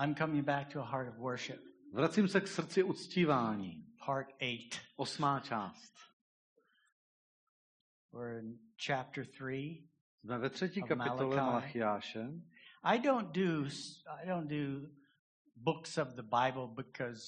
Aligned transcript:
I'm 0.00 0.14
coming 0.14 0.44
back 0.44 0.72
to 0.72 0.80
a 0.80 0.84
heart 0.84 1.08
of 1.08 1.18
worship. 1.18 1.60
Vracím 1.92 2.28
se 2.28 2.40
k 2.40 2.48
srdci 2.48 2.82
uctívání. 2.82 3.84
Part 4.06 4.28
8. 4.28 4.80
Osmá 4.96 5.40
část. 5.40 5.94
We're 8.12 8.38
in 8.38 8.58
chapter 8.86 9.26
3. 9.26 9.88
Jsme 10.20 10.38
ve 10.38 10.50
třetí 10.50 10.82
kapitole 10.82 11.36
Malachi. 11.36 11.36
Malachiáše. 11.36 12.26
I 12.82 12.98
don't 12.98 13.28
do 13.28 13.66
I 14.22 14.26
don't 14.26 14.48
do 14.48 14.88
books 15.56 15.98
of 15.98 16.08
the 16.08 16.22
Bible 16.22 16.68
because 16.76 17.22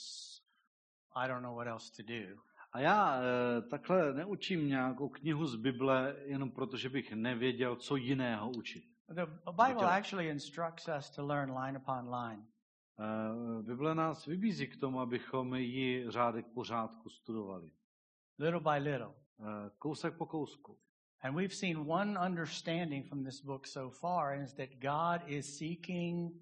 I 1.16 1.28
don't 1.28 1.42
know 1.42 1.56
what 1.56 1.66
else 1.66 1.92
to 1.96 2.02
do. 2.02 2.42
A 2.72 2.80
já 2.80 3.22
e, 3.22 3.62
takhle 3.62 4.14
neučím 4.14 4.68
nějakou 4.68 5.08
knihu 5.08 5.46
z 5.46 5.56
Bible 5.56 6.16
jenom 6.24 6.50
proto, 6.50 6.76
že 6.76 6.88
bych 6.88 7.12
nevěděl, 7.12 7.76
co 7.76 7.96
jiného 7.96 8.50
učit. 8.50 8.84
The 9.08 9.26
Bible 9.66 9.90
actually 9.90 10.28
instructs 10.28 10.88
us 10.98 11.10
to 11.10 11.26
learn 11.26 11.58
line 11.58 11.78
upon 11.78 12.14
line. 12.14 12.51
E, 12.98 13.62
Bible 13.62 13.94
nás 13.94 14.26
vybízí 14.26 14.66
k 14.66 14.80
tomu, 14.80 15.00
abychom 15.00 15.54
ji 15.54 16.10
řádek 16.10 16.46
pořádku 16.46 17.10
studovali. 17.10 17.70
little 18.38 18.60
by 18.60 18.78
little. 18.78 19.14
E, 19.40 19.70
kousek 19.78 20.16
po 20.16 20.26
kousku. 20.26 20.78
And 21.22 21.36
we've 21.36 21.54
seen 21.54 21.76
one 21.90 22.18
understanding 22.18 23.08
from 23.08 23.24
this 23.24 23.40
book 23.40 23.66
so 23.66 23.90
far, 23.90 24.34
it's 24.34 24.54
that 24.54 24.68
God 24.80 25.30
is 25.30 25.58
seeking 25.58 26.32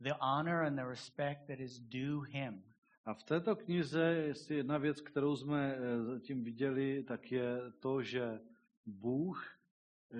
the 0.00 0.14
honor 0.20 0.62
and 0.62 0.78
the 0.78 0.84
respect 0.84 1.46
that 1.46 1.60
is 1.60 1.78
due 1.78 2.22
Him. 2.30 2.62
A 3.04 3.14
v 3.14 3.22
této 3.22 3.56
knize 3.56 4.02
je 4.02 4.56
jedna 4.56 4.78
věc, 4.78 5.00
kterou 5.00 5.36
jsme 5.36 5.74
e, 5.74 6.02
zatím 6.04 6.44
viděli, 6.44 7.02
tak 7.02 7.32
je 7.32 7.72
to, 7.80 8.02
že 8.02 8.40
Bůh 8.86 9.58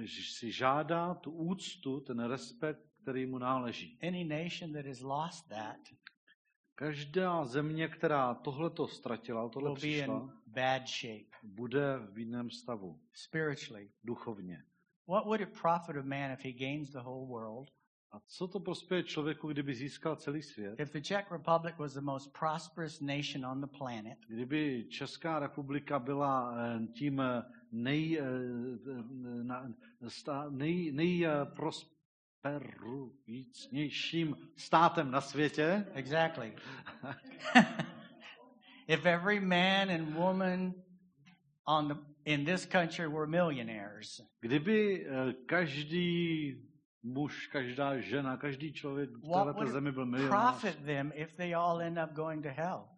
si 0.07 0.53
žádá 0.53 1.15
tu 1.15 1.31
úctu, 1.31 2.01
ten 2.01 2.21
respekt, 2.21 2.92
který 3.03 3.27
mu 3.27 3.39
náleží. 3.39 3.99
Any 4.09 4.25
nation 4.25 4.73
that 4.73 4.87
has 4.87 5.01
lost 5.01 5.49
that 5.49 5.79
Každá 6.75 7.45
země, 7.45 7.89
která 7.89 8.35
tohleto 8.35 8.89
ztratila, 8.89 9.49
tohle 9.49 9.75
přišla, 9.75 10.31
bad 10.47 10.83
shape 10.89 11.37
bude 11.43 11.99
v 12.13 12.19
jiném 12.19 12.51
stavu, 12.51 13.01
spiritually. 13.15 13.91
duchovně. 14.05 14.63
What 15.09 15.25
would 15.25 15.41
it 15.41 15.61
profit 15.61 15.97
a 15.97 16.03
man 16.03 16.31
if 16.33 16.45
he 16.45 16.53
gains 16.53 16.91
the 16.91 16.99
whole 16.99 17.27
world? 17.29 17.69
A 18.13 18.21
co 18.27 18.49
to 18.49 18.61
prospěje 18.61 19.03
člověku, 19.03 19.49
kdyby 19.49 19.75
získal 19.75 20.17
celý 20.17 20.43
svět? 20.43 20.81
If 20.81 20.93
the 20.93 21.01
Czech 21.01 21.31
Republic 21.33 21.75
was 21.79 21.95
the 21.95 22.01
most 22.01 22.39
prosperous 22.39 23.01
nation 23.01 23.47
on 23.47 23.61
the 23.61 23.67
planet, 23.79 24.19
Kdyby 24.29 24.87
Česká 24.91 25.39
republika 25.39 25.99
byla 25.99 26.55
eh, 26.57 26.87
tím 26.87 27.21
eh, 27.21 27.43
nej, 27.73 28.19
eh, 28.21 28.25
na- 29.43 29.69
sta- 30.09 30.47
nej, 30.51 30.93
nejprosperujícnějším 32.45 34.37
státem 34.57 35.11
na 35.11 35.21
světě, 35.21 35.87
exactly. 35.95 36.57
if 38.89 39.07
every 39.07 39.41
man 39.41 39.91
and 39.91 40.17
woman 40.17 40.75
on 41.69 41.89
the 41.89 41.95
in 42.25 42.45
this 42.45 42.67
country 42.67 43.09
were 43.09 43.27
millionaires, 43.27 44.21
kdyby 44.41 45.07
eh, 45.07 45.33
každý 45.47 46.55
muž, 47.03 47.47
každá 47.47 48.01
žena, 48.01 48.37
každý 48.37 48.73
člověk 48.73 49.11
v 49.11 49.45
této 49.55 49.67
zemi 49.67 49.93
byl 49.93 50.07
milionář, 50.07 50.61
profit 50.61 50.85
them 50.85 51.13
if 51.15 51.35
they 51.35 51.55
all 51.55 51.81
end 51.81 51.99
up 52.05 52.13
going 52.13 52.43
to 52.43 52.51
hell? 52.51 52.89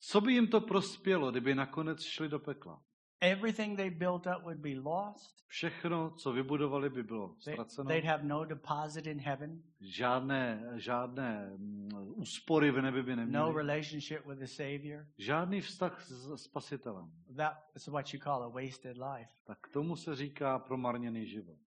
co 0.00 0.20
by 0.20 0.32
jim 0.32 0.46
to 0.46 0.60
prospělo, 0.60 1.30
kdyby 1.30 1.54
nakonec 1.54 2.02
šli 2.02 2.28
do 2.28 2.38
pekla? 2.38 2.82
Everything 3.20 3.76
they 3.76 3.90
built 3.90 4.26
up 4.26 4.42
would 4.44 4.58
be 4.60 4.74
lost. 4.80 5.44
Všechno, 5.48 6.10
co 6.10 6.32
vybudovali, 6.32 6.90
by 6.90 7.02
bylo 7.02 7.34
ztraceno. 7.38 7.88
they'd 7.88 8.04
have 8.04 8.24
no 8.24 8.44
deposit 8.44 9.06
in 9.06 9.20
heaven, 9.20 9.62
Žádné, 9.80 10.72
žádné 10.76 11.50
mm, 11.56 11.88
úspory 12.14 12.70
v 12.70 12.82
nebi 12.82 13.02
by 13.02 13.16
no 13.16 13.16
neměli. 13.16 13.52
relationship 13.56 14.26
with 14.26 14.38
the 14.38 14.46
Savior. 14.46 15.06
Žádný 15.18 15.60
vztah 15.60 16.02
s 16.02 16.42
spasitelem. 16.42 17.10
That's 17.36 17.86
what 17.88 18.14
you 18.14 18.20
call 18.20 18.42
a 18.42 18.48
wasted 18.48 18.96
life. 18.96 19.30
Tak 19.44 19.58
tomu 19.72 19.96
se 19.96 20.16
říká 20.16 20.58
promarněný 20.58 21.26
život. 21.26 21.58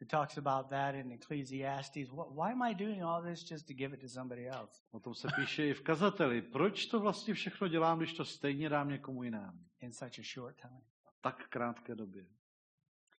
It 0.00 0.08
talks 0.10 0.38
about 0.38 0.68
that 0.70 0.94
in 0.94 1.12
Ecclesiastes. 1.12 2.08
Wh- 2.08 2.36
Why 2.36 2.52
am 2.52 2.62
I 2.62 2.74
doing 2.74 3.02
all 3.02 3.22
this 3.22 3.40
just 3.44 3.66
to 3.66 3.74
give 3.74 3.94
it 3.94 4.00
to 4.00 4.08
somebody 4.08 4.48
else? 4.48 4.82
O 4.90 5.00
tom 5.00 5.14
se 5.14 5.28
píše 5.36 5.66
i 5.68 5.74
v 5.74 5.80
kazateli. 5.82 6.42
Proč 6.42 6.86
to 6.86 7.00
vlastně 7.00 7.34
všechno 7.34 7.68
dělám, 7.68 7.98
když 7.98 8.12
to 8.12 8.24
stejně 8.24 8.68
dám 8.68 8.88
někomu 8.88 9.22
jinému? 9.22 9.58
in 9.80 9.92
such 9.92 10.18
a 10.18 10.22
short 10.34 10.56
time. 10.60 10.80
Tak 11.20 11.48
krátké 11.48 11.94
době. 11.94 12.26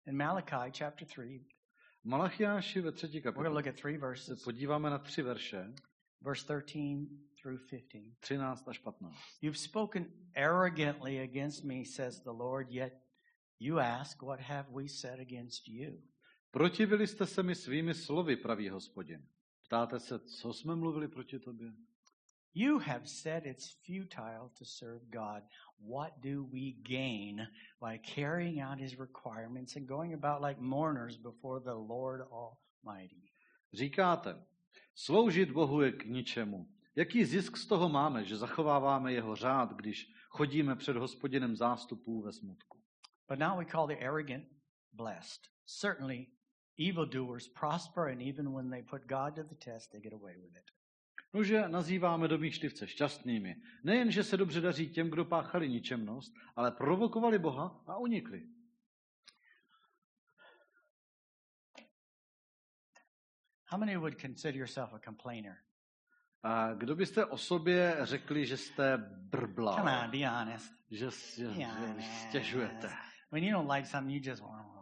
In 0.07 0.17
Malachi 0.17 0.71
chapter 0.79 1.09
3, 1.09 1.45
V 2.03 2.05
Malachiáši 2.09 2.81
ve 2.81 2.93
třetí 2.93 3.21
we're 3.21 3.23
going 3.23 3.35
to 3.35 3.41
kapitole 3.41 3.55
look 3.59 3.67
at 3.67 3.81
three 3.81 3.95
se 3.95 4.01
verses, 4.01 4.45
podíváme 4.45 4.91
na 4.91 4.99
tři 4.99 5.23
verše, 5.23 5.73
verse 6.21 6.63
13 6.63 7.09
through 7.43 7.61
15. 7.71 8.05
13 8.21 8.69
až 8.69 8.79
15. 8.79 9.17
You've 9.43 9.59
spoken 9.59 10.07
arrogantly 10.37 11.21
against 11.21 11.65
me, 11.65 11.85
says 11.85 12.21
the 12.21 12.31
Lord, 12.31 12.71
yet 12.71 12.93
you 13.61 13.79
ask, 13.79 14.23
What 14.23 14.41
have 14.41 14.69
we 14.71 14.89
said 14.89 15.21
against 15.21 15.69
you? 15.69 16.03
Protivili 16.55 17.07
jste 17.07 17.27
se 17.27 17.43
mi 17.43 17.55
svými 17.55 17.95
slovy, 17.95 18.37
pravý 18.37 18.69
hospodin. 18.69 19.29
Ptáte 19.67 20.01
se, 20.01 20.19
co 20.19 20.53
jsme 20.53 20.77
mluvili 20.77 21.09
proti 21.09 21.39
tobě? 21.39 21.73
You 22.55 22.79
have 22.79 23.07
said 23.07 23.47
it's 23.47 23.77
futile 23.87 24.51
to 24.59 24.65
serve 24.65 25.05
God. 25.07 25.43
What 25.79 26.13
do 26.17 26.45
we 26.45 26.71
gain 26.71 27.49
by 27.81 27.99
carrying 28.15 28.63
out 28.63 28.79
his 28.79 28.99
requirements 28.99 29.77
and 29.77 29.87
going 29.87 30.25
about 30.25 30.43
like 30.49 30.61
mourners 30.61 31.17
before 31.17 31.61
the 31.61 31.93
Lord 31.93 32.21
Almighty? 32.21 33.33
Říkáte, 33.73 34.47
sloužit 34.95 35.51
Bohu 35.51 35.83
je 35.83 35.93
k 35.93 36.05
ničemu. 36.05 36.69
Jaký 36.97 37.25
zisk 37.25 37.57
z 37.57 37.67
toho 37.67 37.89
máme, 37.89 38.25
že 38.25 38.37
zachováváme 38.37 39.13
jeho 39.13 39.37
řád, 39.37 39.73
když 39.73 40.13
chodíme 40.29 40.77
před 40.77 40.97
hospodinem 40.97 41.57
zástupů 41.57 42.23
ve 42.23 42.33
smutku? 42.33 42.83
But 43.29 43.39
now 43.39 43.59
we 43.59 43.65
call 43.65 43.87
the 43.87 44.07
arrogant 44.07 44.45
blessed. 44.93 45.41
Certainly, 45.67 46.27
evildoers 46.79 47.49
prosper, 47.49 48.09
and 48.09 48.23
even 48.23 48.53
when 48.55 48.71
they 48.71 48.83
put 48.83 49.03
God 49.07 49.35
to 49.35 49.43
the 49.43 49.55
test, 49.55 49.91
they 49.93 50.01
get 50.01 50.13
away 50.13 50.37
with 50.37 50.57
it. 50.57 50.71
Nože 51.35 51.69
nazýváme 51.69 52.29
domýšlivce 52.29 52.87
šťastnými. 52.87 53.57
Nejen, 53.85 54.11
že 54.11 54.25
se 54.25 54.37
dobře 54.37 54.61
daří 54.61 54.89
těm, 54.89 55.11
kdo 55.11 55.25
páchali 55.25 55.69
ničemnost, 55.69 56.35
ale 56.57 56.71
provokovali 56.71 57.39
Boha 57.39 57.83
a 57.87 57.97
unikli. 57.99 58.43
How 63.67 63.79
many 63.79 63.97
would 63.97 64.21
consider 64.21 64.57
yourself 64.59 64.95
a 64.95 64.99
complainer? 64.99 65.57
A 66.43 66.75
kdo 66.75 66.95
byste 66.97 67.25
o 67.25 67.39
sobě 67.39 67.97
řekli, 68.03 68.47
že 68.47 68.57
jste 68.57 68.97
Come 68.99 69.09
brbla, 69.31 70.05
on, 70.05 70.11
be 70.11 70.29
honest. 70.29 70.73
že, 70.91 71.11
že, 71.37 71.49
Be 71.49 71.65
honest. 71.65 72.29
stěžujete. 72.29 72.93
When 73.33 73.45
you 73.45 73.53
don't 73.53 73.71
like 73.77 73.89
something, 73.89 74.25
you 74.25 74.31
just. 74.31 74.43
Když 74.43 74.74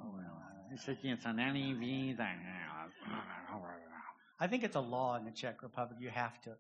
I 4.41 4.49
think 4.49 4.65
it's 4.65 4.77
a 4.77 4.81
law 4.81 5.19
in 5.19 5.25
the 5.25 5.33
Czech 5.33 5.63
Republic. 5.63 6.01
You 6.01 6.11
have 6.15 6.39
to. 6.45 6.51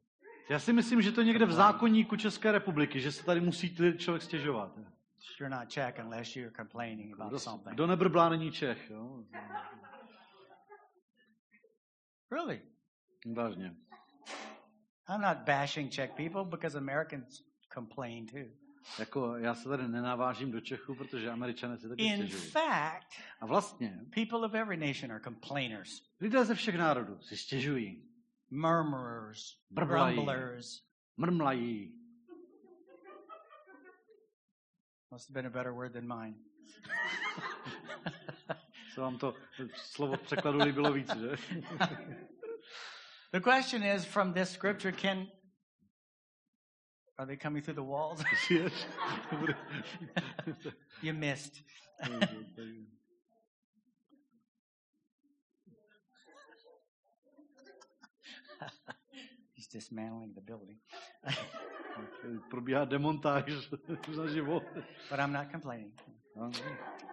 Já 0.51 0.59
si 0.59 0.73
myslím, 0.73 1.03
že 1.03 1.13
to 1.13 1.23
někde 1.23 1.47
v 1.47 1.53
zákonníku 1.53 2.17
České 2.17 2.53
republiky, 2.53 3.01
že 3.01 3.13
se 3.13 3.25
tady 3.25 3.41
musí 3.41 3.77
člověk 3.99 4.23
stěžovat. 4.23 4.79
You're 5.41 5.57
not 5.57 5.69
Czech 5.69 6.01
unless 6.05 6.37
you're 6.37 6.53
complaining 6.57 7.21
about 7.21 7.43
something. 7.43 7.75
kdo 7.75 7.87
nebrblá, 7.87 8.29
není 8.29 8.53
Čech. 8.53 8.91
Jo? 8.91 9.25
Really? 12.31 12.63
Vážně. 13.37 13.77
I'm 15.09 15.21
not 15.21 15.39
bashing 15.39 15.93
Czech 15.93 16.11
people 16.13 16.45
because 16.45 16.79
Americans 16.79 17.43
complain 17.75 18.27
too. 18.27 18.45
Jako, 18.99 19.37
já 19.37 19.55
se 19.55 19.69
tady 19.69 19.89
nenavážím 19.89 20.51
do 20.53 20.61
Čechu, 20.61 20.95
protože 20.95 21.31
američané 21.31 21.79
si 21.79 21.89
taky 21.89 22.03
In 22.03 22.17
stěžují. 22.17 22.51
fact, 22.51 23.07
A 23.41 23.47
vlastně 23.47 24.01
people 24.15 24.39
of 24.47 24.55
every 24.55 24.77
nation 24.77 25.13
are 25.13 25.21
complainers, 25.25 26.03
lidé 26.21 26.45
ze 26.45 26.55
všech 26.55 26.75
národů 26.79 27.21
si 27.23 27.37
stěžují, 27.37 28.09
murmurers, 28.51 29.41
Brblají. 29.71 30.15
grumblers. 30.15 30.83
mrmlají. 31.17 31.99
Must 35.11 35.29
have 35.29 35.35
been 35.35 35.47
a 35.47 35.51
better 35.51 35.73
word 35.73 35.93
than 35.93 36.09
mine. 36.09 36.35
Se 38.95 39.01
vám 39.01 39.19
to 39.19 39.35
slovo 39.75 40.17
překladu 40.17 40.59
líbilo 40.59 40.93
víc, 40.93 41.09
že? 41.17 41.37
The 43.33 43.41
question 43.41 43.83
is 43.83 44.05
from 44.05 44.33
this 44.33 44.51
scripture 44.53 44.93
can 45.01 45.27
are 47.19 47.27
they 47.27 47.37
coming 47.37 47.63
through 47.63 47.75
the 47.75 47.83
walls? 47.83 48.23
Žiješ? 48.49 48.73
you 51.03 51.13
missed. 51.13 51.63
He's 59.53 59.67
dismantling 59.67 60.33
the 60.35 60.41
building. 60.41 60.79
Probíhá 62.51 62.85
demontáž 62.85 63.71
na 64.17 64.27
život. 64.27 64.63
But 65.11 65.21
I'm 65.21 65.33
not 65.33 65.51
complaining. 65.51 65.93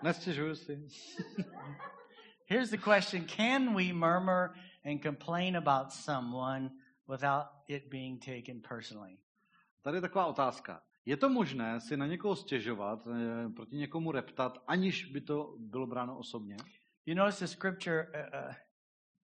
Nestěžuju 0.03 0.55
si. 0.55 0.87
Here's 2.45 2.69
the 2.71 2.77
question 2.77 3.25
Can 3.25 3.73
we 3.73 3.93
murmur 3.93 4.55
and 4.83 5.01
complain 5.01 5.55
about 5.55 5.93
someone 5.93 6.71
without 7.07 7.45
it 7.67 7.89
being 7.91 8.19
taken 8.19 8.61
personally? 8.61 9.19
Tady 9.81 9.97
je 9.97 10.01
taková 10.01 10.25
otázka. 10.25 10.81
Je 11.05 11.17
to 11.17 11.29
možné 11.29 11.81
si 11.81 11.97
na 11.97 12.07
někoho 12.07 12.35
stěžovat, 12.35 13.07
eh, 13.07 13.49
proti 13.49 13.75
někomu 13.75 14.11
reptat, 14.11 14.63
aniž 14.67 15.05
by 15.05 15.21
to 15.21 15.55
bylo 15.59 15.87
bráno 15.87 16.17
osobně? 16.17 16.57
You 17.05 17.15
notice 17.15 17.45
the 17.45 17.51
scripture, 17.51 18.07
uh, 18.07 18.47
uh, 18.49 18.53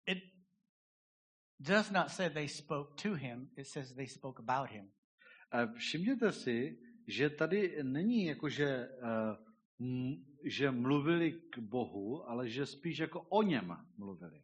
it 0.06 0.24
does 1.60 1.92
not 1.92 2.10
say 2.10 2.30
they 2.30 2.48
spoke 2.50 3.04
to 3.04 3.16
him, 3.16 3.50
it 3.58 3.68
says 3.68 3.94
they 3.96 4.08
spoke 4.08 4.44
about 4.48 4.70
him. 4.70 4.92
Eh, 5.54 5.68
Všimněte 5.78 6.32
si, 6.32 6.80
že 7.08 7.30
tady 7.30 7.84
není 7.84 8.26
jako, 8.26 8.50
že, 8.50 8.66
eh, 8.68 9.36
m- 9.80 10.26
že 10.44 10.72
mluvili 10.72 11.32
k 11.32 11.58
Bohu, 11.60 12.30
ale 12.30 12.50
že 12.50 12.66
spíš 12.66 12.98
jako 12.98 13.22
o 13.22 13.42
něm 13.44 13.78
mluvili. 13.98 14.44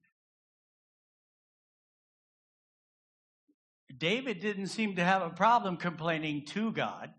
David 4.02 4.42
didn't 4.42 4.68
seem 4.68 4.96
to 4.96 5.04
have 5.04 5.22
a 5.26 5.30
problem 5.30 5.78
complaining 5.78 6.42
to 6.54 6.72
God. 6.72 7.10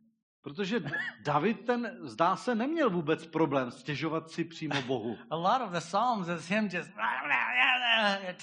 Protože 0.42 0.82
David 1.24 1.60
ten, 1.66 1.98
zdá 2.00 2.36
se, 2.36 2.54
neměl 2.54 2.90
vůbec 2.90 3.26
problém 3.26 3.70
stěžovat 3.70 4.30
si 4.30 4.44
přímo 4.44 4.82
Bohu. 4.86 5.18
A 5.30 5.36
lot 5.36 5.62
of 5.62 5.70
the 5.70 5.78
Psalms 5.78 6.28
is 6.28 6.48
him 6.48 6.68
just 6.72 6.90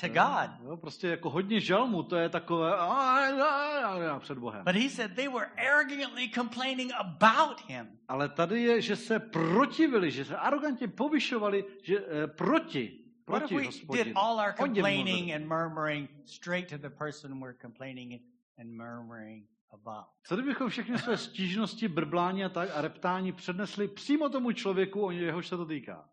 to 0.02 0.08
God. 0.08 0.50
Jo, 0.64 0.78
prostě 0.78 1.08
jako 1.08 1.30
hodně 1.30 1.60
žalmu, 1.60 2.04
to 2.04 2.16
je 2.16 2.30
takové 2.30 2.72
před 4.20 4.38
Bohem. 4.38 4.64
But 4.66 4.76
he 4.76 4.90
said 4.90 5.16
they 5.16 5.28
were 5.28 5.46
arrogantly 5.46 6.30
complaining 6.30 6.92
about 7.00 7.62
him. 7.68 7.88
Ale 8.08 8.30
tady 8.30 8.62
je, 8.62 8.82
že 8.82 8.96
se 8.96 9.20
protivili, 9.20 10.12
že 10.12 10.26
se 10.26 10.38
arrogantně 10.38 10.88
povyšovali, 10.88 11.66
že 11.84 11.98
eh, 11.98 12.28
proti, 12.28 13.00
What 13.30 13.42
if 13.44 13.50
proti 13.50 13.56
we 13.56 13.62
did 13.62 13.68
hospodinu. 13.74 14.14
all 14.16 14.40
our 14.40 14.54
O 14.60 14.66
něm 14.66 14.74
mluvili. 14.74 15.04
complaining 15.04 15.34
and 15.34 15.46
murmuring 15.48 16.10
straight 16.26 16.70
to 16.70 16.78
the 16.78 16.90
person 16.90 17.40
we're 17.44 17.58
complaining 17.62 18.22
and 18.60 18.70
murmuring 18.72 19.48
about? 19.74 20.06
Co 20.28 20.36
kdybychom 20.36 20.70
všechny 20.70 20.98
své 20.98 21.18
stížnosti, 21.18 21.88
brblání 21.88 22.46
a 22.46 22.50
tak 22.50 22.70
a 22.76 22.82
reptání 22.82 23.32
přednesli 23.32 23.88
přímo 23.88 24.30
tomu 24.30 24.52
člověku, 24.52 25.06
o 25.06 25.12
jehož 25.12 25.48
se 25.48 25.58
to 25.58 25.66
týká? 25.66 26.10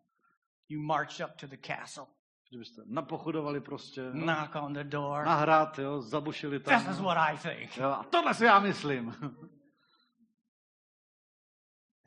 You 0.69 0.81
marched 0.81 1.27
up 1.29 1.35
to 1.35 1.47
the 1.47 1.57
castle, 1.67 2.05
Kdybyste 2.49 2.81
napochodovali 2.85 3.61
prostě, 3.61 4.01
no, 4.13 4.23
knock 4.35 4.55
on 4.55 4.73
the 4.73 4.83
door. 4.83 5.25
nahrát, 5.25 5.79
jo, 5.79 6.01
zabušili 6.01 6.59
tam. 6.59 6.79
This 6.83 6.91
is 6.93 6.99
what 6.99 7.17
I 7.17 7.37
think. 7.37 7.77
Jo, 7.77 7.89
a 7.89 8.03
tohle 8.03 8.33
si 8.33 8.45
já 8.45 8.59
myslím. 8.59 9.15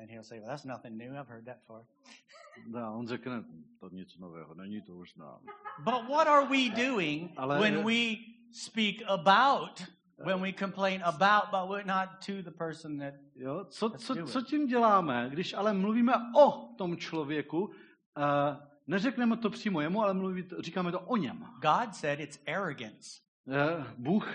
And 0.00 0.10
he'll 0.10 0.24
say, 0.24 0.38
Well, 0.40 0.48
that's 0.48 0.64
nothing 0.64 0.96
new. 0.96 1.14
I've 1.14 1.28
heard 1.28 1.44
that 1.44 1.60
before. 1.60 1.84
No, 2.66 2.94
on 2.98 3.06
řekne, 3.06 3.44
to 3.80 3.88
nic 3.88 4.18
nového, 4.18 4.54
není 4.54 4.82
to 4.82 4.94
už 4.96 5.12
znám. 5.12 5.38
But 5.78 6.08
what 6.08 6.26
are 6.28 6.46
we 6.46 6.68
doing 6.86 7.32
Ale- 7.36 7.60
when 7.60 7.84
we 7.84 8.16
speak 8.52 9.02
about, 9.08 9.82
when 10.24 10.40
we 10.42 10.52
complain 10.52 11.02
about, 11.04 11.50
but 11.50 11.68
we're 11.70 11.86
not 11.86 12.08
to 12.26 12.42
the 12.42 12.50
person 12.50 12.98
that. 12.98 13.14
Jo? 13.34 13.64
Co, 13.64 13.86
Let's 13.86 14.06
co, 14.06 14.18
it. 14.18 14.28
co 14.28 14.42
tím 14.42 14.66
děláme, 14.66 15.28
když 15.30 15.54
ale 15.54 15.72
mluvíme 15.72 16.12
o 16.36 16.74
tom 16.78 16.96
člověku, 16.96 17.60
uh, 17.60 17.72
neřekneme 18.86 19.36
to 19.36 19.50
přímo 19.50 19.80
jemu, 19.80 20.02
ale 20.02 20.14
mluví, 20.14 20.44
říkáme 20.58 20.92
to 20.92 21.00
o 21.00 21.16
něm. 21.16 21.46
God 21.62 21.94
said 21.94 22.20
it's 22.20 22.40
arrogance. 22.46 23.20
Uh, 23.46 23.86
Bůh 23.98 24.28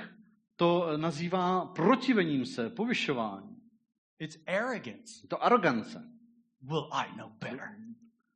to 0.56 0.97
nazývá 0.97 1.65
protivením 1.65 2.45
se, 2.45 2.69
povyšování. 2.69 3.55
It's 4.19 4.38
arrogance. 4.47 5.27
To 5.29 5.38
arogance. 5.44 6.00
Will 6.62 6.88
I 6.94 7.17
know 7.17 7.29
better? 7.39 7.69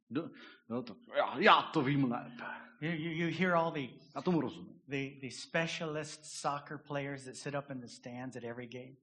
Do, 0.10 0.30
jo, 0.70 0.82
to, 0.82 0.96
já, 1.18 1.36
já 1.40 1.62
to 1.62 1.82
vím 1.82 2.12
lépe. 2.12 2.44
You, 2.82 2.92
you, 2.92 3.12
you 3.28 3.38
hear 3.40 3.56
all 3.56 3.72
the, 3.72 3.88
Já 4.16 4.22
tomu 4.22 4.42
rozumím. 4.42 4.74
the, 4.88 5.10
the 5.22 5.30
specialist 5.30 6.26
soccer 6.26 6.78
players 6.88 7.26
that 7.26 7.36
sit 7.36 7.56
up 7.56 7.70
in 7.72 7.80
the 7.80 7.88
stands 7.88 8.36
at 8.36 8.44
every 8.44 8.68
game. 8.68 8.96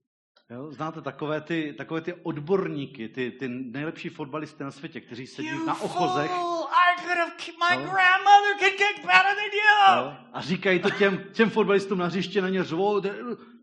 Jo, 0.51 0.73
znáte 0.73 1.03
takové 1.03 1.41
ty, 1.41 1.75
takové 1.79 2.01
ty 2.01 2.15
odborníky, 2.15 3.09
ty, 3.09 3.31
ty 3.31 3.49
nejlepší 3.49 4.09
fotbalisty 4.09 4.65
na 4.65 4.71
světě, 4.71 5.01
kteří 5.01 5.27
sedí 5.27 5.49
You 5.49 5.67
na 5.67 5.81
ochozech 5.81 6.31
fool! 6.31 6.67
I 6.69 7.01
could 7.03 7.17
have. 7.19 7.33
My 7.71 7.77
No. 7.85 7.91
grandmother 7.93 8.59
could 8.59 8.73
kick 8.73 9.07
better 9.07 9.35
than 9.35 9.53
you. 9.53 10.17
a 10.33 10.41
říkají 10.41 10.79
to 10.81 10.91
těm, 10.91 11.25
těm 11.33 11.51
fotbalistům 11.51 11.99
na 11.99 12.07
hřiště, 12.07 12.43
na 12.43 12.49
ně 12.49 12.65
řvou, 12.65 13.01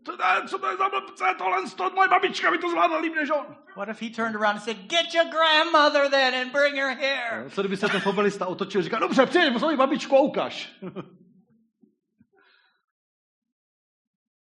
"To- 0.04 0.16
co 0.48 0.58
to 0.58 0.70
je 0.70 0.76
za 0.76 0.88
blbce, 0.88 1.24
tohle 1.38 1.70
to, 1.76 1.90
moje 1.90 2.08
babička 2.08 2.50
by 2.50 2.58
to 2.58 2.70
zvládla 2.70 2.98
líp 2.98 3.14
než 3.14 3.30
on. 3.30 3.56
What 3.76 3.88
if 3.88 4.02
he 4.02 4.10
turned 4.10 4.36
around 4.36 4.56
and 4.56 4.62
said, 4.62 4.76
"Get 4.76 5.14
your 5.14 5.24
grandmother 5.30 6.10
then 6.10 6.34
and 6.34 6.52
bring 6.52 6.76
her 6.76 6.96
here"? 6.96 7.50
Co 7.50 7.62
kdyby 7.62 7.76
se 7.76 7.88
ten 7.88 8.00
fotbalista 8.00 8.46
otočil 8.46 8.80
a 8.80 8.84
říkal, 8.84 9.00
dobře, 9.00 9.26
přijď, 9.26 9.58
svoji 9.58 9.76
babičku 9.76 10.16
a 10.16 10.20
ukaž. 10.20 10.72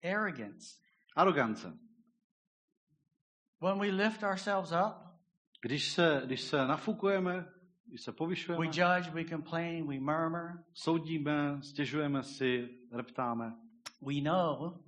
Arrogance. 0.05 0.77
Arogance. 1.17 1.73
When 3.61 3.79
we 3.79 3.91
lift 3.91 4.23
ourselves 4.23 4.73
up, 4.73 4.95
Když 5.63 5.93
se, 5.93 6.23
když 6.25 6.41
se 6.41 6.67
nafukujeme, 6.67 7.45
když 7.87 8.03
se 8.03 8.13
povyšujeme, 8.13 8.67
we 8.67 8.67
judge, 8.67 9.11
we 9.11 9.25
complain, 9.25 9.87
we 9.89 10.01
murmur. 10.01 10.65
soudíme, 10.75 11.63
stěžujeme 11.63 12.23
si, 12.23 12.69
reptáme. 12.93 13.53
We 14.07 14.21
know 14.23 14.79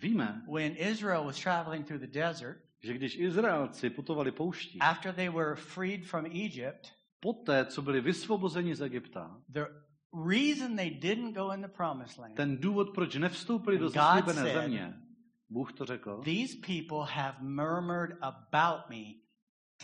Víme, 0.00 0.42
when 0.52 0.76
Israel 0.76 1.24
was 1.24 1.40
traveling 1.42 1.86
through 1.86 2.00
the 2.00 2.18
desert, 2.18 2.58
že 2.84 2.94
když 2.94 3.16
Izraelci 3.18 3.90
putovali 3.90 4.32
pouští, 4.32 4.78
after 4.80 5.14
they 5.14 5.28
were 5.28 5.54
freed 5.56 6.06
from 6.06 6.26
Egypt, 6.26 6.92
poté, 7.20 7.64
co 7.66 7.82
byli 7.82 8.00
vysvobozeni 8.00 8.74
z 8.74 8.80
Egypta, 8.82 9.40
the 9.52 9.66
reason 10.28 10.76
they 10.76 10.90
didn't 10.90 11.34
go 11.34 11.52
in 11.52 11.62
the 11.62 11.68
promised 11.68 12.18
land, 12.18 12.34
ten 12.36 12.56
důvod, 12.56 12.94
proč 12.94 13.14
nevstoupili 13.16 13.78
do 13.78 13.88
zaslíbené 13.88 14.42
said- 14.42 14.62
země, 14.62 14.94
Bůh 15.48 15.72
to 15.72 15.84
řekl, 15.84 16.22
these 16.24 16.56
people 16.66 17.14
have 17.14 17.36
murmured 17.40 18.18
about 18.20 18.90
me 18.90 19.04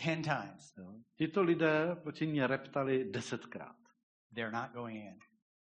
ten 0.03 0.23
times. 0.23 0.73
jo, 0.77 0.95
tito 1.15 1.41
lidé 1.43 1.95
proti 2.03 2.27
mě 2.27 2.47
reptali 2.47 3.11
desetkrát. 3.11 3.75
They're 4.35 4.51
not 4.51 4.71
going 4.73 4.95
in. 4.97 5.19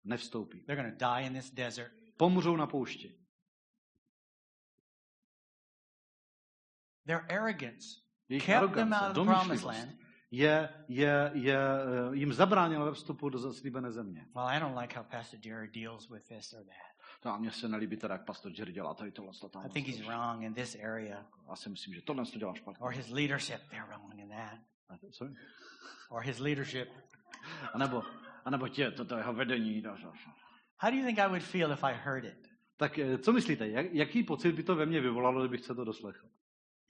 Nevstoupí. 0.04 0.60
They're 0.66 0.82
going 0.82 0.98
to 0.98 1.06
die 1.14 1.26
in 1.26 1.34
this 1.34 1.50
desert. 1.50 1.92
Pomřou 2.16 2.56
na 2.56 2.66
poušti. 2.66 3.14
Their 7.06 7.24
arrogance 7.28 7.86
Jejich 8.28 8.46
kept 8.46 8.74
them 8.74 8.92
arogance, 8.92 9.04
out 9.04 9.16
of 9.18 9.26
the 9.26 9.32
promised 9.32 9.64
land. 9.64 9.90
je, 10.30 10.68
je, 10.88 11.30
je, 11.34 11.56
eh, 11.56 12.16
jim 12.16 12.32
zabránila 12.32 12.84
ve 12.84 12.92
vstupu 12.92 13.28
do 13.28 13.38
zaslíbené 13.38 13.92
země. 13.92 14.26
Well, 14.34 14.46
I 14.46 14.60
don't 14.60 14.78
like 14.80 14.96
how 14.96 15.04
Pastor 15.04 15.40
Jerry 15.44 15.68
deals 15.68 16.08
with 16.10 16.28
this 16.28 16.52
or 16.52 16.64
that. 16.64 16.94
To 17.20 17.30
a 17.30 17.38
mně 17.38 17.50
se 17.50 17.68
nelíbí 17.68 17.96
teda, 17.96 18.14
jak 18.14 18.24
pastor 18.24 18.52
Jerry 18.58 18.72
dělá 18.72 18.94
tady 18.94 19.12
tohle. 19.12 19.32
to 19.40 19.58
I 19.58 19.68
think 19.68 19.86
he's 19.86 20.00
to. 20.00 20.06
wrong 20.06 20.42
in 20.42 20.54
this 20.54 20.74
area. 20.74 21.26
Já 21.48 21.56
si 21.56 21.68
myslím, 21.68 21.94
že 21.94 22.02
tohle 22.02 22.24
to 22.26 22.38
dělá 22.38 22.54
špatně. 22.54 22.80
Or 22.80 22.92
his 22.92 23.10
leadership, 23.10 23.60
they're 23.70 23.86
wrong 23.86 24.14
in 24.18 24.28
that. 24.28 24.58
To- 25.00 25.12
sorry? 25.12 25.34
Or 26.10 26.22
his 26.22 26.38
leadership. 26.38 26.88
A 27.72 27.78
nebo, 27.78 28.02
a 28.44 28.50
nebo 28.50 28.68
tě, 28.68 28.90
toto 28.90 29.16
jeho 29.16 29.32
vedení. 29.34 29.82
How 30.78 30.90
do 30.90 30.96
you 30.96 31.04
think 31.04 31.18
I 31.18 31.28
would 31.28 31.42
feel 31.42 31.72
if 31.72 31.84
I 31.84 31.94
heard 31.94 32.24
it? 32.24 32.48
Tak 32.76 32.98
eh, 32.98 33.18
co 33.18 33.32
myslíte, 33.32 33.68
jak, 33.68 33.86
jaký 33.92 34.22
pocit 34.22 34.52
by 34.52 34.62
to 34.62 34.76
ve 34.76 34.86
mně 34.86 35.00
vyvolalo, 35.00 35.40
kdybych 35.40 35.64
se 35.64 35.74
to 35.74 35.84
doslechl? 35.84 36.26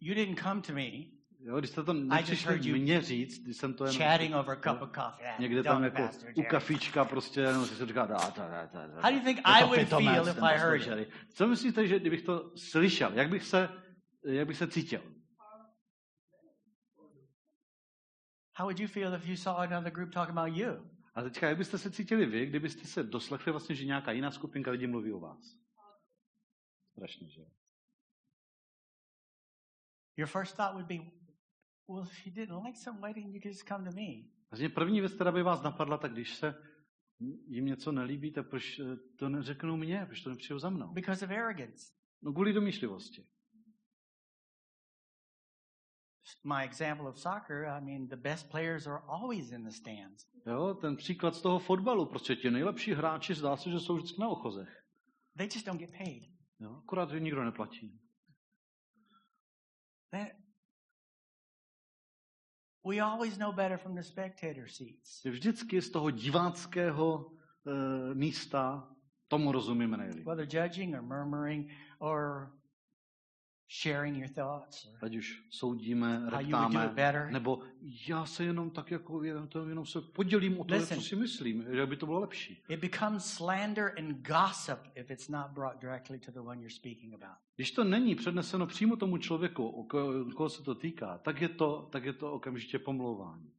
You 0.01 0.15
didn't 0.15 0.41
come 0.43 0.61
to 0.61 0.73
me 0.73 1.15
Jo, 1.47 1.59
když 1.59 1.71
jste 1.71 1.83
to 1.83 1.93
nepřišli 1.93 2.69
you 2.69 2.77
mně 2.77 3.03
říct, 3.03 3.39
když 3.39 3.57
jsem 3.57 3.75
to 3.75 3.85
jen 3.87 3.95
chatting 3.95 4.35
over 4.35 4.59
a 4.59 4.73
cup 4.73 4.83
of 4.83 4.91
coffee. 4.95 5.29
Ah, 5.29 5.41
někde 5.41 5.63
tam 5.63 5.85
jako 5.85 6.03
u 6.03 6.27
Jerry. 6.27 6.51
kafíčka 6.51 7.05
prostě, 7.05 7.41
jenom 7.41 7.67
si 7.67 7.87
říká, 7.87 8.07
dá, 8.07 8.17
dá, 8.37 8.49
dá, 8.49 8.67
dá. 8.87 9.01
How 9.01 9.11
do 9.11 9.17
you 9.17 9.25
think 9.25 9.41
I 9.45 9.65
would 9.65 9.89
feel 9.89 10.29
if 10.29 10.43
I 10.43 10.59
heard 10.59 10.99
it? 10.99 11.09
Co 11.35 11.47
myslíte, 11.47 11.87
že 11.87 11.99
kdybych 11.99 12.23
to 12.23 12.53
slyšel, 12.57 13.13
jak 13.13 13.29
bych 13.29 13.45
se, 13.45 13.69
jak 14.25 14.47
bych 14.47 14.57
se 14.57 14.69
cítil? 14.69 15.01
How 18.57 18.67
would 18.67 18.81
you 18.81 18.89
feel 18.89 19.15
if 19.15 19.27
you 19.27 19.37
saw 19.37 19.57
another 19.57 19.93
group 19.93 20.13
talking 20.13 20.39
about 20.39 20.57
you? 20.57 20.91
A 21.15 21.23
teďka, 21.23 21.49
jak 21.49 21.59
byste 21.59 21.79
se 21.79 21.91
cítili 21.91 22.27
vy, 22.27 22.47
kdybyste 22.47 22.85
se 22.85 23.03
doslechli 23.03 23.53
vlastně, 23.53 23.75
že 23.75 23.85
nějaká 23.85 24.13
jiná 24.13 24.31
skupinka 24.31 24.71
lidí 24.71 24.87
mluví 24.87 25.13
o 25.13 25.21
vás? 25.21 25.57
Strašně, 26.93 27.29
že? 27.29 27.43
Your 30.17 30.29
first 30.29 30.57
thought 30.57 30.75
would 30.75 30.87
be, 30.87 30.99
well, 31.89 32.05
if 32.05 32.27
you 32.27 32.33
didn't 32.33 32.65
like 32.65 32.79
some 32.79 33.01
wedding, 33.01 33.35
you 33.35 33.41
could 33.41 33.53
just 33.53 33.69
come 33.69 33.91
to 33.91 33.97
me. 33.97 34.35
Vlastně 34.51 34.69
první 34.69 35.01
věc, 35.01 35.15
která 35.15 35.33
by 35.33 35.43
vás 35.43 35.63
napadla, 35.63 35.99
tak 35.99 36.13
když 36.13 36.35
se 36.35 36.55
jim 37.47 37.67
něco 37.67 37.93
nelíbí, 37.93 38.33
tak 38.33 38.49
proč 38.49 38.79
eh, 38.79 38.97
to 39.19 39.29
neřeknou 39.29 39.77
mně, 39.77 40.07
proč 40.07 40.21
to 40.21 40.31
nepřijou 40.31 40.59
za 40.59 40.71
mnou? 40.71 40.93
Because 40.93 41.25
of 41.25 41.31
arrogance. 41.31 41.93
No 42.23 42.33
kvůli 42.33 42.53
domýšlivosti. 42.53 43.27
My 46.45 46.65
example 46.65 47.09
of 47.09 47.19
soccer, 47.19 47.65
I 47.65 47.81
mean, 47.81 48.09
the 48.09 48.17
best 48.17 48.51
players 48.51 48.87
are 48.87 49.03
always 49.07 49.53
in 49.53 49.65
the 49.65 49.71
stands. 49.71 50.27
Jo, 50.47 50.75
ten 50.75 50.97
příklad 50.97 51.35
z 51.35 51.43
toho 51.43 51.59
fotbalu, 51.59 52.07
prostě 52.07 52.37
ti 52.37 52.51
nejlepší 52.51 52.93
hráči 52.93 53.35
zdá 53.35 53.57
se, 53.57 53.71
že 53.71 53.81
jsou 53.81 53.97
vždycky 53.97 54.21
na 54.21 54.29
ochozech. 54.29 54.85
They 55.37 55.47
just 55.55 55.67
don't 55.67 55.81
get 55.81 55.91
paid. 55.91 56.23
Jo, 56.61 56.77
akorát, 56.77 57.11
že 57.11 57.21
nikdo 57.21 57.45
neplatí. 57.45 58.01
They, 60.15 60.31
we 62.85 63.01
always 63.01 63.37
know 63.39 63.53
better 63.53 63.77
from 63.79 63.95
the 63.95 64.03
spectator 64.03 64.69
seats. 64.69 65.25
Vždycky 65.25 65.83
z 65.83 65.91
toho 65.91 66.11
diváckého 66.11 67.33
e, 67.67 68.15
místa 68.15 68.89
Tomu 69.29 69.53
rozumíme 69.53 69.97
nejlíp. 69.97 70.27
whether 70.27 70.47
judging 70.47 70.95
or 70.95 71.03
murmuring 71.03 71.71
or 71.99 72.53
sharing 73.69 74.17
your 74.17 74.29
thoughts. 74.29 74.89
Ať 75.03 75.17
už 75.17 75.43
soudíme, 75.51 76.31
reptáme, 76.31 76.93
nebo 77.31 77.63
já 78.09 78.27
se 78.27 78.45
jenom 78.45 78.71
tak 78.71 78.91
jako, 78.91 79.23
jenom, 79.23 79.49
to, 79.49 79.69
jenom 79.69 79.87
se 79.87 80.01
podělím 80.01 80.61
o 80.61 80.65
to, 80.65 80.75
Listen. 80.75 80.99
co 80.99 81.05
si 81.05 81.17
myslím, 81.17 81.65
že 81.75 81.87
by 81.87 81.97
to 81.97 82.07
bylo 82.07 82.21
lepší. 82.21 82.63
it 82.69 82.81
becomes 82.81 83.25
slander 83.35 83.95
and 83.99 84.27
gossip 84.27 84.79
if 84.95 85.11
it's 85.11 85.29
not 85.29 85.51
brought 85.51 85.81
directly 85.81 86.19
to 86.19 86.33
the 86.33 86.41
one 86.41 86.57
you're 86.61 86.75
speaking 86.75 87.15
about. 87.15 87.37
Když 87.57 87.71
to 87.71 87.85
není 87.85 88.15
předneseno 88.15 88.67
přímo 88.67 88.97
tomu 88.97 89.19
člověku, 89.19 89.69
o 89.69 89.83
ko- 89.87 90.35
koho 90.35 90.49
se 90.49 90.63
to 90.63 90.75
týká, 90.75 91.19
tak 91.19 91.41
je 91.41 91.49
to, 91.49 91.89
tak 91.93 92.05
je 92.05 92.13
to 92.13 92.33
okamžitě 92.33 92.79
pomlouvání. 92.79 93.51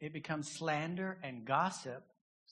It 0.00 0.12
becomes 0.12 0.52
slander 0.52 1.18
and 1.22 1.44
gossip 1.44 2.04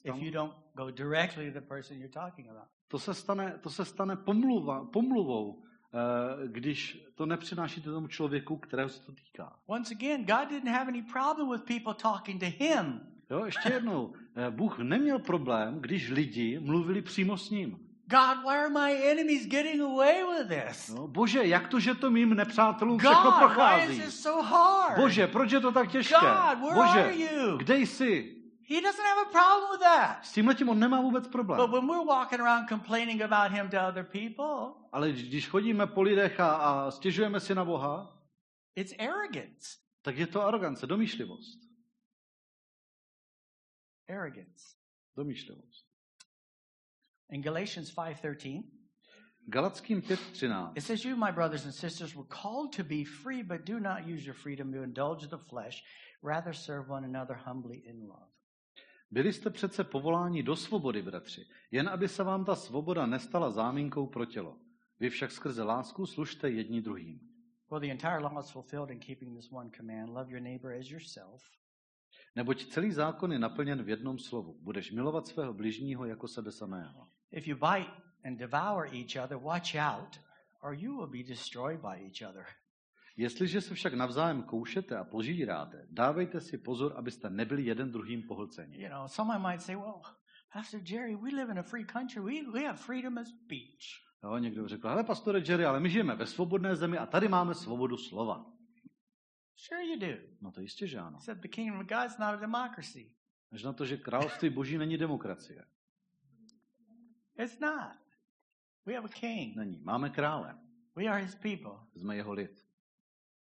if 0.05 0.23
you 0.23 0.31
don't 0.31 0.55
go 0.75 0.91
directly 0.91 1.53
to 1.53 1.61
the 1.61 1.67
person 1.67 1.97
you're 1.97 2.13
talking 2.13 2.49
about. 2.49 2.69
To 2.89 2.99
se 2.99 3.15
stane, 3.15 3.59
to 3.61 3.71
se 3.71 3.85
stane 3.85 4.17
pomluva, 4.17 4.85
pomluvou, 4.85 5.63
eh, 5.63 6.49
když 6.49 7.05
to 7.15 7.27
nepřinášíte 7.27 7.91
tomu 7.91 8.07
člověku, 8.09 8.57
kterého 8.57 8.89
se 8.89 9.07
to 9.07 9.13
týká. 9.13 9.53
Once 9.67 9.95
again, 9.95 10.25
God 10.25 10.49
didn't 10.49 10.73
have 10.73 10.89
any 10.89 11.03
problem 11.03 11.51
with 11.51 11.65
people 11.65 11.95
talking 11.95 12.41
to 12.41 12.47
Him. 12.65 13.01
Jo, 13.31 13.45
ještě 13.45 13.73
jednou, 13.73 14.13
eh, 14.37 14.51
Bůh 14.51 14.79
neměl 14.79 15.19
problém, 15.19 15.81
když 15.81 16.11
lidi 16.11 16.59
mluvili 16.61 17.03
přímo 17.03 17.37
s 17.37 17.51
ním. 17.51 17.79
God, 18.11 18.43
why 18.43 18.57
are 18.59 18.69
my 18.71 19.11
enemies 19.11 19.47
getting 19.47 19.81
away 19.83 20.25
with 20.25 20.49
this? 20.49 20.89
No, 20.95 21.09
bože, 21.09 21.47
jak 21.47 21.69
to, 21.69 21.81
že 21.81 21.95
to 21.95 22.11
mým 22.11 22.35
nepřátelům 22.35 22.99
všechno 22.99 23.23
God, 23.23 23.35
why 23.35 23.45
is 23.47 23.55
prochází? 23.55 24.01
this 24.01 24.23
so 24.23 24.49
hard? 24.49 24.97
Bože, 25.01 25.27
proč 25.27 25.53
je 25.53 25.61
to 25.61 25.73
tak 25.73 25.91
těžké? 25.91 26.15
God, 26.21 26.59
where 26.61 26.75
Bože, 26.75 27.05
are 27.05 27.15
you? 27.15 27.57
kde 27.57 27.79
jsi? 27.79 28.38
He 28.69 28.83
doesn't 28.83 29.05
have 29.05 29.27
a 29.27 29.31
problem 29.31 29.71
with 29.71 29.81
that. 29.81 30.25
S 30.27 30.33
tímhletím 30.33 30.69
on 30.69 30.79
nemá 30.79 31.01
vůbec 31.01 31.27
But 31.27 31.71
when 31.71 31.87
we're 31.87 32.05
walking 32.05 32.41
around 32.41 32.69
complaining 32.69 33.23
about 33.23 33.51
Him 33.51 33.71
to 33.71 33.81
other 33.81 34.05
people, 34.05 34.75
Ale 34.93 35.13
když 35.13 35.49
chodíme 35.49 35.87
po 35.87 36.03
lidech 36.03 36.41
a, 36.41 36.49
a 36.49 36.91
stěžujeme 36.91 37.41
si 37.41 37.55
na 37.55 37.65
Boha, 37.65 38.21
it's 38.77 38.93
arrogance. 38.99 39.79
tak 40.03 40.17
je 40.17 40.27
to 40.27 40.43
arogance, 40.43 40.87
domýšlivost. 40.87 41.59
Arrogance. 44.09 44.77
Domýšlivost. 45.17 45.87
In 47.31 47.43
Galatians 47.43 47.95
5:13, 47.95 48.65
Galackým 49.49 50.03
5.13. 50.03 50.73
it 50.77 50.85
says, 50.85 51.05
"You, 51.05 51.17
my 51.17 51.33
brothers 51.33 51.65
and 51.65 51.75
sisters, 51.75 52.15
were 52.15 52.29
called 52.29 52.77
to 52.77 52.85
be 52.85 53.05
free, 53.05 53.43
but 53.43 53.65
do 53.65 53.81
not 53.81 54.07
use 54.07 54.27
your 54.27 54.37
freedom 54.37 54.73
to 54.73 54.83
indulge 54.83 55.29
the 55.29 55.39
flesh. 55.39 55.83
Rather, 56.23 56.53
serve 56.53 56.89
one 56.89 57.05
another 57.05 57.35
humbly 57.35 57.83
in 57.87 58.07
love." 58.07 58.38
Byli 59.11 59.33
jste 59.33 59.51
přece 59.51 59.85
povoláni 59.85 60.43
do 60.43 60.57
svobody, 60.57 61.03
bratři, 61.03 61.45
jen 61.71 61.89
aby 61.89 62.09
se 62.09 62.23
vám 62.25 62.45
ta 62.45 62.55
svoboda 62.55 63.07
nestala 63.07 63.51
záminkou 63.51 64.07
pro 64.07 64.25
tělo. 64.25 64.59
Vy 65.01 65.11
však 65.11 65.31
skrze 65.31 65.63
lásku 65.63 66.07
služte 66.07 66.51
jedni 66.51 66.81
druhým. 66.81 67.21
Well, 67.71 67.81
the 67.81 67.91
entire 67.91 68.19
law 68.19 68.45
is 68.45 68.51
fulfilled 68.51 68.91
in 68.91 69.01
keeping 69.01 69.37
this 69.37 69.53
one 69.53 69.71
command: 69.77 70.09
love 70.09 70.31
your 70.31 70.41
neighbor 70.41 70.73
as 70.73 70.91
yourself. 70.91 71.43
Neboť 72.37 72.67
celý 72.67 72.93
zákon 72.93 73.33
je 73.33 73.39
naplněn 73.39 73.83
v 73.83 73.89
jednom 73.89 74.19
slovu. 74.19 74.59
Budeš 74.63 74.93
milovat 74.93 75.27
svého 75.27 75.55
bližního 75.55 76.05
jako 76.05 76.29
sebe 76.29 76.53
samého. 76.53 77.09
If 77.31 77.47
you 77.47 77.57
bite 77.57 77.91
and 78.25 78.37
devour 78.37 78.87
each 78.87 79.25
other, 79.25 79.39
watch 79.39 79.75
out, 79.75 80.21
or 80.63 80.75
you 80.75 80.97
will 80.97 81.07
be 81.07 81.29
destroyed 81.29 81.81
by 81.81 82.05
each 82.05 82.31
other. 82.31 82.45
Jestliže 83.19 83.61
se 83.61 83.75
však 83.75 83.95
navzájem 83.95 84.43
koušete 84.43 84.97
a 84.97 85.05
požíráte, 85.05 85.87
dávejte 85.91 86.41
si 86.41 86.59
pozor, 86.59 86.95
abyste 86.97 87.31
nebyli 87.31 87.65
jeden 87.65 87.91
druhým 87.91 88.23
pohlceni. 88.23 88.83
You 88.83 88.89
know, 88.89 89.07
someone 89.11 89.43
might 89.51 89.63
say, 89.63 89.77
"Well, 89.77 90.01
Pastor 90.53 90.81
Jerry, 90.85 91.17
we 91.17 91.31
live 91.31 91.53
in 91.53 91.59
a 91.59 91.63
free 91.63 91.85
country. 91.85 92.21
We 92.21 92.53
we 92.53 92.67
have 92.67 92.79
freedom 92.79 93.19
of 93.19 93.27
speech." 93.27 94.07
Jo, 94.25 94.39
někdo 94.39 94.63
by 94.63 94.69
řekl, 94.69 94.89
hele 94.89 95.05
pastore 95.05 95.43
Jerry, 95.49 95.65
ale 95.65 95.81
my 95.81 95.91
žijeme 95.91 96.17
ve 96.17 96.27
svobodné 96.27 96.77
zemi 96.77 96.99
a 96.99 97.07
tady 97.07 97.29
máme 97.29 97.55
svobodu 97.55 97.97
slova. 97.97 98.47
Sure, 99.57 99.85
you 99.85 99.99
do. 99.99 100.23
No 100.41 100.53
to 100.53 100.61
jistě, 100.61 100.87
že 100.87 100.99
ano. 100.99 101.19
Except 101.19 101.41
the 101.41 101.49
kingdom 101.49 101.81
of 101.81 101.87
God 101.87 102.07
is 102.07 102.19
not 102.19 102.35
a 102.35 102.37
democracy. 102.37 103.15
Až 103.53 103.63
na 103.63 103.73
to, 103.73 103.85
že 103.85 103.97
království 103.97 104.51
boží 104.51 104.79
není 104.79 104.99
demokracie. 104.99 105.65
It's 107.39 107.59
not. 107.61 107.99
We 108.87 108.95
have 108.95 109.07
a 109.07 109.13
king. 109.21 109.57
Není. 109.57 109.81
Máme 109.83 110.11
krále. 110.11 110.59
We 110.97 111.05
are 111.05 111.23
his 111.23 111.35
people. 111.35 111.73
Jsme 111.95 112.17
jeho 112.17 112.33
lid. 112.33 112.68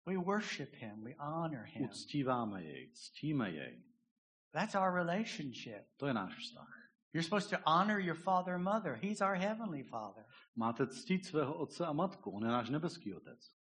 We 0.07 0.17
worship 0.17 0.73
him. 0.75 1.03
We 1.03 1.15
honor 1.19 1.65
him. 1.65 1.83
Uctíváme 1.83 2.63
jej, 2.63 2.89
ctíme 2.93 3.51
jej. 3.51 3.83
That's 4.53 4.75
our 4.75 4.93
relationship. 4.93 5.83
To 5.97 6.07
je 6.07 6.13
náš 6.13 6.37
vztah. 6.37 6.67
You're 7.13 7.23
supposed 7.23 7.49
to 7.49 7.57
honor 7.65 7.99
your 7.99 8.15
father 8.15 8.53
and 8.53 8.63
mother. 8.63 8.95
He's 9.01 9.21
our 9.21 9.35
heavenly 9.35 9.83
father. 9.83 10.25
Máte 10.55 10.87
ctít 10.87 11.25
svého 11.25 11.53
otce 11.53 11.85
a 11.85 11.93
matku. 11.93 12.31
On 12.31 12.45
je 12.45 12.51
náš 12.51 12.69
nebeský 12.69 13.13
otec. 13.13 13.51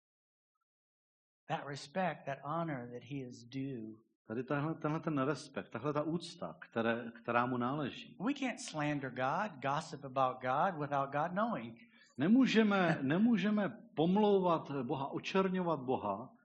That 1.49 1.67
respect, 1.67 2.25
that 2.27 2.39
honor 2.45 2.89
that 2.93 3.03
he 3.03 3.17
is 3.17 3.45
due. 3.45 3.97
Tady 4.27 4.45
tenhle, 4.45 4.75
tenhle 4.75 5.01
ten 5.01 5.19
respekt, 5.19 5.71
tahle 5.71 5.93
ta 5.93 6.03
úcta, 6.03 6.57
které, 6.61 7.13
která 7.15 7.47
mu 7.47 7.57
náleží. 7.57 8.17
We 8.27 8.35
can't 8.35 8.61
slander 8.61 9.11
God, 9.11 9.53
gossip 9.63 10.05
about 10.05 10.43
God 10.43 10.81
without 10.81 11.11
God 11.11 11.31
knowing. 11.31 11.79
Nemůžeme, 12.19 12.99
nemůžeme 13.03 13.69
pomlouvat 13.95 14.71
Boha, 14.83 15.07
očerňovat 15.09 15.81
Boha, 15.81 16.36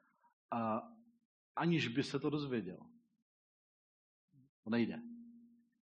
a, 0.51 0.81
aniž 1.55 1.87
by 1.87 2.03
se 2.03 2.19
to 2.19 2.29
dozvěděl. 2.29 2.77
To 4.63 4.69
nejde. 4.69 5.01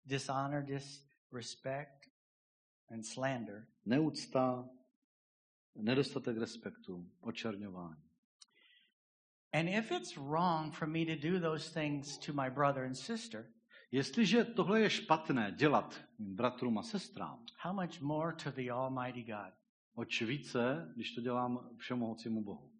Dishonor, 0.05 0.63
disrespect, 0.63 2.09
and 2.91 3.05
slander 3.05 3.67
Neúcta, 3.85 4.69
nedostatek 5.75 6.37
respektu, 6.37 7.11
očerňování. 7.19 8.03
And 9.53 9.67
if 9.67 9.91
it's 9.91 10.17
wrong 10.17 10.73
for 10.73 10.87
me 10.87 11.05
to 11.05 11.29
do 11.29 11.39
those 11.39 11.73
things 11.73 12.17
to 12.17 12.33
my 12.33 12.49
brother 12.49 12.83
and 12.83 12.95
sister, 12.95 13.51
Jestliže 13.91 14.43
tohle 14.43 14.81
je 14.81 14.89
špatné 14.89 15.51
dělat 15.51 16.01
mým 16.19 16.35
bratrům 16.35 16.77
a 16.77 16.83
sestrám, 16.83 17.45
how 17.61 17.81
much 17.81 18.01
more 18.01 18.35
to 18.43 18.51
the 18.51 18.71
Almighty 18.71 19.23
God? 19.23 19.53
oč 19.95 20.21
více, 20.21 20.91
když 20.95 21.15
to 21.15 21.21
dělám 21.21 21.69
všemohoucímu 21.77 22.43
Bohu. 22.43 22.74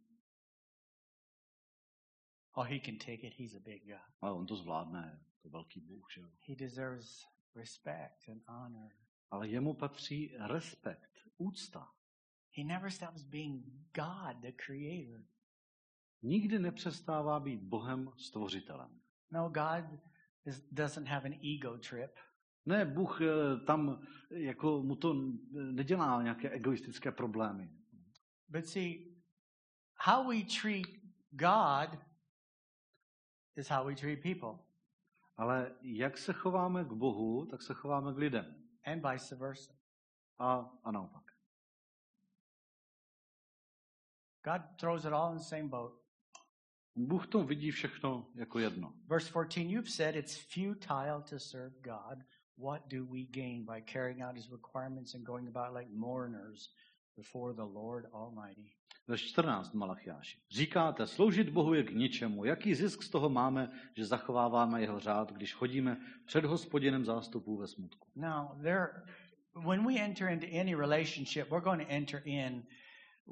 Oh, 2.57 2.63
he 2.63 2.79
can 2.79 2.97
take 2.97 3.27
it. 3.27 3.33
He's 3.33 3.55
a 3.55 3.59
big 3.59 3.87
God. 3.87 3.99
Ale 4.21 4.33
on 4.33 4.45
to 4.45 4.55
zvládne, 4.55 5.19
to 5.41 5.47
je 5.47 5.51
velký 5.51 5.79
Bůh, 5.79 6.11
že 6.13 6.21
jo. 6.21 6.27
He 6.47 6.55
deserves 6.55 7.25
respect 7.55 8.29
and 8.29 8.41
honor. 8.47 8.91
Ale 9.31 9.47
jemu 9.47 9.73
patří 9.73 10.35
respekt, 10.39 11.11
úcta. 11.37 11.91
He 12.57 12.63
never 12.63 12.91
stops 12.91 13.23
being 13.23 13.65
God, 13.93 14.37
the 14.41 14.51
creator. 14.51 15.25
Nikdy 16.21 16.59
nepřestává 16.59 17.39
být 17.39 17.61
Bohem 17.61 18.11
stvořitelem. 18.17 19.01
No, 19.31 19.49
God 19.49 19.99
is, 20.45 20.61
doesn't 20.71 21.07
have 21.07 21.25
an 21.25 21.33
ego 21.55 21.77
trip. 21.77 22.11
Ne, 22.65 22.85
Bůh 22.85 23.21
eh, 23.21 23.65
tam 23.65 24.07
jako 24.31 24.83
mu 24.83 24.95
to 24.95 25.13
nedělá 25.51 26.23
nějaké 26.23 26.49
egoistické 26.49 27.11
problémy. 27.11 27.69
But 28.47 28.67
see, 28.67 29.15
how 30.05 30.29
we 30.29 30.43
treat 30.61 30.87
God 31.31 31.99
is 33.55 33.67
how 33.69 33.85
we 33.87 33.95
treat 33.95 34.21
people, 34.21 34.59
Ale 35.37 35.71
jak 35.81 36.17
se 36.17 36.33
chováme 36.33 36.83
k 36.83 36.91
Bohu, 36.93 37.45
tak 37.45 37.61
se 37.61 37.73
chováme 37.73 38.13
k 38.13 38.17
lidem. 38.17 38.55
and 38.85 39.01
vice 39.11 39.35
versa. 39.35 39.73
A, 40.39 40.69
a 40.83 40.91
naopak. 40.91 41.23
God 44.43 44.61
throws 44.77 45.05
it 45.05 45.13
all 45.13 45.31
in 45.31 45.37
the 45.37 45.43
same 45.43 45.67
boat. 45.69 45.93
Bůh 46.95 47.27
to 47.27 47.43
vidí 47.43 47.71
všechno 47.71 48.27
jako 48.35 48.59
jedno. 48.59 48.93
Verse 49.07 49.31
14, 49.31 49.69
you've 49.69 49.89
said 49.89 50.15
it's 50.15 50.37
futile 50.53 51.21
to 51.29 51.39
serve 51.39 51.75
God. 51.81 52.23
What 52.57 52.87
do 52.87 53.05
we 53.05 53.25
gain 53.25 53.65
by 53.65 53.81
carrying 53.81 54.21
out 54.23 54.35
his 54.35 54.49
requirements 54.51 55.13
and 55.15 55.25
going 55.25 55.47
about 55.47 55.73
like 55.75 55.89
mourners 55.91 56.69
before 57.17 57.53
the 57.53 57.65
Lord 57.65 58.05
Almighty? 58.13 58.73
Ve 59.07 59.17
14 59.17 59.73
Malachiáši. 59.73 60.37
Říkáte, 60.51 61.07
sloužit 61.07 61.49
Bohu 61.49 61.73
je 61.73 61.83
k 61.83 61.91
ničemu. 61.91 62.45
Jaký 62.45 62.75
zisk 62.75 63.03
z 63.03 63.09
toho 63.09 63.29
máme, 63.29 63.71
že 63.93 64.05
zachováváme 64.05 64.81
jeho 64.81 64.99
řád, 64.99 65.31
když 65.31 65.53
chodíme 65.53 65.97
před 66.25 66.45
hospodinem 66.45 67.05
zástupů 67.05 67.57
ve 67.57 67.67
smutku? 67.67 68.07
Now, 68.15 68.61
there, 68.61 68.87
when 69.65 69.87
we 69.87 70.01
enter 70.01 70.29
into 70.29 70.47
any 70.59 70.75
relationship, 70.75 71.49
we're 71.49 71.63
going 71.63 71.87
to 71.87 71.93
enter 71.93 72.21
in 72.25 72.63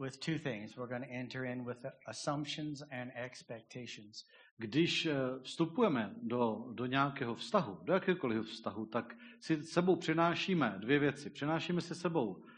with 0.01 0.18
two 0.18 0.39
things. 0.39 0.77
We're 0.77 0.89
going 0.89 1.03
to 1.03 1.13
enter 1.13 1.46
in 1.46 1.65
with 1.65 1.86
assumptions 2.06 2.82
and 2.82 3.12
expectations. 3.15 4.25
Když 4.58 5.06
eh, 5.06 5.15
vstupujeme 5.42 6.13
do, 6.22 6.65
do 6.74 6.86
nějakého 6.86 7.36
vztahu, 7.36 7.80
do 7.84 7.94
jakékoliv 7.94 8.46
vztahu, 8.46 8.86
tak 8.86 9.15
si 9.39 9.63
sebou 9.63 9.96
přinášíme 9.96 10.75
dvě 10.77 11.00
věci. 11.00 11.30
Přinášíme 11.30 11.82
si 11.82 11.96
sebou 11.96 12.27
uh, 12.27 12.52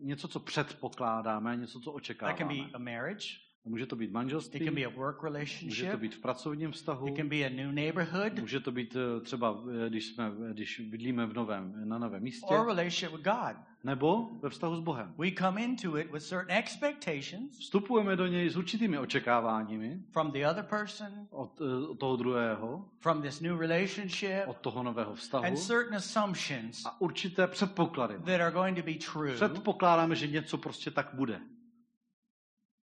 něco, 0.00 0.28
co 0.28 0.40
předpokládáme, 0.40 1.56
něco, 1.56 1.72
co 1.72 1.78
That 1.78 1.84
can 1.84 1.96
očekáváme. 1.96 2.44
be 2.44 2.70
a 2.74 2.78
marriage, 2.78 3.28
Může 3.64 3.86
to 3.86 3.96
být 3.96 4.04
It 4.04 4.08
can 4.08 4.14
manželství, 4.14 4.70
be 4.70 4.84
a 4.84 4.88
work 4.88 5.16
může 5.22 5.28
to 5.30 5.34
relationship. 5.34 5.94
být 6.00 6.14
v 6.14 6.20
pracovním 6.20 6.72
vztahu, 6.72 7.08
It 7.08 7.16
can 7.16 7.28
be 7.28 7.36
a 7.36 7.48
new 7.48 7.72
neighborhood 7.72 8.38
může 8.40 8.60
to 8.60 8.72
být 8.72 8.96
eh, 8.96 9.20
třeba, 9.20 9.62
eh, 9.86 9.88
když, 9.90 10.06
jsme, 10.06 10.32
když 10.52 10.80
bydlíme 10.80 11.26
v 11.26 11.32
novém, 11.34 11.88
na 11.88 11.98
novém 11.98 12.22
místě, 12.22 12.46
or 12.46 12.66
relationship 12.66 13.12
with 13.16 13.24
God. 13.24 13.56
nebo 13.84 14.28
ve 14.42 14.50
vztahu 14.50 14.76
s 14.76 14.80
Bohem. 14.80 15.14
We 15.18 15.30
come 15.38 15.62
into 15.64 15.98
it 15.98 16.12
with 16.12 16.22
certain 16.22 16.58
expectations 16.58 17.58
Vstupujeme 17.58 18.16
do 18.16 18.26
něj 18.26 18.50
s 18.50 18.56
určitými 18.56 18.98
očekáváními 18.98 20.02
from 20.12 20.30
the 20.32 20.46
other 20.50 20.64
person, 20.64 21.08
od, 21.30 21.60
eh, 21.60 21.86
od 21.86 21.98
toho 21.98 22.16
druhého, 22.16 22.88
from 22.98 23.22
this 23.22 23.40
new 23.40 23.58
relationship, 23.60 24.42
od 24.46 24.56
toho 24.56 24.82
nového 24.82 25.14
vztahu 25.14 25.44
and 25.44 25.56
certain 25.56 25.94
assumptions 25.96 26.86
a 26.86 27.00
určité 27.00 27.46
předpoklady. 27.46 28.14
that 28.18 28.40
are 28.40 28.50
going 28.50 28.76
to 28.76 28.82
be 28.82 28.94
true. 29.12 29.34
Předpokládáme, 29.34 30.14
že 30.16 30.26
něco 30.26 30.58
prostě 30.58 30.90
tak 30.90 31.08
bude. 31.14 31.40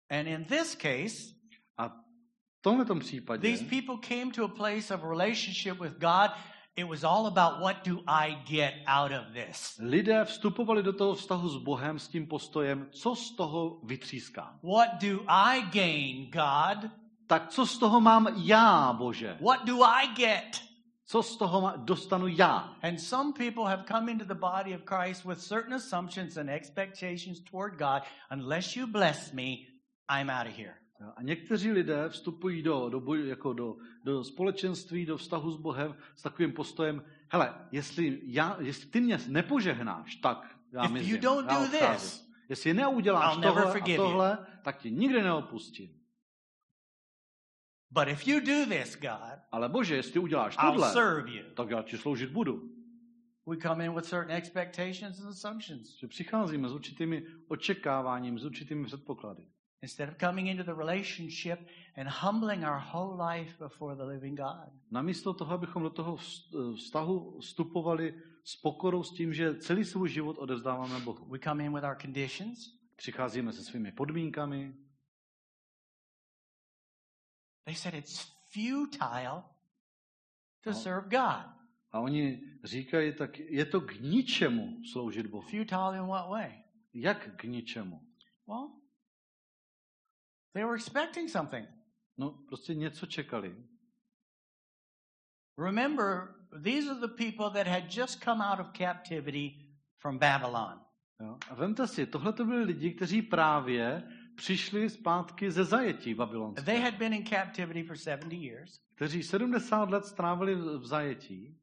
And 0.09 0.27
in 0.27 0.45
this 0.45 0.75
case, 0.75 1.33
A 1.77 1.87
v 1.87 2.61
tomto 2.61 2.95
případě 2.95 3.41
these 3.41 3.63
people 3.63 3.97
came 3.97 4.31
to 4.31 4.45
a 4.45 4.47
place 4.47 4.93
of 4.93 5.03
relationship 5.03 5.79
with 5.79 5.93
God. 5.99 6.31
It 6.75 6.87
was 6.87 7.03
all 7.03 7.27
about 7.27 7.59
what 7.59 7.83
do 7.83 8.03
I 8.07 8.37
get 8.47 8.73
out 8.87 9.11
of 9.11 9.33
this? 9.33 9.77
lidé 9.79 10.25
vstupovali 10.25 10.83
do 10.83 10.93
toho 10.93 11.15
vztahu 11.15 11.49
s 11.49 11.57
Bohem 11.57 11.99
s 11.99 12.07
tím 12.07 12.27
postojem, 12.27 12.87
co 12.91 13.15
z 13.15 13.35
toho 13.35 13.79
vytřískám. 13.83 14.59
What 14.63 14.89
do 15.01 15.19
I 15.27 15.61
gain, 15.61 16.31
God? 16.31 16.91
Tak 17.27 17.49
co 17.49 17.65
z 17.65 17.77
toho 17.77 18.01
mám 18.01 18.27
já, 18.43 18.93
Bože? 18.93 19.37
What 19.41 19.65
do 19.65 19.83
I 19.83 20.07
get? 20.15 20.61
Co 21.05 21.23
z 21.23 21.37
toho 21.37 21.73
dostanu 21.77 22.27
já? 22.27 22.75
And 22.81 23.01
some 23.01 23.33
people 23.33 23.63
have 23.63 23.83
come 23.87 24.11
into 24.11 24.25
the 24.25 24.39
body 24.39 24.75
of 24.75 24.81
Christ 24.85 25.25
with 25.25 25.41
certain 25.41 25.73
assumptions 25.73 26.37
and 26.37 26.49
expectations 26.49 27.39
toward 27.51 27.77
God. 27.77 28.03
Unless 28.29 28.75
you 28.75 28.87
bless 28.87 29.33
me, 29.33 29.57
I'm 30.09 30.29
out 30.29 30.47
of 30.47 30.57
here. 30.57 30.73
A 31.15 31.21
někteří 31.23 31.71
lidé 31.71 32.09
vstupují 32.09 32.61
do, 32.61 32.89
do, 32.89 32.99
boj, 32.99 33.27
jako 33.27 33.53
do, 33.53 33.77
do 34.03 34.23
společenství, 34.23 35.05
do 35.05 35.17
vztahu 35.17 35.51
s 35.51 35.57
Bohem 35.57 35.95
s 36.15 36.21
takovým 36.21 36.51
postojem, 36.51 37.03
hele, 37.29 37.67
jestli, 37.71 38.21
já, 38.23 38.57
jestli 38.59 38.89
ty 38.89 39.01
mě 39.01 39.19
nepožehnáš, 39.27 40.15
tak 40.15 40.57
já 40.71 40.83
If 40.83 40.89
you 40.89 40.93
mizím, 40.93 41.21
don't 41.21 41.51
já 41.51 41.59
do 41.59 41.71
this, 41.71 42.29
Jestli 42.49 42.73
neuděláš 42.73 43.33
I'll 43.33 43.41
never 43.41 43.53
tohle 43.53 43.69
a 43.69 43.71
forgive 43.71 43.97
you. 43.97 44.03
tohle, 44.03 44.47
tak 44.63 44.77
ti 44.77 44.91
nikdy 44.91 45.23
neopustím. 45.23 45.99
But 47.91 48.07
if 48.07 48.27
you 48.27 48.39
do 48.39 48.65
this, 48.75 48.99
God, 48.99 49.39
Ale 49.51 49.69
Bože, 49.69 49.95
jestli 49.95 50.19
uděláš 50.19 50.57
I'll 50.57 50.71
tohle, 50.71 50.91
serve 50.93 51.31
you. 51.31 51.43
tak 51.55 51.69
já 51.69 51.83
ti 51.83 51.97
sloužit 51.97 52.31
budu. 52.31 52.75
We 53.47 53.57
come 53.57 53.85
in 53.85 53.95
with 53.95 54.05
certain 54.05 54.31
expectations 54.31 55.19
and 55.19 55.29
assumptions. 55.29 55.99
Že 55.99 56.07
přicházíme 56.07 56.69
s 56.69 56.73
určitými 56.73 57.25
očekáváním, 57.47 58.39
s 58.39 58.45
určitými 58.45 58.85
předpoklady. 58.85 59.47
Instead 59.81 60.09
of 60.09 60.17
coming 60.17 60.47
into 60.47 60.63
the 60.63 60.73
relationship 60.73 61.59
and 61.95 62.09
humbling 62.09 62.65
our 62.65 62.81
whole 62.93 63.17
life 63.17 63.57
before 63.57 63.95
the 63.95 64.03
living 64.03 64.37
God. 64.37 64.69
Namísto 64.91 65.33
toho, 65.33 65.53
abychom 65.53 65.83
do 65.83 65.89
toho 65.89 66.15
vst- 66.15 66.75
vztahu 66.75 67.39
vstupovali 67.39 68.21
s 68.43 68.55
pokorou 68.55 69.03
s 69.03 69.13
tím, 69.13 69.33
že 69.33 69.55
celý 69.55 69.85
svůj 69.85 70.09
život 70.09 70.37
odevzdáváme 70.37 70.99
Bohu. 70.99 71.25
We 71.25 71.39
come 71.39 71.63
in 71.63 71.73
with 71.73 71.83
our 71.83 71.97
conditions. 72.01 72.59
Přicházíme 72.95 73.53
se 73.53 73.63
svými 73.63 73.91
podmínkami. 73.91 74.73
They 77.65 77.75
said 77.75 77.93
it's 77.93 78.31
futile 78.53 79.43
to 80.63 80.73
serve 80.73 81.09
God. 81.09 81.45
A 81.91 81.99
oni 81.99 82.41
říkají, 82.63 83.13
tak 83.15 83.39
je 83.39 83.65
to 83.65 83.81
k 83.81 83.93
ničemu 84.01 84.83
sloužit 84.91 85.27
Bohu. 85.27 85.41
Futile 85.41 85.97
in 85.97 86.07
what 86.07 86.29
way? 86.29 86.63
Jak 86.93 87.35
k 87.35 87.43
ničemu? 87.43 88.01
Well, 88.47 88.78
they 90.59 90.65
were 90.65 90.75
expecting 90.75 91.29
something. 91.29 91.67
No, 92.17 92.31
prostě 92.47 92.75
něco 92.75 93.05
čekali. 93.05 93.55
Remember, 95.57 96.35
these 96.63 96.89
are 96.89 96.99
the 96.99 97.07
people 97.07 97.49
that 97.49 97.67
had 97.67 97.89
just 97.97 98.21
come 98.23 98.41
out 98.41 98.59
of 98.59 98.73
captivity 98.73 99.55
from 99.97 100.17
Babylon. 100.17 100.81
Jo? 101.21 101.37
A 101.49 101.55
vemte 101.55 101.87
si, 101.87 102.05
tohle 102.05 102.33
to 102.33 102.45
byli 102.45 102.63
lidi, 102.63 102.93
kteří 102.93 103.21
právě 103.21 104.03
přišli 104.35 104.89
zpátky 104.89 105.51
ze 105.51 105.63
zajetí 105.63 106.03
They 106.03 106.13
babylonské, 106.15 106.79
had 106.79 106.97
been 106.97 107.13
in 107.13 107.25
captivity 107.25 107.83
for 107.83 107.97
70 107.97 108.33
years, 108.33 108.79
kteří 108.95 109.23
70 109.23 109.89
let 109.89 110.05
strávili 110.05 110.55
v 110.55 110.85
zajetí, 110.85 111.55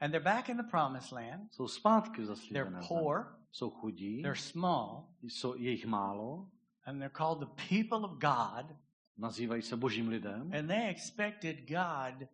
and 0.00 0.10
they're 0.10 0.24
back 0.24 0.48
in 0.48 0.56
the 0.56 0.62
promised 0.70 1.12
land. 1.12 1.52
jsou 1.54 1.68
zpátky 1.68 2.10
v 2.10 2.14
They're 2.14 2.26
zaslíbené 2.26 2.70
zemi. 2.70 2.86
poor, 2.88 3.32
Jsou 3.52 3.70
chudí, 3.70 4.22
they're 4.22 4.40
small, 4.40 5.08
jsou, 5.22 5.54
je 5.56 5.70
jich 5.70 5.86
málo, 5.86 6.50
and 6.86 7.00
they're 7.00 7.18
called 7.18 7.40
the 7.40 7.68
people 7.68 8.04
of 8.04 8.18
God, 8.18 8.76
nazývají 9.16 9.62
se 9.62 9.76
božím 9.76 10.08
lidem 10.08 10.52
and 10.54 10.68
they 10.68 10.90
expected 10.90 11.68
God 11.68 12.28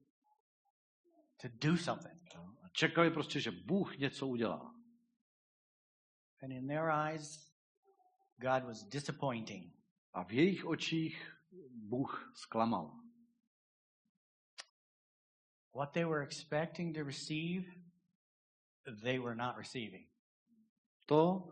to 1.37 1.49
do 1.49 1.77
something. 1.77 2.19
a 2.62 2.69
čekali 2.73 3.11
prostě, 3.11 3.41
že 3.41 3.51
Bůh 3.51 3.99
něco 3.99 4.27
udělá. 4.27 4.75
And 6.43 6.53
in 6.53 6.67
their 6.67 6.91
eyes, 6.91 7.53
God 8.38 8.65
was 8.65 8.85
disappointing. 8.85 9.73
A 10.12 10.25
v 10.25 10.33
jejich 10.33 10.65
očích 10.65 11.37
Bůh 11.71 12.33
zklamal. 12.35 12.99
What 15.75 15.93
they 15.93 16.05
were 16.05 16.23
expecting 16.23 16.97
to 16.97 17.05
receive, 17.05 17.65
they 19.03 19.19
were 19.19 19.35
not 19.35 19.57
receiving. 19.57 20.09
To, 21.07 21.51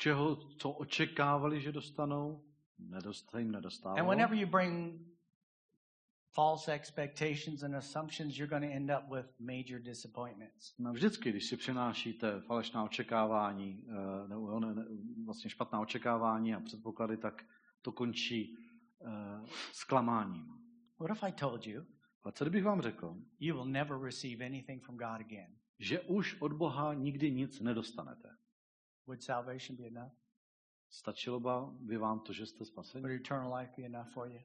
čeho, 0.00 0.36
co 0.36 0.70
očekávali, 0.70 1.60
že 1.60 1.72
dostanou, 1.72 2.44
nedost, 2.78 3.34
jim 3.38 3.56
And 3.84 4.06
whenever 4.06 4.38
you 4.38 4.46
bring 4.46 5.00
false 6.34 6.74
expectations 6.74 7.62
and 7.62 7.76
assumptions, 7.76 8.38
you're 8.38 8.50
going 8.50 8.72
to 8.72 8.76
end 8.76 8.90
up 8.90 9.10
with 9.14 9.26
major 9.38 9.80
disappointments. 9.82 10.74
No 10.78 10.92
vždycky, 10.92 11.30
když 11.30 11.46
si 11.46 11.56
přinášíte 11.56 12.40
falešná 12.40 12.84
očekávání, 12.84 13.84
eh, 13.88 14.28
nebo 14.28 14.60
ne, 14.60 14.74
ne, 14.74 14.84
vlastně 15.26 15.50
špatná 15.50 15.80
očekávání 15.80 16.54
a 16.54 16.60
předpoklady, 16.60 17.16
tak 17.16 17.44
to 17.82 17.92
končí 17.92 18.56
uh, 18.98 19.46
zklamáním. 19.72 20.46
What 20.98 21.10
if 21.10 21.22
I 21.22 21.32
told 21.32 21.66
you 21.66 21.84
A 22.24 22.32
co 22.32 22.44
kdybych 22.44 22.64
vám 22.64 22.82
řekl, 22.82 23.16
you 23.38 23.54
will 23.54 23.64
never 23.64 24.00
receive 24.02 24.46
anything 24.46 24.84
from 24.84 24.96
God 24.96 25.20
again? 25.20 25.56
že 25.78 26.00
už 26.00 26.36
od 26.40 26.52
Boha 26.52 26.94
nikdy 26.94 27.30
nic 27.30 27.60
nedostanete? 27.60 28.39
Would 29.10 29.22
salvation 29.22 29.76
be 29.76 29.86
enough? 29.86 30.12
Stačilo 30.90 31.40
by 31.80 31.96
vám 31.98 32.20
to, 32.20 32.32
že 32.32 32.46
jste 32.46 32.64
spaseni? 32.64 33.02
Would 33.02 33.20
eternal 33.20 33.54
life 33.60 33.72
be 33.76 33.82
enough 33.82 34.08
for 34.12 34.28
you? 34.28 34.40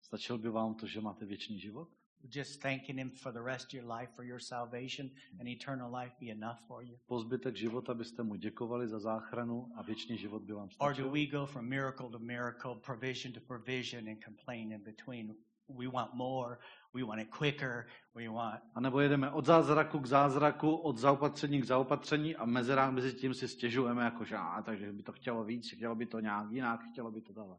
Stačilo 0.00 0.38
by 0.38 0.48
vám 0.50 0.74
to, 0.74 0.86
že 0.86 1.00
máte 1.00 1.26
věčný 1.26 1.58
život? 1.60 1.88
Just 2.34 2.62
thanking 2.62 2.98
Him 2.98 3.10
for 3.10 3.32
the 3.32 3.42
rest 3.42 3.66
of 3.66 3.74
your 3.74 3.92
life 4.00 4.12
for 4.14 4.24
your 4.24 4.40
salvation 4.40 5.10
and 5.40 5.48
eternal 5.48 5.94
life 6.02 6.14
be 6.20 6.26
enough 6.30 6.58
for 6.66 6.82
you? 6.82 6.98
Po 7.06 7.20
zbytek 7.20 7.56
života 7.56 7.94
byste 7.94 8.22
mu 8.22 8.36
děkovali 8.36 8.88
za 8.88 8.98
záchranu 8.98 9.68
a 9.76 9.82
věčný 9.82 10.18
život 10.18 10.42
by 10.42 10.52
vám 10.52 10.68
Or 10.78 10.90
do 10.90 10.94
stačil? 10.94 11.10
we 11.10 11.26
go 11.26 11.46
from 11.46 11.68
miracle 11.68 12.10
to 12.10 12.18
miracle, 12.18 12.74
provision 12.74 13.32
to 13.34 13.40
provision, 13.40 14.08
and 14.08 14.24
complain 14.24 14.72
in 14.72 14.82
between? 14.82 15.34
We 15.68 15.88
want 15.88 16.14
more, 16.14 16.58
we 16.94 17.02
want 17.02 17.20
it 17.20 17.30
quicker, 17.30 17.86
we 18.14 18.28
want. 18.28 18.62
A 18.74 18.80
nebo 18.80 19.00
jedeme 19.00 19.30
od 19.30 19.44
zázraku 19.44 19.98
k 19.98 20.06
zázraku, 20.06 20.76
od 20.76 20.98
zaopatření 20.98 21.60
k 21.60 21.64
zaopatření 21.64 22.36
a 22.36 22.44
mezerách 22.44 22.92
mezi 22.92 23.14
tím 23.14 23.34
si 23.34 23.48
stěžujeme, 23.48 24.04
jako 24.04 24.24
že 24.24 24.36
a, 24.36 24.62
takže 24.62 24.92
by 24.92 25.02
to 25.02 25.12
chtělo 25.12 25.44
víc, 25.44 25.74
chtělo 25.74 25.94
by 25.94 26.06
to 26.06 26.20
nějak 26.20 26.50
jinak, 26.50 26.80
chtělo 26.92 27.10
by 27.10 27.20
to 27.20 27.32
dále. 27.32 27.58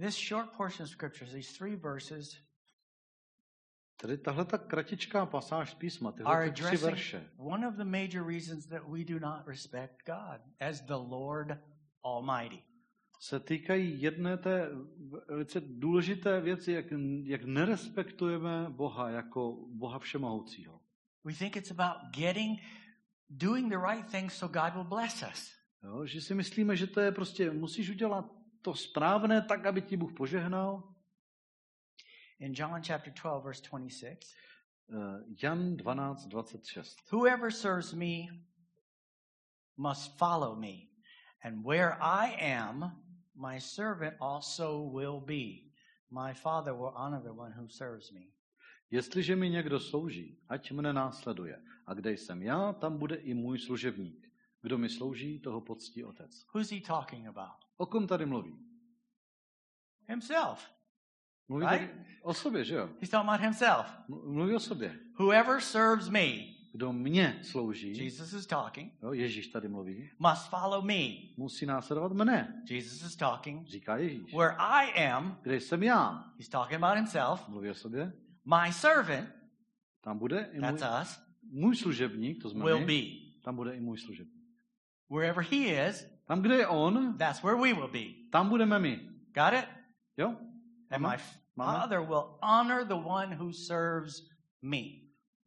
This 0.00 0.28
short 0.28 0.56
portion 0.56 0.84
of 0.84 0.90
scriptures, 0.90 1.32
these 1.32 1.58
three 1.58 1.76
verses, 1.76 2.50
Tedy 4.00 4.18
tahle 4.18 4.44
ta 4.44 4.58
kratičká 4.58 5.26
pasáž 5.26 5.70
z 5.70 5.74
písma, 5.74 6.12
tyhle 6.12 6.50
ty 6.50 6.62
tři 6.62 6.76
verše, 6.76 7.30
one 7.36 7.68
of 7.68 7.74
the 7.74 7.84
major 7.84 8.26
reasons 8.26 8.66
that 8.66 8.82
we 8.88 9.04
do 9.04 9.18
not 9.18 9.46
respect 9.46 9.94
God 10.06 10.40
as 10.60 10.80
the 10.80 10.94
Lord 10.94 11.58
Almighty. 12.04 12.69
Se 13.20 13.40
týkají 13.40 14.02
jedné 14.02 14.36
té 14.36 14.68
velice 15.28 15.60
důležité 15.60 16.40
věci, 16.40 16.72
jak, 16.72 16.86
jak 17.24 17.44
nerespektujeme 17.44 18.66
Boha 18.70 19.10
jako 19.10 19.66
Boha 19.68 19.98
všemohoucího. 19.98 20.80
We 21.24 21.34
think 21.34 21.56
it's 21.56 21.70
about 21.70 21.96
getting, 22.16 22.60
doing 23.28 23.72
the 23.72 23.78
right 23.78 24.10
thing 24.10 24.32
so 24.32 24.60
God 24.60 24.74
will 24.74 24.98
bless 25.00 25.24
us. 25.32 25.52
Jo, 25.82 26.06
že 26.06 26.20
si 26.20 26.34
myslíme, 26.34 26.76
že 26.76 26.86
to 26.86 27.00
je 27.00 27.12
prostě, 27.12 27.50
musíš 27.50 27.90
udělat 27.90 28.32
to 28.62 28.74
správné 28.74 29.42
tak, 29.42 29.66
aby 29.66 29.82
ti 29.82 29.96
Bůh 29.96 30.12
požehnal. 30.12 30.94
In 32.38 32.52
John 32.56 32.82
chapter 32.82 33.12
12, 33.12 33.44
verse 33.44 33.62
26, 33.70 34.34
Eh, 34.92 35.24
Jan 35.42 35.76
12, 35.76 36.26
26. 36.26 36.96
whoever 37.10 37.52
serves 37.52 37.92
me 37.92 38.28
must 39.76 40.18
follow 40.18 40.56
me, 40.56 40.88
and 41.42 41.64
where 41.64 41.96
I 42.00 42.54
am, 42.58 43.02
my 43.34 43.60
servant 43.60 44.14
also 44.20 44.90
will 44.92 45.20
be. 45.20 45.70
My 46.10 46.34
Father 46.34 46.72
will 46.74 46.92
honor 46.94 47.22
the 47.22 47.30
one 47.30 47.52
who 47.52 47.68
serves 47.68 48.10
me. 48.12 48.20
Jestliže 48.90 49.36
mi 49.36 49.50
někdo 49.50 49.80
slouží, 49.80 50.38
ať 50.48 50.72
mne 50.72 50.92
následuje. 50.92 51.62
A 51.86 51.94
kde 51.94 52.12
jsem 52.12 52.42
já, 52.42 52.72
tam 52.72 52.98
bude 52.98 53.16
i 53.16 53.34
můj 53.34 53.58
služebník. 53.58 54.26
Kdo 54.62 54.78
mi 54.78 54.88
slouží, 54.88 55.40
toho 55.40 55.60
poctí 55.60 56.04
otec. 56.04 56.46
Who's 56.54 56.70
he 56.70 56.80
talking 56.80 57.26
about? 57.26 57.64
O 57.76 57.86
kom 57.86 58.06
tady 58.06 58.26
mluví? 58.26 58.58
Himself. 60.08 60.70
Mluví 61.48 61.66
Right? 61.66 61.90
o 62.22 62.34
sobě, 62.34 62.64
že 62.64 62.74
jo? 62.74 62.86
He's 63.00 63.10
talking 63.10 63.28
about 63.28 63.40
himself. 63.40 63.86
Mluví 64.08 64.54
o 64.54 64.60
sobě. 64.60 64.98
Whoever 65.18 65.60
serves 65.60 66.08
me, 66.08 66.26
Kdo 66.72 66.92
mě 66.92 67.38
slouží, 67.42 68.04
Jesus 68.04 68.32
is 68.32 68.46
talking, 68.46 68.92
jo, 69.02 69.12
Ježíš 69.12 69.48
tady 69.48 69.68
mluví, 69.68 70.10
must 70.18 70.48
follow 70.48 70.84
me. 70.84 71.00
musí 71.36 71.66
následovat 71.66 72.12
mne, 72.12 72.62
Jesus 72.70 73.02
is 73.02 73.16
talking. 73.16 73.66
říká 73.66 73.96
Ježíš. 73.96 74.34
Where 74.34 74.56
I 74.58 75.06
am, 75.10 75.38
Kde 75.42 75.56
jsem 75.60 75.82
já? 75.82 76.24
he's 76.38 76.48
talking 76.48 76.82
about 76.82 76.96
himself. 76.96 77.48
Mluví 77.48 77.70
o 77.70 77.74
sobě. 77.74 78.12
My 78.44 78.72
servant, 78.72 79.28
Tam 80.00 80.18
bude 80.18 80.48
i 80.52 80.60
můj, 80.60 80.78
that's 80.78 80.82
us, 81.02 81.22
můj 81.50 81.76
služebník, 81.76 82.42
to 82.42 82.50
jsme 82.50 82.64
will 82.64 82.78
my, 82.80 82.86
be. 82.86 83.40
tam 83.44 83.56
bude 83.56 83.74
i 83.76 83.80
můj 83.80 83.98
služebník. 83.98 84.44
Wherever 85.10 85.44
he 85.50 85.88
is, 85.88 86.06
Tam, 86.26 86.42
kde 86.42 86.54
je 86.56 86.66
on, 86.66 87.18
that's 87.18 87.42
where 87.42 87.56
we 87.60 87.74
will 87.74 87.88
be. 87.88 88.04
tam 88.32 88.48
budeme 88.48 88.78
my. 88.78 88.96
Got 89.34 89.52
it? 89.62 89.68
Jo? 90.16 90.28
And 90.90 91.02
my 91.02 91.16
Máme? 91.56 91.78
Father 91.78 92.00
will 92.00 92.38
honor 92.42 92.84
the 92.86 92.94
one 92.94 93.36
who 93.36 93.52
serves 93.52 94.22
me. 94.62 94.82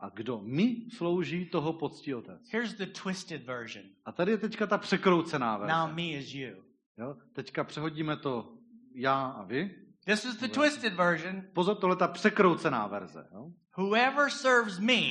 A 0.04 0.10
kdo 0.10 0.42
mi 0.44 0.89
slouží, 0.89 1.46
toho 1.46 1.74
poctí 1.74 2.16
otec. 2.16 2.50
Here's 2.52 2.74
the 2.74 2.86
twisted 2.86 3.44
version. 3.44 3.86
A 4.06 4.12
tady 4.12 4.32
je 4.32 4.38
teďka 4.38 4.68
ta 4.68 4.78
překroucená 4.78 5.58
verze. 5.58 5.76
Now 5.76 5.94
me 5.96 6.04
is 6.04 6.34
you. 6.34 6.63
Jo? 6.98 7.18
Teďka 7.34 7.63
přehodíme 7.63 8.18
to 8.18 8.54
já 8.96 9.26
a 9.26 9.44
vy. 9.44 9.76
This 10.06 10.26
is 10.26 10.36
the 10.36 10.48
twisted 10.48 10.94
version. 10.94 11.44
Pozor, 11.54 11.76
tohle 11.76 11.94
je 11.94 11.98
ta 12.00 12.08
překroucená 12.08 12.88
verze. 12.88 13.28
Jo? 13.34 13.52
Whoever 13.78 14.30
serves 14.30 14.80
me 14.80 15.04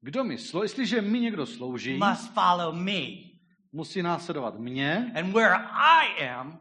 Kdo 0.00 0.24
mi 0.24 0.38
slouží, 0.38 0.64
jestliže 0.64 1.00
mi 1.00 1.20
někdo 1.20 1.46
slouží, 1.46 1.98
must 1.98 2.32
follow 2.34 2.74
me. 2.74 3.00
musí 3.72 4.02
následovat 4.02 4.58
mě 4.58 5.12
And 5.14 5.32
where 5.32 5.54
I 5.74 6.28
am, 6.28 6.58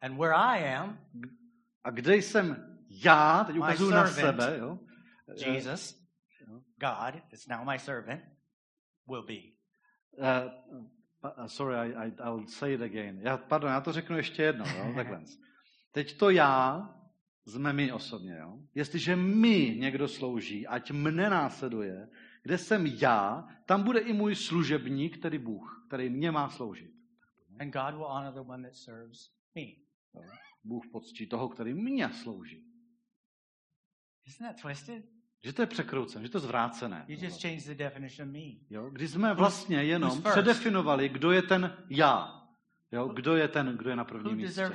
and 0.00 0.18
where 0.18 0.34
I 0.34 0.74
am, 0.74 0.98
a 1.84 1.90
kde 1.90 2.16
jsem 2.16 2.78
já, 2.90 3.44
teď 3.44 3.58
ukazuju 3.58 3.90
na 3.90 4.06
sebe, 4.06 4.56
jo? 4.58 4.78
Jesus, 5.34 5.94
God, 6.78 7.22
it's 7.32 7.48
now 7.48 7.64
my 7.64 7.78
servant, 7.78 8.22
will 9.08 9.26
be. 9.26 9.54
Uh, 10.18 10.48
uh, 11.22 11.46
sorry, 11.46 11.76
I, 11.76 12.06
I, 12.06 12.12
I'll 12.24 12.46
say 12.46 12.74
it 12.74 12.82
again. 12.82 13.20
Já, 13.22 13.36
pardon, 13.36 13.70
já 13.70 13.80
to 13.80 13.92
řeknu 13.92 14.16
ještě 14.16 14.42
jednou. 14.42 14.64
Jo? 14.66 14.92
Takhle. 14.96 15.24
Teď 15.92 16.18
to 16.18 16.30
já, 16.30 16.88
jsme 17.46 17.72
my 17.72 17.92
osobně. 17.92 18.36
Jo? 18.40 18.58
Jestliže 18.74 19.16
mi 19.16 19.76
někdo 19.78 20.08
slouží, 20.08 20.66
ať 20.66 20.90
mne 20.90 21.30
následuje, 21.30 22.08
kde 22.42 22.58
jsem 22.58 22.86
já, 22.86 23.48
tam 23.66 23.82
bude 23.82 24.00
i 24.00 24.12
můj 24.12 24.34
služebník, 24.34 25.22
tedy 25.22 25.38
Bůh, 25.38 25.84
který 25.88 26.10
mě 26.10 26.30
má 26.30 26.48
sloužit. 26.50 26.90
And 27.60 27.70
God 27.70 27.94
will 27.94 28.08
honor 28.08 28.32
the 28.32 28.40
one 28.40 28.62
that 28.62 28.76
serves 28.76 29.30
me. 29.54 29.62
Bůh 30.64 30.84
poctí 30.92 31.26
toho, 31.26 31.48
který 31.48 31.74
mě 31.74 32.08
slouží. 32.12 32.66
Isn't 34.26 34.46
that 34.46 34.62
twisted? 34.62 35.15
Že 35.46 35.52
to 35.52 35.62
je 35.62 35.66
překroucené, 35.66 36.24
že 36.24 36.30
to 36.30 36.38
je 36.38 36.42
zvrácené. 36.42 37.04
You 37.08 37.24
just 37.24 37.42
changed 37.42 37.66
the 37.66 37.74
definition 37.74 38.28
of 38.28 38.34
me. 38.34 38.40
Jo? 38.70 38.90
Když 38.90 39.10
jsme 39.10 39.34
vlastně 39.34 39.82
jenom 39.82 40.22
předefinovali, 40.22 41.08
kdo 41.08 41.32
je 41.32 41.42
ten 41.42 41.76
já. 41.90 42.42
Jo? 42.92 43.08
Kdo 43.08 43.36
je 43.36 43.48
ten, 43.48 43.76
kdo 43.76 43.90
je 43.90 43.96
na 43.96 44.04
prvním 44.04 44.36
místě. 44.36 44.70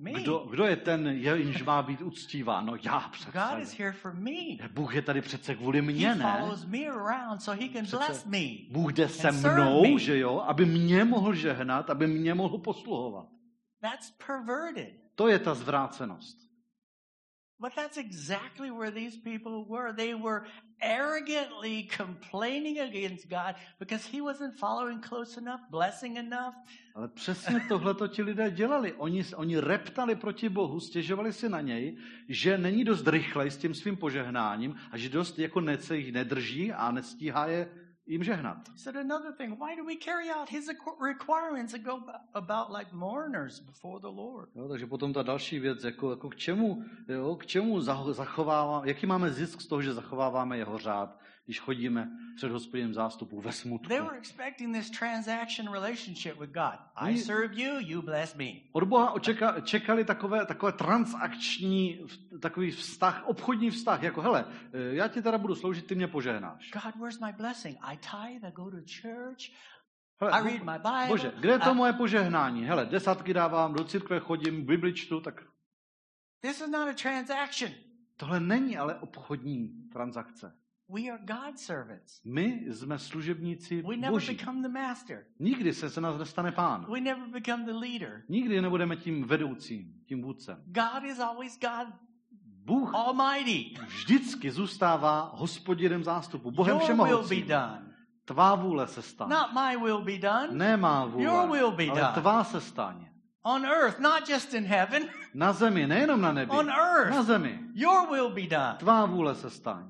Kdo, 0.00 0.38
kdo 0.50 0.64
je 0.64 0.76
ten, 0.76 1.06
jenž 1.06 1.62
má 1.62 1.82
být 1.82 2.02
uctíván? 2.02 2.66
No 2.66 2.76
já 2.82 3.00
God 3.00 3.62
is 3.62 3.68
přece. 3.68 3.82
here 3.82 3.92
for 3.92 4.14
me. 4.14 4.68
Bůh 4.72 4.94
je 4.94 5.02
tady 5.02 5.20
přece 5.20 5.54
kvůli 5.54 5.82
mně, 5.82 6.14
ne? 6.14 6.44
Přece. 7.82 8.28
Bůh 8.70 8.92
jde 8.92 9.08
se 9.08 9.32
mnou, 9.32 9.98
že 9.98 10.18
jo, 10.18 10.38
aby 10.46 10.66
mě 10.66 11.04
mohl 11.04 11.34
žehnat, 11.34 11.90
aby 11.90 12.06
mě 12.06 12.34
mohl 12.34 12.58
posluhovat. 12.58 13.26
That's 13.80 14.10
perverted. 14.26 14.94
To 15.14 15.28
je 15.28 15.38
ta 15.38 15.54
zvrácenost. 15.54 16.41
But 17.62 17.76
that's 17.76 17.96
exactly 17.96 18.72
where 18.72 18.90
these 18.90 19.16
people 19.16 19.64
were. 19.68 19.92
They 19.92 20.14
were 20.14 20.42
arrogantly 20.80 21.88
complaining 21.96 22.80
against 22.80 23.28
God 23.28 23.54
because 23.78 24.04
he 24.04 24.20
wasn't 24.20 24.58
following 24.58 25.00
close 25.00 25.38
enough, 25.38 25.60
blessing 25.70 26.16
enough. 26.16 26.54
Ale 26.94 27.08
přesně 27.08 27.60
tohle 27.68 27.94
to 27.94 28.08
ti 28.08 28.22
lidé 28.22 28.50
dělali. 28.50 28.92
Oni, 28.92 29.24
oni 29.36 29.58
reptali 29.58 30.14
proti 30.14 30.48
Bohu, 30.48 30.80
stěžovali 30.80 31.32
si 31.32 31.48
na 31.48 31.60
něj, 31.60 31.96
že 32.28 32.58
není 32.58 32.84
dost 32.84 33.08
rychlej 33.08 33.50
s 33.50 33.56
tím 33.56 33.74
svým 33.74 33.96
požehnáním 33.96 34.76
a 34.90 34.96
že 34.96 35.08
dost 35.08 35.38
jako 35.38 35.60
nece 35.60 35.96
jich 35.96 36.12
nedrží 36.12 36.72
a 36.72 36.90
nestíhá 36.90 37.46
je 37.46 37.68
jim 38.06 38.24
žehnat. 38.24 38.56
Said 38.76 38.96
another 38.96 39.32
thing. 39.32 39.58
Why 39.58 39.76
do 39.76 39.84
we 39.84 39.96
carry 40.04 40.30
out 40.30 40.48
his 40.50 40.68
requ- 40.68 41.00
requirements 41.00 41.74
and 41.74 41.84
go 41.84 41.92
ab- 41.92 42.20
about 42.34 42.70
like 42.78 42.92
mourners 42.92 43.60
before 43.60 44.00
the 44.00 44.06
Lord? 44.16 44.48
Jo, 44.54 44.68
takže 44.68 44.86
potom 44.86 45.12
ta 45.12 45.22
další 45.22 45.58
věc, 45.58 45.84
jako, 45.84 46.10
jako 46.10 46.30
k 46.30 46.36
čemu, 46.36 46.84
jo, 47.08 47.36
k 47.36 47.46
čemu 47.46 47.78
zacho- 47.80 48.12
zachováváme, 48.12 48.88
jaký 48.88 49.06
máme 49.06 49.30
zisk 49.30 49.60
z 49.60 49.66
toho, 49.66 49.82
že 49.82 49.94
zachováváme 49.94 50.58
jeho 50.58 50.78
řád, 50.78 51.18
když 51.44 51.60
chodíme 51.60 52.10
před 52.36 52.50
hospodinem 52.50 52.94
zástupu 52.94 53.40
ve 53.40 53.52
smutku. 53.52 53.88
They 53.88 54.00
were 54.00 54.18
expecting 54.18 54.76
this 54.76 54.90
transaction 54.90 55.72
relationship 55.72 56.40
with 56.40 56.50
God. 56.50 56.78
I 56.94 57.08
Oni- 57.08 57.18
serve 57.18 57.54
you, 57.62 57.74
you 57.80 58.02
bless 58.02 58.34
me. 58.34 58.44
Od 58.72 58.84
Boha 58.84 59.10
očeka, 59.10 59.60
čekali 59.60 60.04
takové, 60.04 60.46
takové 60.46 60.72
transakční, 60.72 62.06
takový 62.40 62.70
vztah, 62.70 63.22
obchodní 63.26 63.70
vztah, 63.70 64.02
jako 64.02 64.20
hele, 64.22 64.44
eh, 64.72 64.94
já 64.94 65.08
ti 65.08 65.22
teda 65.22 65.38
budu 65.38 65.54
sloužit, 65.54 65.86
ty 65.86 65.94
mě 65.94 66.08
požehnáš. 66.08 66.70
God, 66.70 66.96
where's 66.96 67.20
my 67.20 67.32
blessing? 67.32 67.78
I 67.80 67.96
tithe, 67.96 68.48
I 68.48 68.52
go 68.52 68.70
to 68.70 68.76
church, 68.76 69.50
Hele, 70.20 70.32
I 70.32 70.44
read 70.44 70.62
my 70.62 70.72
Bible. 70.78 71.08
Bože, 71.08 71.32
kde 71.40 71.52
je 71.52 71.58
to 71.58 71.70
I- 71.70 71.74
moje 71.74 71.92
požehnání? 71.92 72.64
Hele, 72.64 72.86
desátky 72.86 73.34
dávám, 73.34 73.74
do 73.74 73.84
církve 73.84 74.20
chodím, 74.20 74.66
Bibli 74.66 74.94
čtu, 74.94 75.20
tak 75.20 75.42
This 76.40 76.60
is 76.60 76.68
not 76.68 76.88
a 76.88 76.92
transaction. 76.92 77.72
tohle 78.16 78.40
není 78.40 78.78
ale 78.78 78.94
obchodní 78.94 79.68
transakce. 79.92 80.56
We 80.94 81.10
are 81.10 81.18
God's 81.24 81.64
servants. 81.64 82.20
My 82.24 82.64
jsme 82.68 82.98
služebníci 82.98 83.82
We 83.82 83.96
never 83.96 84.10
boží. 84.10 84.34
become 84.34 84.62
the 84.62 84.68
master. 84.68 85.24
Nikdy 85.38 85.74
se 85.74 85.90
se 85.90 86.00
nás 86.00 86.18
nestane 86.18 86.52
pán. 86.52 86.86
We 86.92 87.00
never 87.00 87.28
become 87.28 87.64
the 87.64 87.72
leader. 87.72 88.22
Nikdy 88.28 88.60
nebudeme 88.60 88.96
tím 88.96 89.24
vedoucím, 89.24 89.92
tím 90.06 90.22
vůdcem. 90.22 90.62
God 90.66 91.04
is 91.04 91.18
always 91.20 91.58
God 91.60 91.88
Bůh 92.64 92.94
Almighty. 92.94 93.74
vždycky 93.86 94.50
zůstává 94.50 95.32
hospodinem 95.34 96.04
zástupu, 96.04 96.50
Bohem 96.50 96.70
Your 96.74 96.80
will 96.80 96.88
be 96.96 97.04
všemohoucím. 97.04 97.46
done. 97.48 97.82
Tvá 98.24 98.54
vůle 98.54 98.86
se 98.86 99.02
stane. 99.02 99.34
Not 99.34 99.46
my 99.52 99.76
will 99.84 100.02
be 100.02 100.18
done. 100.18 100.48
Ne 100.50 100.76
má 100.76 101.04
vůle, 101.04 101.24
Your 101.24 101.50
will 101.50 101.70
be 101.70 101.86
ale 101.90 102.00
done. 102.00 102.12
tvá 102.14 102.44
se 102.44 102.60
stane. 102.60 103.12
On 103.42 103.64
earth, 103.66 103.98
not 104.00 104.28
just 104.28 104.54
in 104.54 104.64
heaven. 104.64 105.02
Na 105.34 105.52
zemi, 105.52 105.86
nejenom 105.86 106.20
na 106.20 106.32
nebi. 106.32 106.50
On 106.52 106.70
earth. 106.70 107.10
Na 107.10 107.22
zemi. 107.22 107.58
Your 107.74 108.10
will 108.10 108.30
be 108.30 108.42
done. 108.46 108.76
Tvá 108.78 109.06
vůle 109.06 109.34
se 109.34 109.50
stane. 109.50 109.88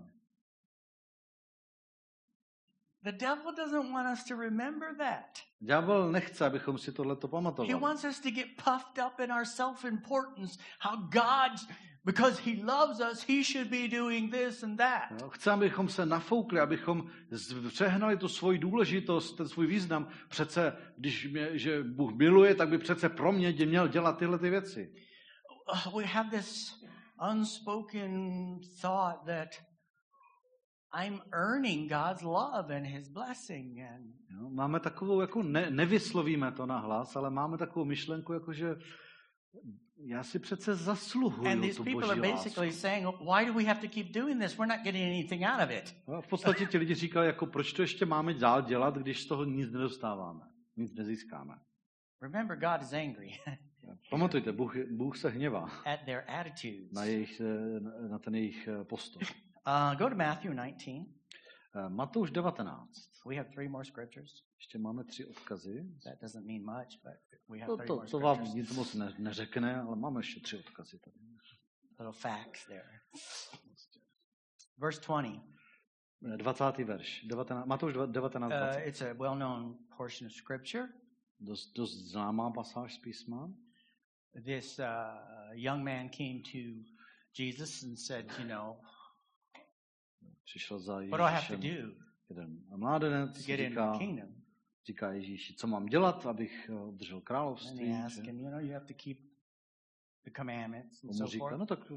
The 3.05 3.13
devil 3.13 3.53
doesn't 3.57 3.91
want 3.93 4.07
us 4.07 4.25
to 4.25 4.37
remember 4.37 4.95
that. 4.99 5.39
Ďábel 5.61 6.13
nechce, 6.13 6.47
abychom 6.47 6.79
si 6.79 6.93
tohleto 6.93 7.27
He 7.27 7.31
pamatovali. 7.31 7.75
wants 7.75 8.05
us 8.05 8.21
to 8.21 8.31
get 8.31 8.47
puffed 8.57 8.99
up 8.99 9.21
in 9.21 9.31
our 9.33 9.45
self 9.45 9.85
importance, 9.85 10.57
how 10.79 10.97
God, 10.97 11.51
because 12.05 12.39
He 12.39 12.63
loves 12.65 13.01
us, 13.01 13.23
He 13.29 13.43
should 13.43 13.71
be 13.71 13.89
doing 13.89 14.31
this 14.31 14.63
and 14.63 14.79
that. 14.79 15.11
Jo, 15.21 15.31
Chce, 15.31 15.51
abychom 15.51 15.89
se 15.89 16.07
nafoukli, 16.07 16.61
abychom 16.61 17.11
přehnali 17.69 18.17
tu 18.17 18.29
svoji 18.29 18.59
důležitost, 18.59 19.37
ten 19.37 19.49
svůj 19.49 19.67
význam. 19.67 20.09
Přece, 20.29 20.77
když 20.97 21.27
mě, 21.33 21.59
že 21.59 21.83
Bůh 21.83 22.13
miluje, 22.15 22.55
tak 22.55 22.69
by 22.69 22.79
přece 22.79 23.09
pro 23.09 23.33
mě 23.33 23.53
měl 23.67 23.89
dělat 23.89 24.19
tyhle 24.19 24.39
ty 24.39 24.51
věci. 24.51 24.95
Uh, 25.87 25.99
we 25.99 26.05
have 26.07 26.31
this 26.31 26.75
unspoken 27.31 28.59
thought 28.81 29.27
that 29.27 29.49
I'm 30.95 31.21
earning 31.33 31.91
God's 31.93 32.23
love 32.23 32.77
and 32.77 32.87
His 32.87 33.09
blessing. 33.09 33.81
And 33.81 34.15
Jo, 34.31 34.51
máme 34.51 34.81
takovou, 34.81 35.21
jako 35.21 35.43
ne, 35.43 35.71
nevyslovíme 35.71 36.53
to 36.53 36.67
na 36.67 36.79
hlas, 36.79 37.17
ale 37.17 37.31
máme 37.31 37.59
takovou 37.59 37.85
myšlenku, 37.85 38.33
jako 38.33 38.53
že 38.53 38.77
já 40.07 40.23
si 40.23 40.39
přece 40.39 40.71
and 40.71 40.77
zasluhuju 40.79 41.61
these 41.61 41.77
tu 41.77 41.85
people 41.85 42.01
boží 42.01 42.11
are 42.11 42.21
lásku. 42.21 42.37
basically 42.37 42.73
saying, 42.73 43.07
why 43.07 43.47
do 43.47 43.53
we 43.55 43.65
have 43.65 43.81
to 43.81 43.89
keep 43.89 44.07
doing 44.13 44.43
this? 44.43 44.59
We're 44.59 44.77
not 44.77 44.85
getting 44.85 45.05
anything 45.05 45.43
out 45.45 45.63
of 45.65 45.71
it. 45.71 45.95
No, 46.09 46.23
v 46.23 46.27
podstatě 46.29 46.67
ti 46.67 46.79
lidi 46.79 46.95
říkali, 46.95 47.27
jako 47.27 47.47
proč 47.47 47.73
to 47.73 47.83
ještě 47.83 48.07
máme 48.07 48.35
dál 48.35 48.63
dělat, 48.63 48.97
když 48.99 49.23
z 49.23 49.27
toho 49.27 49.45
nic 49.45 49.71
nedostáváme, 49.73 50.41
nic 50.77 50.95
nezískáme. 50.95 51.55
Remember, 52.23 52.57
God 52.59 52.83
is 52.83 52.93
angry 52.93 53.31
Pamatujte, 54.11 54.53
Bůh, 54.53 54.77
Bůh 54.91 55.17
se 55.19 55.29
hněvá 55.29 55.65
at 55.65 56.01
their 56.05 56.23
attitudes. 56.29 56.93
na, 56.93 57.05
jejich, 57.05 57.41
eh, 57.41 57.81
na- 57.81 58.09
na 58.09 58.19
ten 58.19 58.35
jejich 58.35 58.69
eh, 58.69 58.85
postoj. 58.85 59.23
Uh, 59.67 59.95
go 59.95 60.09
to 60.09 60.17
Matthew 60.17 60.55
19. 60.55 61.07
Eh, 61.75 61.89
Matouš 61.89 62.31
19. 62.31 62.89
We 63.27 63.37
have 63.37 63.51
three 63.51 63.69
more 63.69 63.85
scriptures. 63.85 64.43
Ještě 64.59 64.79
máme 64.79 65.05
tři 65.05 65.27
odkazy. 65.27 65.87
That 66.05 66.21
doesn't 66.21 66.47
mean 66.47 66.65
much, 66.65 67.03
but 67.03 67.15
we 67.49 67.59
have 67.59 67.67
To, 67.67 67.77
three 67.77 67.87
to, 67.87 67.95
more 67.95 68.09
to 68.09 68.19
vám 68.19 68.55
nic 68.55 68.77
moc 68.77 68.95
ne, 68.95 69.15
neřekne, 69.19 69.81
ale 69.81 69.97
máme 69.97 70.21
ještě 70.21 70.41
tři 70.41 70.59
odkazy 70.59 70.99
tady. 70.99 71.17
Little 71.99 72.13
facts 72.13 72.67
there. 72.67 73.01
Verse 74.79 75.01
20. 75.01 75.41
20. 76.37 76.79
verš. 76.79 77.25
19, 77.25 77.67
Matouš 77.67 77.95
19. 78.07 78.53
Uh, 78.53 78.89
it's 78.89 79.03
a 79.03 79.15
well-known 79.15 79.79
portion 79.97 80.27
of 80.27 80.33
Scripture. 80.33 80.89
Dost, 81.41 81.77
dost 81.77 81.95
známá 81.95 82.51
pasáž 82.51 82.95
z 82.95 82.99
písma. 82.99 83.53
This 84.45 84.79
uh, 84.79 84.85
young 85.53 85.85
man 85.85 86.09
came 86.09 86.41
to 86.53 86.59
Jesus 87.39 87.83
and 87.83 87.99
said, 87.99 88.33
you 88.39 88.45
know, 88.45 88.77
Přišel 90.45 90.79
za 90.79 91.01
Ježíšem 91.01 91.61
jeden 92.29 92.59
mládenec, 92.77 93.39
říká, 93.39 93.99
říká 94.87 95.13
Ježíši, 95.13 95.55
co 95.55 95.67
mám 95.67 95.87
dělat, 95.87 96.27
abych 96.27 96.71
eh, 96.73 96.75
obdržel 96.75 97.21
království. 97.21 97.89
he 97.89 98.05
asked 98.05 98.25
že? 98.25 98.31
him, 98.31 98.41
you 98.41 98.51
know, 98.51 98.61
you 98.61 98.73
have 98.73 98.87
to 98.87 98.95
keep 98.95 99.19
the 100.25 100.31
commandments 100.37 101.05
and 101.05 101.11
On 101.11 101.17
mu 101.17 101.19
so 101.19 101.27
říká, 101.27 101.57
no 101.57 101.67
tak 101.67 101.91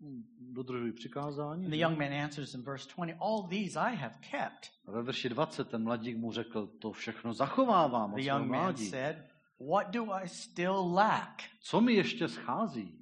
hm, 0.00 0.22
dodržuj 0.38 0.92
přikázání. 0.92 1.70
The 1.70 1.76
young 1.76 1.98
man 1.98 2.12
answers 2.12 2.54
in 2.54 2.62
verse 2.62 2.88
20, 2.96 3.16
all 3.20 3.48
these 3.48 3.80
I 3.80 3.96
have 3.96 4.14
kept. 4.30 4.70
A 4.86 4.90
ve 4.90 5.02
verši 5.02 5.28
20 5.28 5.68
ten 5.68 5.82
mladík 5.82 6.16
mu 6.16 6.32
řekl, 6.32 6.66
to 6.66 6.92
všechno 6.92 7.34
zachovávám 7.34 8.14
The 8.14 8.22
young 8.22 8.46
man 8.50 8.76
said, 8.76 9.16
what 9.70 9.90
do 9.90 10.12
I 10.12 10.28
still 10.28 10.94
lack? 10.94 11.42
Co 11.60 11.80
mi 11.80 11.92
ještě 11.92 12.28
schází? 12.28 12.98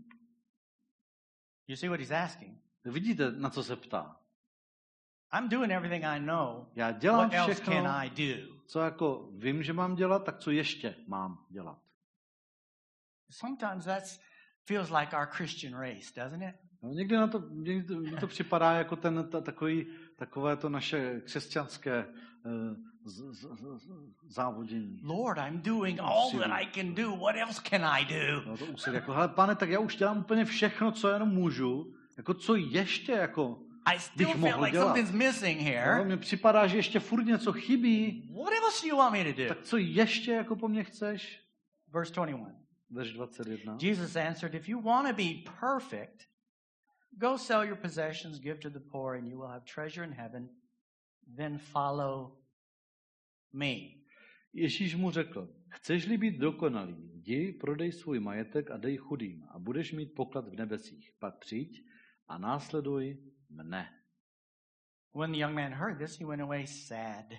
You 1.67 1.77
see 1.77 1.89
what 1.89 2.01
he's 2.01 2.11
asking? 2.11 2.59
Vidíte, 2.85 3.33
na 3.33 3.51
co 3.51 3.63
se 3.63 3.77
ptá? 3.77 4.20
I'm 5.33 5.49
doing 5.49 5.73
everything 5.73 6.05
I 6.05 6.21
know. 6.21 6.67
Já 6.75 6.93
dělám 6.93 7.21
What 7.21 7.35
else 7.35 7.55
všechno, 7.55 7.73
can 7.73 7.87
I 7.87 8.11
do? 8.11 8.61
co 8.67 8.81
jako 8.81 9.29
vím, 9.33 9.63
že 9.63 9.73
mám 9.73 9.95
dělat, 9.95 10.25
tak 10.25 10.39
co 10.39 10.51
ještě 10.51 10.95
mám 11.07 11.45
dělat? 11.51 11.79
Sometimes 13.31 13.85
that 13.85 14.03
feels 14.67 14.91
like 14.91 15.17
our 15.17 15.27
Christian 15.27 15.81
race, 15.81 16.13
doesn't 16.17 16.43
it? 16.43 16.55
No, 16.83 16.91
někdy 16.91 17.17
na 17.17 17.27
to, 17.27 17.43
někdy 17.51 17.83
to, 17.83 17.95
mně 17.95 18.17
to 18.17 18.27
připadá 18.27 18.73
jako 18.73 18.97
ten, 18.97 19.29
ta, 19.31 19.41
takový, 19.41 19.87
takové 20.17 20.57
to 20.57 20.69
naše 20.69 21.21
křesťanské 21.21 21.97
eh, 21.97 22.75
z, 23.05 23.33
z, 23.33 23.41
z, 23.41 23.89
závodění. 24.29 25.01
Lord, 25.03 25.39
I'm 25.39 25.61
doing 25.61 26.01
all 26.01 26.31
that 26.31 26.51
I 26.51 26.67
can 26.75 26.95
do. 26.95 27.17
What 27.17 27.37
else 27.37 27.63
can 27.71 27.85
I 27.85 28.05
do? 28.05 28.43
No, 28.47 28.57
to 28.57 28.67
úsilí, 28.67 28.97
jako, 28.97 29.13
hele, 29.13 29.29
pane, 29.29 29.57
tak 29.57 29.69
já 29.69 29.79
už 29.79 29.97
dělám 29.97 30.19
úplně 30.19 30.45
všechno, 30.45 30.93
co 30.93 31.09
jenom 31.09 31.29
můžu. 31.29 31.95
Jako 32.17 32.35
co 32.35 32.55
ještě, 32.55 33.13
jako, 33.13 33.59
I 33.87 33.99
still 33.99 34.27
bych 34.27 34.37
feel 34.37 34.51
mohl 34.53 34.65
like 34.65 34.73
dělat. 34.73 34.85
something's 34.85 35.13
missing 35.13 35.59
no, 35.59 35.65
here. 35.65 36.05
mně 36.05 36.17
připadá, 36.17 36.67
že 36.67 36.77
ještě 36.77 37.01
furt 37.01 37.25
něco 37.25 37.53
chybí. 37.53 38.29
What 38.37 38.53
else 38.53 38.83
do 38.83 38.89
you 38.89 38.97
want 38.97 39.13
me 39.13 39.25
to 39.25 39.43
do? 39.43 39.49
Tak 39.49 39.63
co 39.63 39.77
ještě 39.77 40.33
jako 40.33 40.57
po 40.57 40.69
mně 40.69 40.85
chceš? 40.85 41.41
Verse 41.93 42.13
21. 42.13 42.61
Verš 42.91 43.13
21. 43.13 43.79
Jesus 43.81 44.17
answered, 44.17 44.55
If 44.55 44.69
you 44.69 44.81
want 44.81 45.09
to 45.09 45.15
be 45.15 45.51
perfect, 45.61 46.27
go 47.11 47.39
sell 47.39 47.65
your 47.65 47.77
possessions, 47.77 48.39
give 48.39 48.61
to 48.61 48.71
the 48.71 48.81
poor, 48.93 49.15
and 49.15 49.29
you 49.29 49.39
will 49.39 49.49
have 49.49 49.65
treasure 49.75 50.05
in 50.05 50.13
heaven. 50.13 50.49
Then 51.37 51.59
follow 51.59 52.39
me. 53.53 53.75
Ježíš 54.53 54.95
mu 54.95 55.11
řekl, 55.11 55.49
chceš-li 55.69 56.19
být 56.19 56.39
dokonalý, 56.39 57.11
jdi, 57.15 57.53
prodej 57.53 57.93
svůj 57.93 58.21
majetek 58.21 58.71
a 58.71 58.77
dej 58.77 58.97
chudým 58.97 59.45
a 59.51 59.59
budeš 59.59 59.93
mít 59.93 60.15
poklad 60.15 60.49
v 60.49 60.55
nebesích. 60.55 61.11
Pak 61.19 61.39
přijď 61.39 61.85
a 62.29 62.39
následuj 62.39 63.19
mne. 63.51 63.89
When 65.13 65.33
the 65.33 65.39
young 65.39 65.55
man 65.55 65.73
heard 65.73 65.99
this, 65.99 66.19
he 66.19 66.25
went 66.25 66.43
away 66.43 66.67
sad 66.67 67.39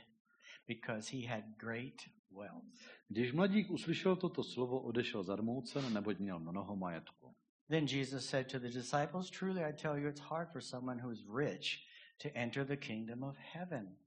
because 0.68 1.18
he 1.18 1.28
had 1.28 1.44
great 1.58 2.10
wealth. 2.32 2.76
Když 3.08 3.34
mladík 3.34 3.72
uslyšel 3.72 4.16
toto 4.16 4.44
slovo, 4.44 4.82
odešel 4.82 5.24
zarmoucen, 5.24 5.94
neboť 5.94 6.20
měl 6.20 6.40
mnoho 6.40 6.76
majetku. 6.76 7.36
Then 7.70 7.86
Jesus 7.86 8.30
said 8.30 8.52
to 8.52 8.60
the 8.60 8.70
disciples, 8.70 9.30
Truly 9.30 9.64
I 9.64 9.74
tell 9.74 9.98
you, 9.98 10.10
it's 10.10 10.22
hard 10.22 10.52
for 10.52 10.62
someone 10.62 11.02
who 11.02 11.12
is 11.12 11.24
rich 11.36 11.80
to 12.22 12.30
enter 12.34 12.66
the 12.66 12.78
kingdom 12.78 13.24
of 13.24 13.38
heaven. 13.38 13.98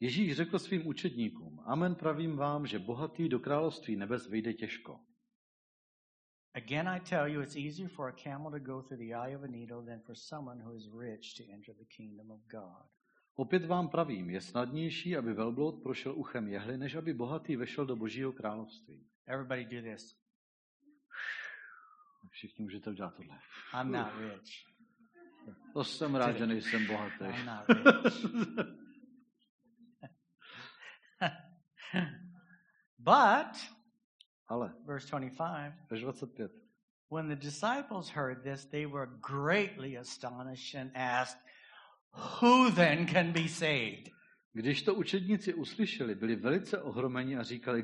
Ježíš 0.00 0.36
řekl 0.36 0.58
svým 0.58 0.86
učedníkům, 0.86 1.60
amen 1.64 1.94
pravím 1.94 2.36
vám, 2.36 2.66
že 2.66 2.78
bohatý 2.78 3.28
do 3.28 3.38
království 3.38 3.96
nebes 3.96 4.26
vyjde 4.26 4.52
těžko. 4.52 5.00
Again, 6.56 6.86
I 6.86 7.00
tell 7.00 7.28
you, 7.28 7.40
it's 7.40 7.56
easier 7.56 7.88
for 7.88 8.08
a 8.08 8.12
camel 8.12 8.50
to 8.52 8.60
go 8.60 8.82
through 8.82 8.98
the 8.98 9.14
eye 9.14 9.34
of 9.34 9.42
a 9.42 9.48
needle 9.48 9.82
than 9.82 10.00
for 10.06 10.14
someone 10.14 10.60
who 10.60 10.76
is 10.76 10.88
rich 10.88 11.34
to 11.36 11.42
enter 11.52 11.74
the 11.78 11.84
kingdom 11.84 12.30
of 12.30 12.40
God. 12.48 12.86
Opět 13.36 13.64
vám 13.64 13.88
pravím, 13.88 14.30
je 14.30 14.40
snadnější, 14.40 15.16
aby 15.16 15.32
velbloud 15.32 15.82
prošel 15.82 16.14
uchem 16.16 16.48
jehly, 16.48 16.78
než 16.78 16.94
aby 16.94 17.14
bohatý 17.14 17.56
vešel 17.56 17.86
do 17.86 17.96
božího 17.96 18.32
království. 18.32 19.06
Everybody 19.26 19.64
do 19.64 19.82
this. 19.82 20.16
Všichni 22.30 22.62
můžete 22.62 22.90
udělat 22.90 23.14
tohle. 23.14 23.38
I'm 23.80 23.92
not 23.92 24.12
rich. 24.18 24.64
To 25.72 25.84
jsem 25.84 26.14
rád, 26.14 26.32
že 26.32 26.46
nejsem 26.46 26.86
bohatý. 26.86 27.24
I'm 27.24 27.46
not 27.46 27.68
rich. 27.68 28.26
but, 32.98 33.73
Ale, 34.54 34.72
verse 34.86 35.06
25, 35.10 35.72
verš 35.90 36.02
25. 36.02 36.50
when 37.10 37.28
the 37.28 37.36
disciples 37.36 38.10
heard 38.10 38.42
this, 38.44 38.64
they 38.64 38.86
were 38.86 39.08
greatly 39.20 39.96
astonished 39.96 40.74
and 40.74 40.90
asked, 40.94 41.38
Who 42.40 42.70
then 42.70 43.06
can 43.06 43.32
be 43.32 43.48
saved? 43.48 44.10
Když 44.52 44.82
to 44.82 44.94
učedníci 44.94 45.54
uslyšeli, 45.54 46.14
byli 46.14 46.36
velice 46.36 46.82
ohromeni 46.82 47.36
a 47.36 47.42
říkali, 47.42 47.82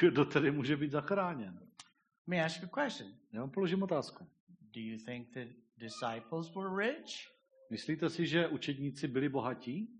"Kdo- 0.00 0.24
tedy 0.24 0.50
může 0.50 0.76
být 0.76 0.90
zachráněn. 0.90 1.54
Let 1.54 2.26
me 2.26 2.44
ask 2.44 2.62
you 2.62 2.68
a 2.72 2.84
question. 2.84 3.12
Já 3.32 3.40
vám 3.40 3.50
položím 3.50 3.82
otázku. 3.82 4.26
Do 4.74 4.80
you 4.80 4.98
think 5.04 5.28
the 5.34 5.46
disciples 5.76 6.54
were 6.54 6.86
rich? 6.86 7.14
Myslíte 7.70 8.10
si, 8.10 8.26
že 8.26 8.48
učedníci 8.48 9.08
byli 9.08 9.28
bohatí? 9.28 9.95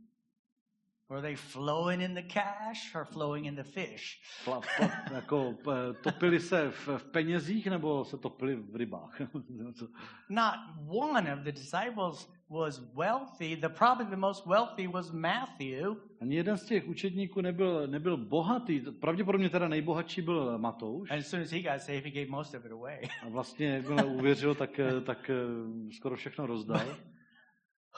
Were 1.09 1.21
they 1.23 1.37
flowing 1.37 2.01
in 2.01 2.15
the 2.15 2.23
cash 2.23 2.95
or 2.95 3.05
flowing 3.05 3.45
in 3.47 3.55
the 3.55 3.63
fish? 3.63 4.21
Pla, 4.45 4.61
pla, 4.77 4.91
jako, 5.15 5.55
p- 5.65 5.95
topili 6.03 6.41
se 6.41 6.71
v, 6.71 6.89
v 6.99 7.05
penězích 7.05 7.67
nebo 7.67 8.05
se 8.05 8.19
topili 8.19 8.57
v 8.57 8.77
rybách? 8.77 9.21
Not 10.29 10.55
one 10.89 11.35
of 11.35 11.41
the 11.41 11.53
disciples 11.53 12.29
was 12.51 12.81
wealthy. 12.95 13.57
The 13.57 13.69
probably 13.69 14.07
the 14.07 14.17
most 14.17 14.47
wealthy 14.47 14.87
was 14.89 15.11
Matthew. 15.13 15.97
Ani 16.21 16.37
jeden 16.37 16.57
z 16.57 16.65
těch 16.65 16.89
učedníků 16.89 17.41
nebyl, 17.41 17.87
nebyl 17.87 18.17
bohatý. 18.17 18.81
Pravděpodobně 18.81 19.51
teda 19.51 19.69
nejbohatší 19.69 20.23
byl 20.23 20.59
Matouš. 20.59 21.11
And 21.11 21.19
as 21.19 21.27
soon 21.27 21.43
as 21.43 21.51
he 21.51 21.61
got 21.63 21.81
saved, 21.83 22.05
he 22.05 22.11
gave 22.11 22.27
most 22.31 22.55
of 22.55 22.65
it 22.65 22.73
away. 22.73 23.01
A 23.23 23.29
vlastně, 23.29 23.67
jakmile 23.69 24.05
uvěřil, 24.05 24.55
tak, 24.55 24.79
eh, 24.79 25.01
tak 25.01 25.31
eh, 25.31 25.35
skoro 25.93 26.17
všechno 26.17 26.47
rozdal. 26.47 26.81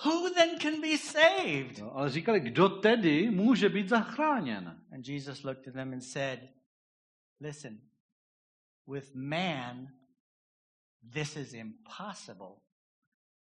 Who 0.05 0.31
then 0.35 0.59
can 0.59 0.81
be 0.81 0.97
saved? 0.97 1.79
No, 1.79 1.97
ale 1.97 2.11
říkali, 2.11 2.41
kdo 2.41 2.69
tedy 2.69 3.31
může 3.31 3.69
být 3.69 3.89
zachráněn? 3.89 4.85
And 4.93 5.09
Jesus 5.09 5.43
looked 5.43 5.69
at 5.69 5.75
them 5.75 5.93
and 5.93 6.01
said, 6.01 6.41
Listen, 7.41 7.81
with 8.87 9.15
man, 9.15 9.89
this 11.13 11.37
is 11.37 11.53
impossible, 11.53 12.57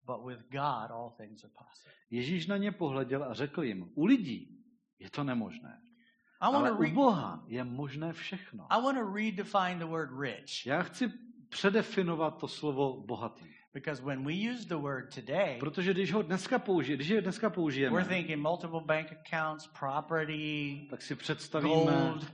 but 0.02 0.24
with 0.26 0.50
God, 0.50 0.90
all 0.90 1.10
things 1.16 1.44
are 1.44 1.52
possible. 1.52 1.92
Ježíš 2.10 2.46
na 2.46 2.56
ně 2.56 2.72
pohleděl 2.72 3.24
a 3.24 3.34
řekl 3.34 3.62
jim, 3.62 3.92
u 3.94 4.04
lidí 4.04 4.64
je 4.98 5.10
to 5.10 5.24
nemožné, 5.24 5.82
I 5.82 6.54
ale 6.54 6.72
u 6.72 6.94
Boha 6.94 7.44
je 7.46 7.64
možné 7.64 8.12
všechno. 8.12 8.66
I 8.70 8.82
want 8.82 8.98
to 8.98 9.14
redefine 9.14 9.78
the 9.78 9.84
word 9.84 10.10
rich 10.20 10.66
Já 10.66 10.82
chci 10.82 11.12
předefinovat 11.48 12.38
to 12.40 12.48
slovo 12.48 13.00
bohatý. 13.06 13.44
Because 13.76 14.02
when 14.02 14.24
we 14.24 14.32
use 14.32 14.64
the 14.64 14.76
word 14.76 15.14
today, 15.14 15.56
Protože 15.60 15.92
když 15.94 16.12
ho 16.12 16.22
dneska, 16.22 16.58
použi, 16.58 16.94
když 16.94 17.08
je 17.08 17.20
dneska 17.20 17.50
použijeme, 17.50 17.96
we're 17.96 18.08
thinking 18.08 18.42
multiple 18.42 18.80
bank 18.84 19.06
accounts, 19.12 19.66
property, 19.66 20.86
tak 20.90 21.02
si 21.02 21.14
představíme 21.14 21.74
gold, 21.74 22.26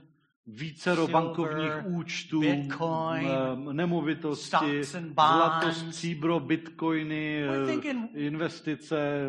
vícero 0.47 0.95
silver, 1.07 1.13
bankovních 1.13 1.85
účtů, 1.85 2.39
Bitcoin, 2.39 3.27
em, 3.27 3.75
nemovitosti, 3.75 4.83
zlato, 4.83 5.71
stříbro, 5.71 6.39
bitcoiny, 6.39 7.43
thinking- 7.67 8.09
investice, 8.13 9.27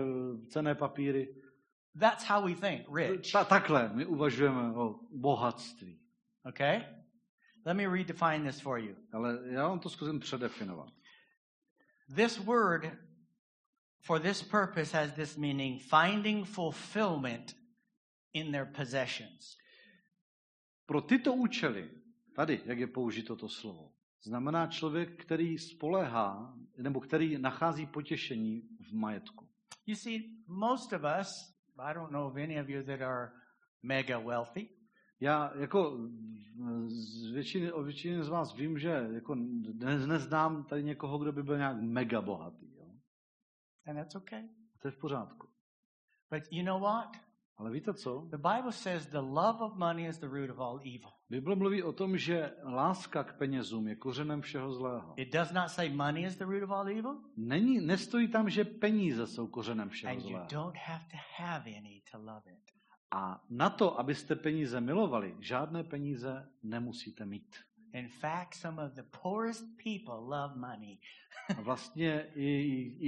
cené 0.49 0.75
papíry. 0.75 1.35
That's 2.01 2.25
how 2.29 2.47
we 2.47 2.55
think, 2.55 2.87
rich. 2.97 3.33
Ta, 3.33 3.45
takhle 3.45 3.91
my 3.95 4.07
uvažujeme 4.07 4.73
o 4.77 4.95
bohatství. 5.13 5.99
Okay? 6.49 6.81
Let 7.67 7.77
me 7.77 7.89
redefine 7.89 8.41
this 8.51 8.61
for 8.61 8.79
you. 8.79 8.95
Ale 9.13 9.39
já 9.45 9.69
vám 9.69 9.79
to 9.81 9.89
zkusím 9.89 10.21
předefinovat. 10.21 10.89
This 12.09 12.39
word 12.41 12.99
for 14.01 14.21
this 14.21 14.43
purpose 14.43 14.93
has 14.93 15.13
this 15.13 15.37
meaning 15.37 15.79
finding 15.79 16.45
fulfillment 16.45 17.55
in 18.33 18.53
their 18.53 18.67
possessions. 18.67 19.57
Pro 20.87 21.01
tyto 21.01 21.33
účely, 21.35 21.91
tady, 22.37 22.63
jak 22.65 22.79
je 22.79 22.87
použito 22.87 23.37
to 23.37 23.49
slovo, 23.49 23.93
znamená 24.23 24.67
člověk, 24.67 25.25
který 25.25 25.59
spoléhá, 25.59 26.55
nebo 26.79 27.01
který 27.01 27.39
nachází 27.39 27.87
potěšení 27.87 28.63
v 28.81 28.93
majetku. 28.93 29.49
You 29.87 29.97
see, 29.97 30.19
most 30.47 30.93
of 30.93 31.03
us, 31.21 31.55
I 31.79 31.95
don't 31.95 32.13
know 32.13 32.27
of 32.27 32.37
any 32.37 32.61
of 32.61 32.69
you 32.69 32.83
that 32.83 33.01
are 33.01 33.33
mega 33.83 34.19
wealthy, 34.19 34.69
Já 35.21 35.53
jako 35.57 35.99
z 36.87 37.31
většiny, 37.33 37.73
o 37.73 37.83
většině 37.83 38.25
z 38.25 38.29
vás 38.29 38.55
vím, 38.55 38.79
že 38.79 39.09
jako 39.13 39.35
ne, 39.35 40.07
neznám 40.07 40.65
tady 40.65 40.85
někoho, 40.85 41.19
kdo 41.19 41.33
by 41.33 41.43
byl 41.43 41.57
nějak 41.57 41.77
mega 41.81 42.21
bohatý. 42.21 42.75
Jo? 42.77 42.85
and 43.87 43.97
that's 43.97 44.15
okay. 44.15 44.43
To 44.83 44.89
je 44.89 44.93
v 44.93 44.99
pořádku. 44.99 45.49
But 46.31 46.43
you 46.51 46.65
know 46.65 46.81
what? 46.81 47.17
Ale 47.57 47.71
víte 47.71 47.95
co? 47.95 48.27
The 48.31 48.37
Bible 48.37 48.73
says 48.73 49.07
the 49.07 49.19
love 49.19 49.59
of 49.61 49.77
money 49.77 50.07
is 50.09 50.19
the 50.19 50.27
root 50.27 50.51
of 50.51 50.59
all 50.59 50.79
evil. 50.79 51.11
Bible 51.31 51.57
mluví 51.57 51.83
o 51.83 51.93
tom, 51.93 52.19
že 52.19 52.53
láska 52.65 53.25
k 53.25 53.39
penězům 53.39 53.89
je 53.89 53.97
kořenem 53.97 54.41
všeho 54.43 54.73
zlého. 54.73 55.15
It 55.17 55.33
does 55.33 55.53
not 55.53 55.69
say 55.71 55.93
money 55.95 56.25
is 56.25 56.37
the 56.37 56.45
root 56.45 56.63
of 56.63 56.71
all 56.71 56.89
evil, 56.89 57.21
Není, 57.37 57.81
nestojí 57.81 58.29
tam, 58.29 58.51
že 58.51 58.65
peníze 58.65 59.27
jsou 59.27 59.47
kořenem 59.47 59.89
všeho 59.89 60.13
and 60.13 60.23
you 60.23 60.29
zlého. 60.29 60.47
don't 60.51 60.77
have 60.87 61.05
to 61.11 61.17
have 61.43 61.71
any 61.79 62.03
to 62.13 62.19
love 62.19 62.43
it. 62.53 62.74
A 63.11 63.45
na 63.51 63.71
to, 63.71 64.01
abyste 64.01 64.37
peníze 64.37 64.81
milovali, 64.81 65.37
žádné 65.41 65.85
peníze 65.85 66.49
nemusíte 66.63 67.27
mít. 67.27 67.57
In 67.93 68.09
fact, 68.09 68.55
some 68.55 68.85
of 68.85 68.93
the 68.93 69.03
poorest 69.23 69.65
people 69.85 70.15
love 70.15 70.55
money. 70.57 70.99
A 71.59 71.61
vlastně 71.61 72.27
i, 72.35 72.47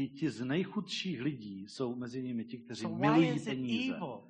i, 0.03 0.09
ti 0.09 0.31
z 0.31 0.45
nejchudších 0.45 1.21
lidí 1.23 1.69
jsou 1.69 1.95
mezi 1.95 2.23
nimi 2.23 2.45
ti, 2.45 2.59
kteří 2.59 2.83
So 2.83 2.99
milují 3.01 3.41
peníze. 3.45 3.95
evil? 3.95 4.29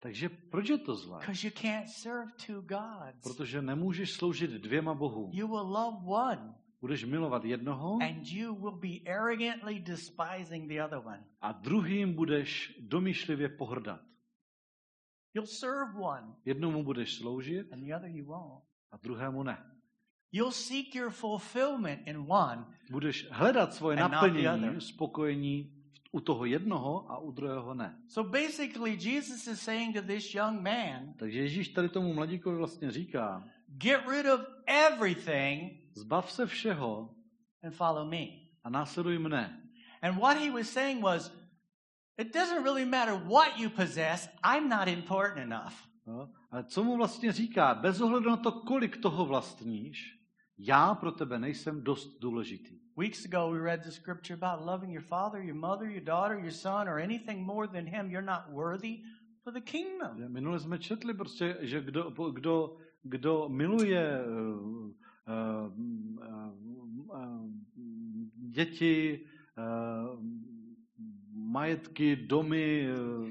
Takže 0.00 0.28
proč 0.28 0.68
je 0.68 0.78
to 0.78 0.94
zlé? 0.94 1.20
You 1.42 1.50
can't 1.50 1.88
serve 1.88 2.32
two 2.46 2.60
gods. 2.60 3.22
Protože 3.22 3.62
nemůžeš 3.62 4.12
sloužit 4.12 4.50
dvěma 4.50 4.94
bohům. 4.94 5.30
You 5.32 5.48
will 5.48 5.66
love 5.66 5.96
one, 6.06 6.54
Budeš 6.80 7.04
milovat 7.04 7.44
jednoho 7.44 7.98
and 8.02 8.26
you 8.26 8.54
will 8.54 8.78
be 8.78 9.12
arrogantly 9.12 9.80
despising 9.80 10.68
the 10.68 10.82
other 10.84 10.98
one. 10.98 11.24
a 11.40 11.52
druhým 11.52 12.14
budeš 12.14 12.78
domýšlivě 12.80 13.48
pohrdat. 13.48 14.00
You'll 15.34 15.46
serve 15.46 15.94
one, 15.94 16.34
Jednomu 16.44 16.84
budeš 16.84 17.16
sloužit 17.16 17.72
and 17.72 17.84
the 17.86 17.94
other 17.96 18.10
you 18.10 18.24
won't. 18.26 18.64
a 18.92 18.96
druhému 18.96 19.42
ne. 19.42 19.58
You'll 20.32 20.52
seek 20.52 20.94
your 20.94 21.10
fulfillment 21.10 22.00
in 22.06 22.16
one, 22.28 22.64
Budeš 22.90 23.26
hledat 23.30 23.74
svoje 23.74 23.96
naplnění, 23.96 24.80
spokojení 24.80 25.72
u 26.12 26.20
toho 26.20 26.44
jednoho 26.44 27.10
a 27.10 27.18
u 27.18 27.30
druhého 27.30 27.74
ne. 27.74 27.98
So 28.08 28.30
basically, 28.30 28.98
Jesus 29.00 29.46
is 29.46 29.60
saying 29.60 29.96
to 29.96 30.02
this 30.02 30.34
young 30.34 30.60
man, 30.60 31.14
Takže 31.18 31.38
Ježíš 31.40 31.68
tady 31.68 31.88
tomu 31.88 32.14
mladíkovi 32.14 32.56
vlastně 32.56 32.90
říká, 32.90 33.44
get 33.68 34.00
rid 34.08 34.26
of 34.26 34.40
everything 34.66 35.72
zbav 35.94 36.32
se 36.32 36.46
všeho 36.46 37.14
and 37.62 37.72
follow 37.74 38.08
me. 38.08 38.26
a 38.64 38.70
následuj 38.70 39.18
mne. 39.18 39.56
And 40.02 40.16
what 40.18 40.36
he 40.38 40.50
was 40.50 40.70
saying 40.70 41.02
was, 41.02 41.32
it 42.20 42.32
doesn't 42.32 42.62
really 42.62 42.84
matter 42.84 43.14
what 43.14 43.58
you 43.58 43.70
possess, 43.70 44.28
I'm 44.44 44.68
not 44.68 44.88
important 44.88 45.40
enough. 45.40 45.74
No? 46.06 46.30
Ale 46.50 46.64
co 46.64 46.84
mu 46.84 46.96
vlastně 46.96 47.32
říká? 47.32 47.74
Bez 47.74 48.00
ohledu 48.00 48.30
na 48.30 48.36
to, 48.36 48.52
kolik 48.52 48.96
toho 48.96 49.26
vlastníš, 49.26 50.20
já 50.58 50.94
pro 50.94 51.12
tebe 51.12 51.38
nejsem 51.38 51.84
dost 51.84 52.20
důležitý. 52.20 52.80
Weeks 52.96 53.24
ago, 53.24 53.50
we 53.50 53.58
read 53.58 53.84
the 53.84 53.90
scripture 53.90 54.34
about 54.34 54.66
loving 54.66 54.92
your 54.92 55.04
father, 55.04 55.40
your 55.40 55.56
mother, 55.56 55.88
your 55.88 56.04
daughter, 56.04 56.38
your 56.38 56.52
son, 56.52 56.88
or 56.88 56.98
anything 56.98 57.46
more 57.46 57.68
than 57.68 57.86
him. 57.86 58.10
You're 58.10 58.26
not 58.26 58.42
worthy 58.52 58.98
for 59.44 59.52
the 59.52 59.60
kingdom. 59.60 60.32
Minule 60.32 60.60
jsme 60.60 60.78
četli 60.78 61.14
prostě, 61.14 61.56
že 61.60 61.80
kdo, 61.80 62.30
kdo, 62.30 62.76
kdo 63.02 63.48
miluje 63.48 64.24
uh, 64.26 64.36
uh, 64.76 64.92
uh, 67.08 67.50
děti, 68.50 69.26
uh, 69.58 70.20
majetky, 71.50 72.16
domy, 72.16 72.88
uh, 72.92 73.28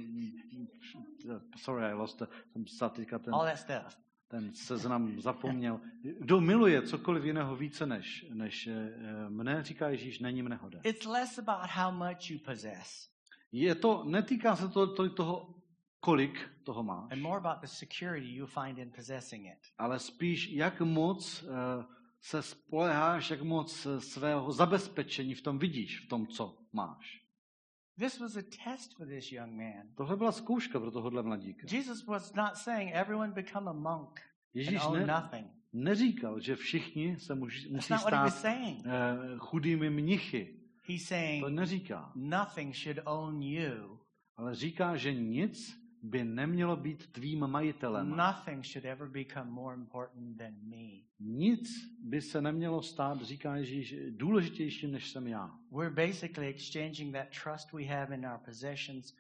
sorry, 1.58 1.86
I 1.86 1.93
lost, 1.93 2.21
jsem 2.51 2.63
psal 2.65 2.89
teďka 2.89 3.19
ten, 3.19 3.34
All 3.34 3.45
that 3.45 3.60
stuff. 3.60 3.97
ten 4.27 4.53
seznam 4.53 5.21
zapomněl. 5.21 5.79
Kdo 6.19 6.41
miluje 6.41 6.82
cokoliv 6.82 7.23
jiného 7.25 7.55
více 7.55 7.86
než, 7.86 8.25
než 8.34 8.67
eh, 8.67 9.29
mne, 9.29 9.63
říká 9.63 9.89
Ježíš, 9.89 10.19
není 10.19 10.43
mne 10.43 10.55
hoden. 10.55 10.82
It's 10.84 11.05
less 11.05 11.39
about 11.39 11.69
how 11.71 11.91
much 11.91 12.32
you 12.32 12.39
possess 12.45 13.10
Je 13.51 13.75
to, 13.75 14.03
netýká 14.03 14.55
se 14.55 14.69
to 14.69 14.88
tolik 14.95 15.13
toho, 15.13 15.55
kolik 15.99 16.49
toho 16.63 16.84
máš, 16.84 17.12
and 17.12 17.21
more 17.21 17.38
about 17.38 17.62
the 17.62 17.67
security 17.67 18.36
you 18.36 18.45
find 18.45 18.77
in 18.77 18.91
possessing 18.91 19.45
it. 19.45 19.60
ale 19.77 19.99
spíš 19.99 20.49
jak 20.49 20.82
moc 20.82 21.43
eh, 21.43 21.86
se 22.21 22.41
spoleháš, 22.41 23.32
jak 23.32 23.41
moc 23.41 23.86
eh, 23.86 24.01
svého 24.01 24.51
zabezpečení 24.51 25.34
v 25.36 25.41
tom 25.41 25.60
vidíš, 25.60 26.05
v 26.05 26.08
tom, 26.08 26.27
co 26.27 26.58
máš. 26.73 27.28
This 27.99 28.19
was 28.19 28.38
a 28.38 28.41
test 28.63 28.95
for 28.97 29.07
this 29.07 29.31
young 29.31 29.53
man. 29.53 29.83
Tohle 29.95 30.17
byla 30.17 30.31
zkouška 30.31 30.79
pro 30.79 30.91
tohohle 30.91 31.23
mladíka. 31.23 31.67
Jesus 31.71 32.05
was 32.05 32.33
not 32.33 32.55
saying 32.55 32.91
everyone 32.93 33.31
become 33.33 33.69
a 33.69 33.73
monk 33.73 34.19
and 34.19 34.25
Ježíš 34.53 34.81
own 34.85 34.99
ne, 34.99 35.05
nothing. 35.05 35.47
neříkal, 35.73 36.39
že 36.39 36.55
všichni 36.55 37.19
se 37.19 37.35
musí 37.35 37.69
was 37.71 37.85
stát 37.85 38.45
eh, 38.85 39.17
chudými 39.38 39.89
mnichy. 39.89 40.55
He's 40.88 41.01
To 41.03 41.07
saying 41.07 41.47
neříká. 41.49 42.12
nothing 42.15 42.75
should 42.75 42.99
own 43.05 43.41
you. 43.43 43.99
Ale 44.38 44.55
říká, 44.55 44.95
že 44.97 45.13
nic 45.13 45.75
by 46.03 46.23
nemělo 46.23 46.75
být 46.75 47.12
tvým 47.12 47.47
majitelem. 47.47 48.09
Nothing 48.09 48.65
should 48.65 48.85
ever 48.85 49.09
become 49.09 49.51
more 49.51 49.75
important 49.75 50.38
than 50.38 50.53
me. 50.62 51.03
Nic 51.19 51.69
by 51.99 52.21
se 52.21 52.41
nemělo 52.41 52.81
stát, 52.81 53.21
říká 53.21 53.55
Ježíš, 53.55 53.95
důležitějším, 54.09 54.91
než 54.91 55.09
jsem 55.09 55.27
já. 55.27 55.51
We're 55.71 56.07
basically 56.07 56.47
exchanging 56.47 57.15
that 57.15 57.27
trust 57.43 57.73
we 57.73 57.85
have 57.85 58.15
in 58.15 58.25
our 58.25 58.39
possessions 58.45 59.13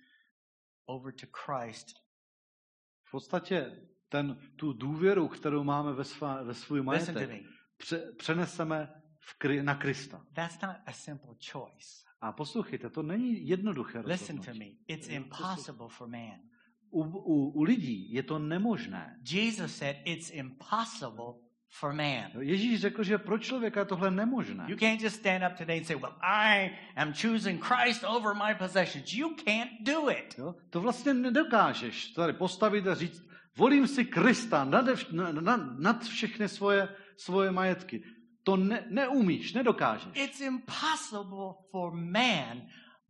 over 0.85 1.13
to 1.13 1.27
Christ. 1.45 1.87
V 3.03 3.11
podstatě 3.11 3.87
ten, 4.09 4.37
tu 4.55 4.73
důvěru, 4.73 5.27
kterou 5.27 5.63
máme 5.63 5.93
ve, 5.93 6.03
svá, 6.03 6.43
ve 6.43 6.53
svůj 6.53 6.81
majetek, 6.81 7.43
pře, 7.77 8.13
přeneseme 8.17 9.01
v, 9.19 9.61
na 9.61 9.75
Krista. 9.75 10.25
That's 10.33 10.61
not 10.61 10.75
a 10.85 10.91
simple 10.91 11.35
choice. 11.51 12.09
A 12.21 12.31
poslouchejte, 12.31 12.89
to 12.89 13.03
není 13.03 13.47
jednoduché 13.47 13.99
Listen 13.99 14.41
to 14.41 14.53
me. 14.53 14.65
It's 14.87 15.07
impossible 15.07 15.87
for 15.89 16.07
man. 16.07 16.39
U, 16.91 17.01
u, 17.01 17.49
u 17.49 17.63
lidí 17.63 18.13
je 18.13 18.23
to 18.23 18.39
nemožné. 18.39 19.19
Jesus 19.31 19.75
said 19.75 19.95
it's 20.05 20.29
impossible 20.29 21.49
for 21.69 21.93
man. 21.93 22.31
Ježíš 22.39 22.81
řekl, 22.81 23.03
že 23.03 23.17
pro 23.17 23.37
člověka 23.37 23.79
je 23.79 23.85
tohle 23.85 24.11
nemožné. 24.11 24.65
You 24.67 24.77
can't 24.77 25.01
just 25.01 25.15
stand 25.15 25.43
up 25.51 25.57
today 25.57 25.77
and 25.77 25.85
say, 25.85 25.95
Well, 25.95 26.15
I 26.21 26.71
am 26.95 27.13
choosing 27.13 27.63
Christ 27.63 28.03
over 28.03 28.33
my 28.33 28.55
possessions. 28.55 29.13
You 29.13 29.29
can't 29.45 29.71
do 29.81 30.09
it. 30.09 30.35
Jo? 30.37 30.55
To 30.69 30.81
vlastně 30.81 31.13
nedokážeš 31.13 32.07
tady 32.07 32.33
postavit 32.33 32.87
a 32.87 32.95
říct, 32.95 33.23
volím 33.57 33.87
si 33.87 34.05
Krista 34.05 34.63
nad, 34.63 34.85
nad, 35.41 35.79
nad 35.79 36.03
všechny 36.03 36.49
svoje, 36.49 36.89
svoje 37.17 37.51
majetky. 37.51 38.03
To 38.43 38.57
ne, 38.57 38.85
neumíš, 38.89 39.53
nedokážeš. 39.53 40.11
It's 40.13 40.41
impossible 40.41 41.53
for 41.71 41.93
man, 41.93 42.61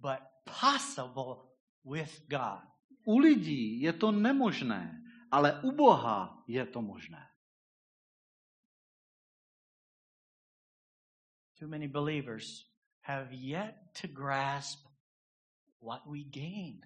but 0.02 0.20
possible 0.62 1.36
with 1.86 2.12
God. 2.30 2.60
U 3.04 3.18
lidí 3.20 3.82
je 3.82 3.94
to 3.94 4.12
nemožné, 4.12 5.04
ale 5.32 5.62
u 5.64 5.72
Boha 5.72 6.44
je 6.48 6.66
to 6.66 6.82
možné. 6.82 7.28
Too 11.60 11.68
many 11.68 11.88
believers 11.88 12.66
have 13.02 13.34
yet 13.34 13.76
to 14.02 14.08
grasp 14.08 14.88
what 15.82 16.06
we 16.06 16.24
gain. 16.24 16.82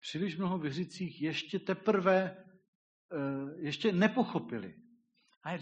Příliš 0.00 0.36
mnoho 0.36 0.58
věřících 0.58 1.22
ještě 1.22 1.58
teprve 1.58 2.36
eh, 3.12 3.56
ještě 3.56 3.92
nepochopili, 3.92 4.74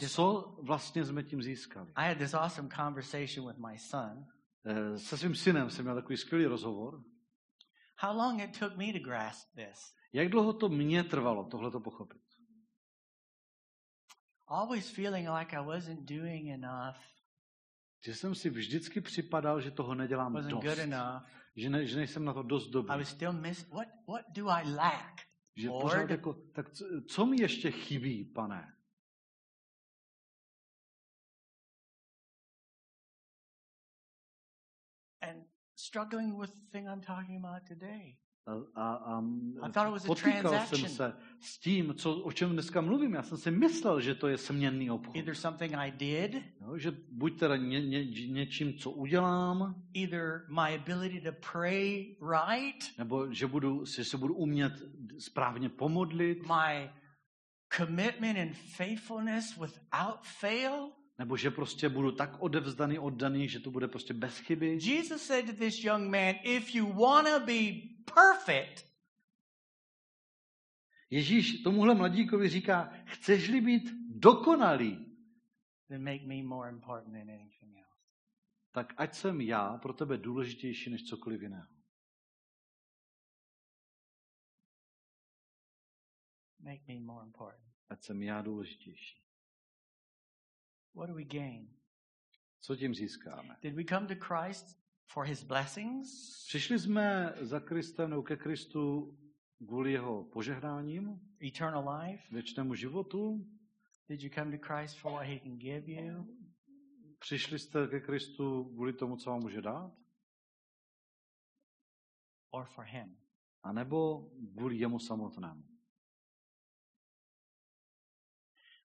co 0.08 0.56
vlastně 0.62 1.04
jsme 1.04 1.22
tím 1.22 1.42
získali. 1.42 1.92
I 1.94 2.08
had 2.08 2.18
this 2.18 2.34
awesome 2.34 2.68
conversation 2.76 3.48
with 3.48 3.58
my 3.58 3.78
son. 3.78 4.26
Eh, 4.64 4.98
Se 4.98 5.18
svým 5.18 5.34
synem 5.34 5.70
jsem 5.70 5.84
měl 5.84 5.94
takový 5.94 6.16
skvělý 6.16 6.46
rozhovor. 6.46 7.04
How 8.00 8.16
long 8.16 8.40
it 8.40 8.58
took 8.58 8.76
me 8.76 8.92
to 8.92 8.98
grasp 8.98 9.54
this? 9.54 9.94
Jak 10.12 10.28
dlouho 10.28 10.52
to 10.52 10.68
mě 10.68 11.04
trvalo, 11.04 11.44
tohle 11.44 11.70
to 11.70 11.80
pochopit? 11.80 12.22
Always 14.46 14.90
feeling 14.90 15.28
like 15.38 15.56
I 15.56 15.64
wasn't 15.66 16.00
doing 16.00 16.48
enough, 16.48 16.96
Že 18.04 18.14
jsem 18.14 18.34
si 18.34 18.50
vždycky 18.50 19.00
připadal, 19.00 19.60
že 19.60 19.70
toho 19.70 19.94
nedělám 19.94 20.32
wasn't 20.34 20.50
dost. 20.54 20.64
good 20.64 20.78
enough. 20.78 21.22
Že, 21.56 21.70
ne, 21.70 21.86
že 21.86 21.96
nejsem 21.96 22.24
na 22.24 22.32
to 22.32 22.42
dost 22.42 22.68
I 22.68 22.70
dobrý. 22.72 22.98
was 22.98 23.08
still 23.08 23.32
miss. 23.32 23.68
What 23.68 23.88
What 24.08 24.24
do 24.28 24.48
I 24.48 24.70
lack? 24.74 25.20
Že 25.56 25.68
Lord. 25.70 25.82
pořád 25.82 26.10
jako, 26.10 26.32
tak 26.32 26.70
co, 26.70 26.84
co 27.08 27.26
mi 27.26 27.40
ještě 27.40 27.70
chybí, 27.70 28.24
pane? 28.24 28.74
And 35.22 35.44
struggling 35.78 36.40
with 36.40 36.50
the 36.50 36.66
thing 36.72 36.88
I'm 36.88 37.00
talking 37.00 37.36
about 37.44 37.62
today. 37.68 38.16
A, 38.46 38.52
a, 38.80 38.82
a 38.82 39.22
I 39.62 39.70
thought 39.72 39.88
it 39.88 39.92
was 39.92 40.04
a 40.04 40.06
potýkal 40.06 40.32
jsem 40.32 40.50
transaction. 40.50 40.88
se 40.88 41.12
s 41.40 41.58
tím, 41.58 41.94
co, 41.94 42.14
o 42.14 42.32
čem 42.32 42.52
dneska 42.52 42.80
mluvím. 42.80 43.14
Já 43.14 43.22
jsem 43.22 43.38
si 43.38 43.50
myslel, 43.50 44.00
že 44.00 44.14
to 44.14 44.28
je 44.28 44.38
směnný 44.38 44.90
obchod. 44.90 45.16
Either 45.16 45.34
something 45.34 45.74
I 45.74 45.90
did, 45.90 46.42
No, 46.60 46.78
že 46.78 46.92
buď 47.12 47.38
teda 47.38 47.56
ně, 47.56 47.80
ně, 47.86 48.04
něčím, 48.26 48.78
co 48.78 48.90
udělám, 48.90 49.74
either 49.94 50.46
my 50.48 50.74
ability 50.74 51.20
to 51.20 51.32
pray 51.52 52.16
right, 52.20 52.98
nebo 52.98 53.32
že, 53.34 53.46
budu, 53.46 53.84
že 53.84 54.04
se 54.04 54.16
budu 54.18 54.34
umět 54.34 54.72
správně 55.18 55.68
pomodlit, 55.68 56.38
my 56.48 56.90
commitment 57.76 58.38
and 58.38 58.56
faithfulness 58.56 59.56
without 59.56 60.18
fail. 60.22 60.90
Nebo 61.18 61.36
že 61.36 61.50
prostě 61.50 61.88
budu 61.88 62.12
tak 62.12 62.42
odevzdaný, 62.42 62.98
oddaný, 62.98 63.48
že 63.48 63.60
to 63.60 63.70
bude 63.70 63.88
prostě 63.88 64.14
bez 64.14 64.38
chyby. 64.38 64.78
Jesus 64.82 65.22
said 65.22 65.46
to 65.46 65.52
this 65.52 65.84
young 65.84 66.10
man, 66.10 66.34
If 66.44 66.74
you 66.74 66.92
want 66.92 67.28
to 67.28 67.40
be 67.40 67.62
perfect, 68.14 68.88
Ježíš 71.10 71.62
tomuhle 71.62 71.94
mladíkovi 71.94 72.48
říká, 72.48 72.92
chceš-li 73.06 73.60
být 73.60 73.82
dokonalý, 74.08 75.16
then 75.88 76.04
make 76.04 76.26
me 76.26 76.42
more 76.42 76.70
important 76.70 77.12
than 77.12 77.30
anything 77.30 77.76
else. 77.76 78.02
tak 78.72 78.94
ať 78.96 79.14
jsem 79.14 79.40
já 79.40 79.76
pro 79.78 79.92
tebe 79.92 80.16
důležitější 80.16 80.90
než 80.90 81.04
cokoliv 81.04 81.42
jiného. 81.42 81.66
Make 86.60 86.82
me 86.88 87.00
more 87.00 87.26
important. 87.26 87.74
Ať 87.88 88.02
jsem 88.02 88.22
já 88.22 88.42
důležitější. 88.42 89.27
What 90.94 91.08
do 91.08 91.14
we 91.14 91.24
gain? 91.24 91.74
Co 92.60 92.76
tím 92.76 92.94
získáme? 92.94 93.56
Did 93.62 93.74
we 93.74 93.84
come 93.84 94.06
to 94.06 94.14
Christ 94.24 94.78
for 95.06 95.26
his 95.26 95.42
blessings? 95.44 96.08
Přišli 96.48 96.78
jsme 96.78 97.34
za 97.40 97.60
Kristem 97.60 98.10
nebo 98.10 98.22
ke 98.22 98.36
Kristu 98.36 99.14
kvůli 99.66 99.92
jeho 99.92 100.24
požehnáním, 100.24 101.20
Eternal 101.46 102.00
life? 102.00 102.24
věčnému 102.34 102.74
životu. 102.74 103.46
Did 104.08 104.22
you 104.22 104.30
come 104.34 104.58
to 104.58 104.66
Christ 104.66 104.96
for 104.98 105.12
what 105.12 105.26
he 105.26 105.40
can 105.40 105.58
give 105.58 105.92
you? 105.92 106.38
Přišli 107.18 107.58
jste 107.58 107.86
ke 107.88 108.00
Kristu 108.00 108.64
kvůli 108.64 108.92
tomu, 108.92 109.16
co 109.16 109.30
vám 109.30 109.40
může 109.40 109.62
dát? 109.62 109.92
Or 112.50 112.64
for 112.64 112.84
him? 112.84 113.16
A 113.62 113.72
nebo 113.72 114.30
kvůli 114.54 114.76
jemu 114.76 114.98
samotnému? 114.98 115.64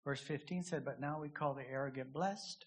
Verse 0.05 0.21
15 0.21 0.63
said, 0.65 0.85
But 0.85 1.01
now 1.01 1.21
we 1.21 1.29
call 1.29 1.55
the 1.55 1.69
arrogant 1.71 2.13
blessed. 2.13 2.67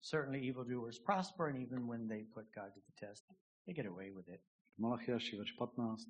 Certainly 0.00 0.40
evildoers 0.40 0.98
prosper, 0.98 1.48
and 1.48 1.58
even 1.58 1.86
when 1.86 2.08
they 2.08 2.24
put 2.34 2.52
God 2.54 2.74
to 2.74 2.80
the 2.80 3.06
test, 3.06 3.24
they 3.66 3.74
get 3.74 3.86
away 3.86 4.10
with 4.10 4.28
it. 4.28 4.40
Malachiaši 4.78 5.36
verš 5.36 5.52
15. 5.52 6.04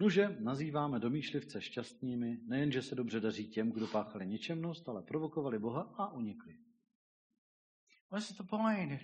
Nuže, 0.00 0.36
nazýváme 0.40 0.98
domýšlivce 0.98 1.60
šťastnými, 1.60 2.38
nejenže 2.46 2.82
se 2.82 2.94
dobře 2.94 3.20
daří 3.20 3.48
těm, 3.48 3.72
kdo 3.72 3.86
páchali 3.86 4.26
ničemnost, 4.26 4.88
ale 4.88 5.02
provokovali 5.02 5.58
Boha 5.58 5.82
a 5.98 6.12
unikli. 6.12 6.56
What's 8.10 8.32
the 8.36 8.44
point? 8.50 9.00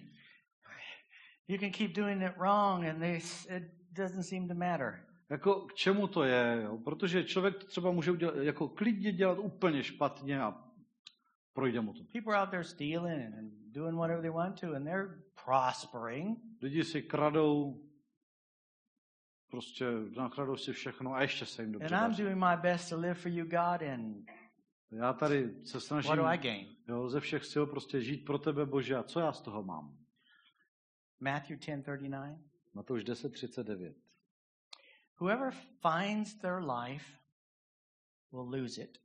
You 1.49 1.59
can 1.59 1.71
keep 1.71 1.93
doing 1.93 2.23
it 2.23 2.37
wrong, 2.37 2.85
and 2.85 3.01
this, 3.01 3.47
it 3.51 3.63
doesn't 3.93 4.23
seem 4.23 4.49
to 4.49 4.55
matter. 4.55 5.07
Jako 5.31 5.61
k 5.61 5.75
čemu 5.75 6.07
to 6.07 6.25
je? 6.25 6.61
Jo? 6.65 6.79
Protože 6.79 7.25
člověk 7.25 7.55
to 7.59 7.67
třeba 7.67 7.91
může 7.91 8.11
udělat, 8.11 8.37
jako 8.37 8.69
klidně 8.69 9.13
dělat 9.13 9.39
úplně 9.39 9.83
špatně 9.83 10.41
a 10.41 10.66
projde 11.57 11.81
mu 11.81 11.93
to. 11.93 12.05
People 12.05 12.33
are 12.33 12.43
out 12.43 12.51
there 12.51 12.65
stealing 12.65 13.35
and 13.39 13.51
doing 13.73 13.97
whatever 13.97 14.21
they 14.21 14.31
want 14.31 14.61
to, 14.61 14.75
and 14.75 14.87
they're 14.87 15.09
prospering. 15.45 16.37
Lidi 16.63 16.85
si 16.85 17.03
kradou, 17.03 17.83
prostě 19.51 19.85
nakradou 20.17 20.57
si 20.57 20.73
všechno 20.73 21.15
a 21.15 21.23
ještě 21.23 21.47
se 21.47 21.63
jim 21.63 21.73
dobře 21.73 21.95
And 21.95 22.05
I'm 22.05 22.25
doing 22.25 22.37
my 22.39 22.57
best 22.63 22.91
to 22.91 22.97
live 22.97 23.15
for 23.15 23.33
you, 23.33 23.45
God, 23.45 23.83
and 23.83 24.27
Já 24.91 25.13
tady 25.13 25.65
se 25.65 25.81
snažím 25.81 26.09
what 26.09 26.19
do 26.19 26.27
I 26.27 26.39
gain? 26.39 26.77
jo, 26.89 27.09
ze 27.09 27.21
všech 27.21 27.45
sil 27.53 27.65
prostě 27.67 28.01
žít 28.01 28.25
pro 28.25 28.39
tebe, 28.39 28.67
Bože, 28.67 28.97
a 28.97 29.03
co 29.03 29.21
já 29.21 29.33
z 29.33 29.43
toho 29.43 29.63
mám? 29.63 29.99
Matthew 31.21 31.59
10:39. 31.59 32.39
Matouš 32.75 33.05
10.39. 33.05 33.95
Whoever 35.21 35.51
finds 35.81 36.35
their 36.35 36.61
life 36.61 37.07
will 38.33 38.61
lose 38.61 38.83
it. 38.83 38.99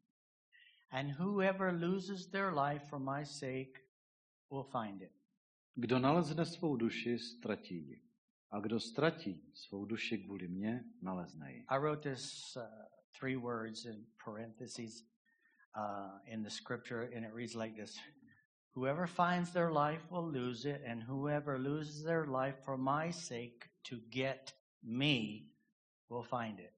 And 0.91 1.11
whoever 1.11 1.71
loses 1.71 2.27
their 2.27 2.51
life 2.51 2.83
for 2.89 2.99
my 2.99 3.23
sake 3.23 3.79
will 4.49 4.63
find 4.63 5.01
it. 5.01 5.11
Kdo 5.75 5.99
nalezne 5.99 6.45
svou 6.45 6.75
duši, 6.75 7.19
ztratí 7.19 7.75
ji. 7.75 8.01
A 8.51 8.59
kdo 8.59 8.79
ztratí 8.79 9.41
svou 9.53 9.85
duši 9.85 10.17
kvůli 10.17 10.47
mně, 10.47 10.83
nalezne 11.01 11.53
ji. 11.53 11.65
I 11.67 11.79
wrote 11.79 12.09
this 12.09 12.55
uh, 12.57 12.63
three 13.19 13.37
words 13.37 13.85
in 13.85 14.05
parentheses 14.25 15.03
uh, 15.77 16.19
in 16.25 16.43
the 16.43 16.49
scripture, 16.49 17.09
and 17.15 17.25
it 17.25 17.33
reads 17.33 17.55
like 17.55 17.75
this 17.75 17.97
Whoever 18.75 19.07
finds 19.07 19.51
their 19.51 19.71
life 19.71 20.01
will 20.11 20.31
lose 20.31 20.65
it, 20.65 20.81
and 20.85 21.03
whoever 21.03 21.59
loses 21.59 22.03
their 22.03 22.25
life 22.25 22.55
for 22.65 22.77
my 22.77 23.11
sake 23.11 23.69
to 23.83 23.99
get 24.09 24.53
me 24.83 25.47
will 26.09 26.23
find 26.23 26.59
it. 26.59 26.73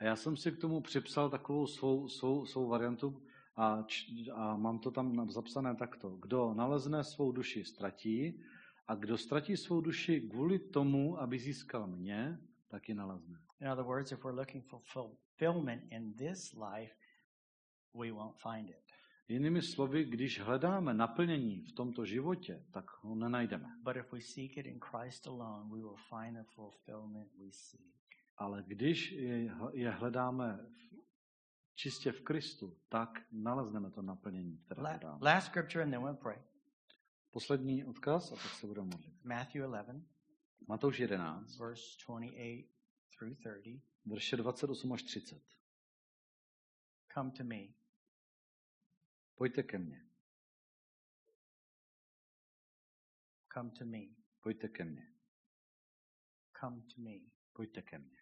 A 0.00 0.04
já 0.04 0.16
jsem 0.16 0.36
si 0.36 0.52
k 0.52 0.60
tomu 0.60 0.80
připsal 0.80 1.30
takovou 1.30 1.66
svou, 1.66 2.08
svou, 2.08 2.46
svou 2.46 2.68
variantu 2.68 3.22
a, 3.58 3.82
č, 3.82 4.06
a 4.30 4.56
mám 4.56 4.78
to 4.78 4.90
tam 4.90 5.30
zapsané 5.30 5.74
takto. 5.74 6.16
Kdo 6.22 6.54
nalezne 6.54 7.04
svou 7.04 7.32
duši, 7.32 7.64
ztratí 7.64 8.38
a 8.86 8.94
kdo 8.94 9.18
ztratí 9.18 9.56
svou 9.56 9.80
duši 9.80 10.20
kvůli 10.30 10.58
tomu, 10.58 11.20
aby 11.20 11.38
získal 11.38 11.86
mě, 11.86 12.38
tak 12.68 12.88
ji 12.88 12.94
nalezne. 12.94 13.38
In 13.60 13.68
other 13.68 13.84
words, 13.84 14.12
if 14.12 14.24
we're 14.24 14.38
looking 14.38 14.64
for 14.64 14.80
fulfillment 14.92 15.82
in 15.90 16.14
this 16.14 16.54
life, 16.54 16.94
we 17.94 18.12
won't 18.12 18.36
find 18.38 18.70
it. 18.70 18.84
Jinými 19.28 19.62
slovy, 19.62 20.04
když 20.04 20.40
hledáme 20.40 20.94
naplnění 20.94 21.64
v 21.64 21.72
tomto 21.72 22.04
životě, 22.04 22.64
tak 22.70 22.84
ho 23.02 23.14
nenajdeme. 23.14 23.68
But 23.82 23.96
if 23.96 24.12
we 24.12 24.20
seek 24.20 24.56
it 24.56 24.66
in 24.66 24.80
Christ 24.80 25.26
alone, 25.26 25.68
we 25.70 25.80
will 25.80 25.98
find 26.08 26.36
the 26.36 26.44
fulfillment 26.54 27.32
we 27.34 27.50
seek. 27.50 27.94
Ale 28.36 28.64
když 28.66 29.12
je, 29.72 29.90
hledáme 29.90 30.58
čistě 31.78 32.12
v 32.12 32.20
Kristu, 32.20 32.80
tak 32.88 33.10
nalezneme 33.32 33.90
to 33.90 34.02
naplnění, 34.02 34.58
které 34.58 34.82
La- 34.82 34.90
hledáme. 34.90 35.18
Last 35.24 35.46
scripture, 35.46 35.84
and 35.84 35.90
then 35.90 36.02
we'll 36.02 36.16
pray. 36.16 36.38
Poslední 37.30 37.84
odkaz 37.84 38.32
a 38.32 38.36
pak 38.36 38.54
se 38.54 38.66
budeme 38.66 38.86
modlit. 38.86 39.24
Matthew 39.24 39.62
11, 39.62 40.02
Matouš 40.68 40.98
11, 40.98 41.58
verse 41.58 41.82
28 42.06 42.64
through 43.18 43.34
30. 43.36 43.80
verše 44.06 44.36
28 44.36 44.92
až 44.92 45.02
30. 45.02 45.42
Come 47.14 47.30
to 47.30 47.44
me. 47.44 47.60
Pojďte 49.34 49.62
ke 49.62 49.78
mně, 49.78 50.04
Come 53.54 53.70
to 53.70 53.84
me. 53.84 53.98
pojďte 54.40 54.68
ke 54.68 54.84
mně, 54.84 55.14
Come 56.60 56.82
to 56.82 57.00
me. 57.02 57.18
pojďte 57.52 57.82
ke 57.82 57.98
mně. 57.98 58.17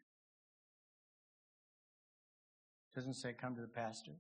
Doesn't 2.96 3.14
say 3.14 3.34
come 3.34 3.56
to 3.56 3.62
the 3.62 3.72
pastor. 3.72 4.14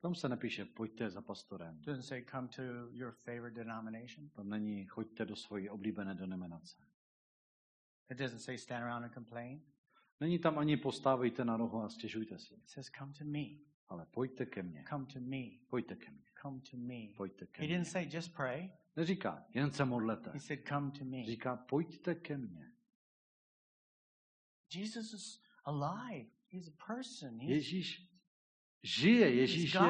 Tam 0.00 0.14
se 0.14 0.28
nepíše 0.28 0.64
pojďte 0.64 1.10
za 1.10 1.20
pastorem. 1.22 1.80
Doesn't 1.80 2.02
say 2.06 2.24
come 2.30 2.48
to 2.48 2.62
your 2.90 3.12
favorite 3.12 3.54
denomination. 3.56 4.28
Tam 4.28 4.48
není 4.48 4.86
choďte 4.86 5.24
do 5.24 5.36
svojí 5.36 5.68
oblíbené 5.68 6.14
denominace. 6.14 6.76
It 8.10 8.18
doesn't 8.18 8.40
say 8.40 8.58
stand 8.58 8.84
around 8.84 9.04
and 9.04 9.14
complain. 9.14 9.62
Není 10.20 10.38
tam 10.38 10.58
ani 10.58 10.76
postávejte 10.76 11.44
na 11.44 11.56
rohu 11.56 11.82
a 11.82 11.88
stěžujte 11.88 12.38
si. 12.38 12.54
It 12.54 12.68
says 12.68 12.90
come 12.98 13.12
to 13.12 13.24
me. 13.24 13.44
Ale 13.88 14.06
pojďte 14.06 14.46
ke 14.46 14.62
mně, 14.62 14.84
Come 14.88 15.06
to 15.06 15.20
me. 15.20 15.42
pojďte 15.68 15.96
ke 15.96 16.10
mně, 16.10 16.22
Come 16.42 16.60
to 16.70 16.76
me. 16.76 17.06
pojďte 17.16 17.46
ke 17.46 17.62
He 17.62 17.66
mně. 17.68 17.76
didn't 17.76 17.90
say 17.92 18.08
just 18.12 18.34
pray. 18.36 18.70
Neříká, 18.96 19.44
jen 19.54 19.72
se 19.72 19.84
modlete. 19.84 20.30
He 20.30 20.40
said 20.40 20.60
come 20.68 20.90
to 20.90 21.04
me. 21.04 21.24
Říká, 21.24 21.56
pojďte 21.56 22.14
ke 22.14 22.38
mně. 22.38 22.72
Jesus 24.74 25.12
is 25.12 25.42
alive. 25.64 26.30
He's 26.48 26.68
a 26.68 26.86
person. 26.86 27.38
He's, 27.40 27.50
Ježíš 27.50 28.11
žije, 28.82 29.34
Ježíš 29.34 29.74
je, 29.74 29.80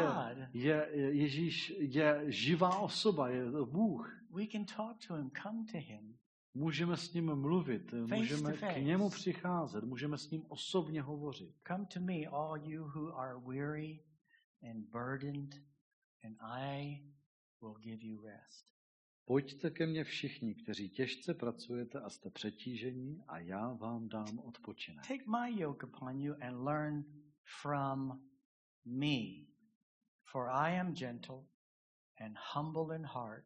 je, 0.53 0.89
je, 0.93 1.15
Ježíš 1.15 1.75
je 1.79 2.25
živá 2.27 2.79
osoba, 2.79 3.29
je 3.29 3.51
Bůh. 3.51 4.23
we 4.31 4.47
can 4.47 4.65
talk 4.65 4.99
to 5.07 5.15
him. 5.15 5.31
Come 5.43 5.65
to 5.73 5.79
him. 5.79 6.19
Můžeme 6.55 6.97
s 6.97 7.13
ním 7.13 7.35
mluvit, 7.35 7.93
můžeme 7.93 8.53
k 8.53 8.77
němu 8.77 9.11
přicházet, 9.11 9.85
můžeme 9.85 10.19
s 10.19 10.31
ním 10.31 10.45
osobně 10.49 11.03
hovořit. 11.03 11.55
Come 11.69 11.87
to 11.87 12.01
me, 12.01 12.27
all 12.27 12.57
you 12.57 12.85
who 12.85 13.19
are 13.19 13.41
weary 13.47 14.05
and 14.71 14.91
burdened, 14.91 15.55
and 16.25 16.37
I 16.41 17.03
will 17.63 17.75
give 17.75 18.07
you 18.07 18.23
rest. 18.23 18.73
Pojďte 19.25 19.71
ke 19.71 19.87
mně 19.87 20.05
všichni, 20.05 20.55
kteří 20.55 20.91
těžce 20.91 21.35
pracujete 21.35 22.01
a 22.01 22.11
jste 22.11 22.31
přetížení 22.31 23.25
a 23.29 23.39
já 23.39 23.73
vám 23.73 24.09
dám 24.09 24.39
odpočinek. 24.39 25.07
Take 25.09 25.25
my 25.27 25.61
yoke 25.61 25.87
upon 25.87 26.21
you 26.21 26.35
and 26.41 26.65
learn 26.65 27.05
from 27.63 28.21
me, 28.85 29.49
for 30.33 30.49
I 30.49 30.71
am 30.71 30.95
gentle 30.95 31.45
and 32.19 32.37
humble 32.37 32.95
in 32.95 33.05
heart, 33.05 33.45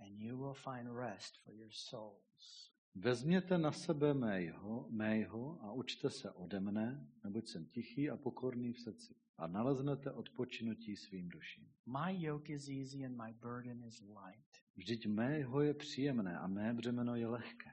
and 0.00 0.18
you 0.18 0.36
will 0.38 0.54
find 0.54 0.96
rest 0.96 1.38
for 1.44 1.54
your 1.54 1.70
souls. 1.72 2.68
Vezměte 2.94 3.58
na 3.58 3.72
sebe 3.72 4.14
mého, 4.14 4.86
mého 4.90 5.58
a 5.62 5.72
učte 5.72 6.10
se 6.10 6.30
ode 6.30 6.60
mne, 6.60 7.06
neboť 7.24 7.48
jsem 7.48 7.66
tichý 7.66 8.10
a 8.10 8.16
pokorný 8.16 8.72
v 8.72 8.80
srdci 8.80 9.14
a 9.38 9.46
naleznete 9.46 10.12
odpočinutí 10.12 10.96
svým 10.96 11.28
duším. 11.28 11.68
My 11.86 12.22
yoke 12.22 12.52
is 12.52 12.68
easy 12.68 13.04
and 13.04 13.16
my 13.16 13.32
burden 13.32 13.84
is 13.84 14.00
light. 14.00 14.48
Vždyť 14.76 15.06
mého 15.06 15.60
je 15.60 15.74
příjemné 15.74 16.38
a 16.38 16.46
mé 16.46 16.74
břemeno 16.74 17.14
je 17.14 17.26
lehké. 17.26 17.70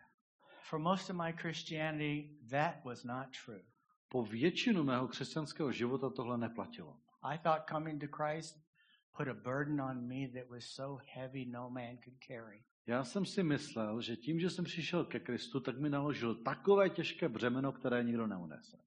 For 0.70 0.80
most 0.80 1.10
of 1.10 1.16
my 1.16 1.34
Christianity, 1.34 2.40
that 2.50 2.86
was 2.86 3.04
not 3.04 3.28
true. 3.46 3.64
Po 4.10 4.24
většinu 4.24 4.84
mého 4.84 5.08
křesťanského 5.08 5.72
života 5.72 6.10
tohle 6.10 6.38
neplatilo. 6.38 6.98
I 7.22 7.38
thought 7.38 7.70
coming 7.70 8.02
to 8.02 8.24
Christ 8.24 8.66
put 9.18 9.28
a 9.28 9.34
burden 9.34 9.82
on 9.82 10.08
me 10.08 10.28
that 10.28 10.50
was 10.50 10.66
so 10.66 11.04
heavy 11.14 11.46
no 11.46 11.70
man 11.70 11.98
could 12.04 12.18
carry. 12.28 12.64
Já 12.88 13.04
jsem 13.04 13.26
si 13.26 13.44
myslel, 13.44 14.02
že 14.02 14.16
tím, 14.16 14.40
že 14.40 14.50
jsem 14.50 14.66
přišel 14.66 15.06
ke 15.06 15.20
Kristu, 15.20 15.60
tak 15.60 15.80
mi 15.80 15.90
naložil 15.90 16.36
takové 16.36 16.90
těžké 16.90 17.30
břemeno, 17.30 17.72
které 17.72 18.04
nikdo 18.04 18.28
neunese. 18.28 18.78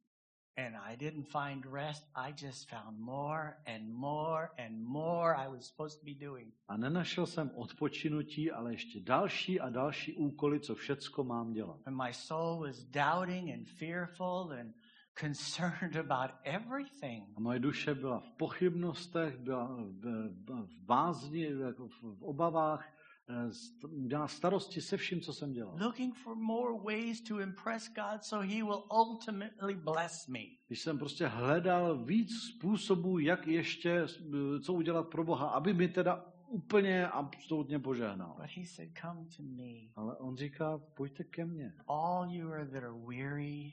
And 0.56 0.76
I 0.76 0.96
didn't 0.96 1.28
find 1.28 1.64
rest. 1.72 2.04
I 2.14 2.34
just 2.46 2.68
found 2.68 2.98
more 2.98 3.54
and 3.66 3.92
more 3.92 4.48
and 4.58 4.82
more 4.82 5.34
I 5.34 5.48
was 5.48 5.66
supposed 5.66 6.00
to 6.00 6.04
be 6.04 6.26
doing. 6.26 6.54
A 6.68 6.76
nenašel 6.76 7.26
jsem 7.26 7.50
odpočinutí, 7.54 8.50
ale 8.50 8.72
ještě 8.72 9.00
další 9.00 9.60
a 9.60 9.70
další 9.70 10.14
úkoly, 10.14 10.60
co 10.60 10.74
všecko 10.74 11.24
mám 11.24 11.52
dělat. 11.52 11.80
And 11.86 11.96
my 11.96 12.12
soul 12.12 12.60
was 12.60 12.84
doubting 12.84 13.54
and 13.54 13.68
fearful 13.68 14.52
and 14.60 14.74
concerned 15.20 15.96
about 15.96 16.30
everything. 16.44 17.24
A 17.36 17.40
moje 17.40 17.58
duše 17.58 17.94
byla 17.94 18.20
v 18.20 18.30
pochybnostech, 18.30 19.38
byla 19.38 19.66
v, 19.66 20.00
v, 20.46 20.66
v 20.66 20.80
bázni, 20.82 21.42
jako 21.60 21.88
v, 21.88 22.02
v 22.02 22.22
obavách, 22.22 22.94
eh, 23.28 23.88
měla 23.88 24.28
starosti 24.28 24.80
se 24.80 24.96
vším, 24.96 25.20
co 25.20 25.32
jsem 25.32 25.52
dělal. 25.52 25.76
Looking 25.80 26.14
for 26.16 26.36
more 26.36 26.78
ways 26.84 27.20
to 27.20 27.40
impress 27.40 27.88
God 27.94 28.24
so 28.24 28.46
he 28.54 28.62
will 28.64 28.84
ultimately 28.92 29.74
bless 29.74 30.26
me. 30.28 30.40
Když 30.66 30.80
jsem 30.80 30.98
prostě 30.98 31.26
hledal 31.26 32.04
víc 32.04 32.30
způsobů, 32.42 33.18
jak 33.18 33.46
ještě, 33.46 33.90
eh, 33.90 34.60
co 34.60 34.72
udělat 34.72 35.08
pro 35.08 35.24
Boha, 35.24 35.48
aby 35.48 35.74
mi 35.74 35.88
teda 35.88 36.24
úplně 36.48 37.08
absolutně 37.08 37.78
požehnal. 37.78 38.36
But 38.40 38.50
he 38.56 38.66
said, 38.66 38.88
Come 39.00 39.24
to 39.36 39.42
me, 39.42 39.92
Ale 39.96 40.16
on 40.16 40.36
říká, 40.36 40.78
pojďte 40.96 41.24
ke 41.24 41.44
mně. 41.44 41.72
all 41.88 42.28
you 42.30 42.52
are 42.52 42.66
that 42.66 42.82
are 42.84 42.92
weary 43.08 43.72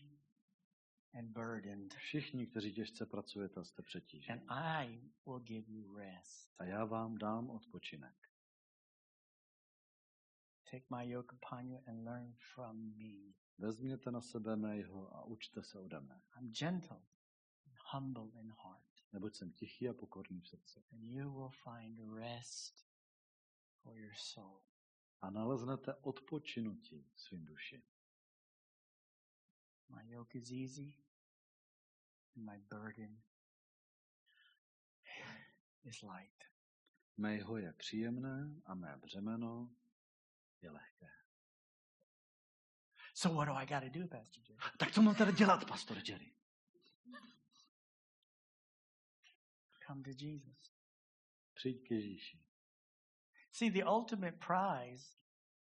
and 1.15 1.29
burdened, 1.31 1.93
Všichni, 1.93 2.47
kteří 2.47 2.73
těžce 2.73 3.05
pracujete 3.05 3.65
jste 3.65 3.81
and 3.81 3.85
přetíženi. 3.85 4.41
I 4.49 5.01
will 5.25 5.39
give 5.39 5.71
you 5.71 5.95
rest. 5.95 6.55
A 6.59 6.63
já 6.65 6.85
vám 6.85 7.17
dám 7.17 7.49
odpočinek. 7.49 8.15
Take 10.71 10.85
my 10.95 11.09
yoke 11.09 11.35
upon 11.35 11.67
you 11.67 11.79
and 11.87 12.03
learn 12.03 12.33
from 12.53 12.97
me. 12.97 13.33
Vezměte 13.57 14.11
na 14.11 14.21
sebe 14.21 14.55
mého 14.55 15.15
a 15.15 15.23
učte 15.25 15.63
se 15.63 15.79
ode 15.79 15.99
mne. 15.99 16.21
I'm 16.39 16.51
gentle 16.51 17.01
and 17.65 17.75
humble 17.93 18.41
in 18.41 18.51
heart, 18.51 18.85
Neboť 19.13 19.35
jsem 19.35 19.51
tichý 19.51 19.89
a 19.89 19.93
pokorný 19.93 20.41
v 20.41 20.47
srdci. 20.47 20.83
and 20.91 21.03
you 21.03 21.31
will 21.33 21.49
find 21.49 21.99
rest 22.19 22.87
for 23.81 23.97
your 23.97 24.13
soul. 24.15 24.61
A 25.21 25.29
naleznete 25.29 25.93
odpočinutí 25.95 27.09
svým 27.15 27.45
duši. 27.45 27.83
My 29.89 30.09
yoke 30.09 30.37
is 30.37 30.51
easy, 30.51 30.93
and 32.35 32.45
my 32.45 32.57
burden 32.69 33.21
is 35.83 36.01
light. 36.01 36.43
Mého 37.17 37.57
je 37.57 37.73
příjemné 37.73 38.61
a 38.65 38.75
mé 38.75 38.97
břemeno 38.97 39.75
je 40.61 40.71
lehké. 40.71 41.09
So 43.13 43.37
what 43.37 43.45
do 43.47 43.53
I 43.53 43.65
got 43.65 43.93
to 43.93 43.99
do, 43.99 44.07
Pastor 44.07 44.43
Jay? 44.49 44.57
Tak 44.77 44.91
co 44.91 45.01
mám 45.01 45.15
teda 45.15 45.31
dělat, 45.31 45.67
pastor 45.67 45.97
Jerry? 46.09 46.35
Come 49.87 50.03
to 50.03 50.09
Jesus. 50.17 50.73
Přijď 51.53 51.87
k 51.87 51.91
Ježíši. 51.91 52.43
See, 53.51 53.71
the 53.71 53.83
ultimate 53.85 54.37
prize 54.37 55.15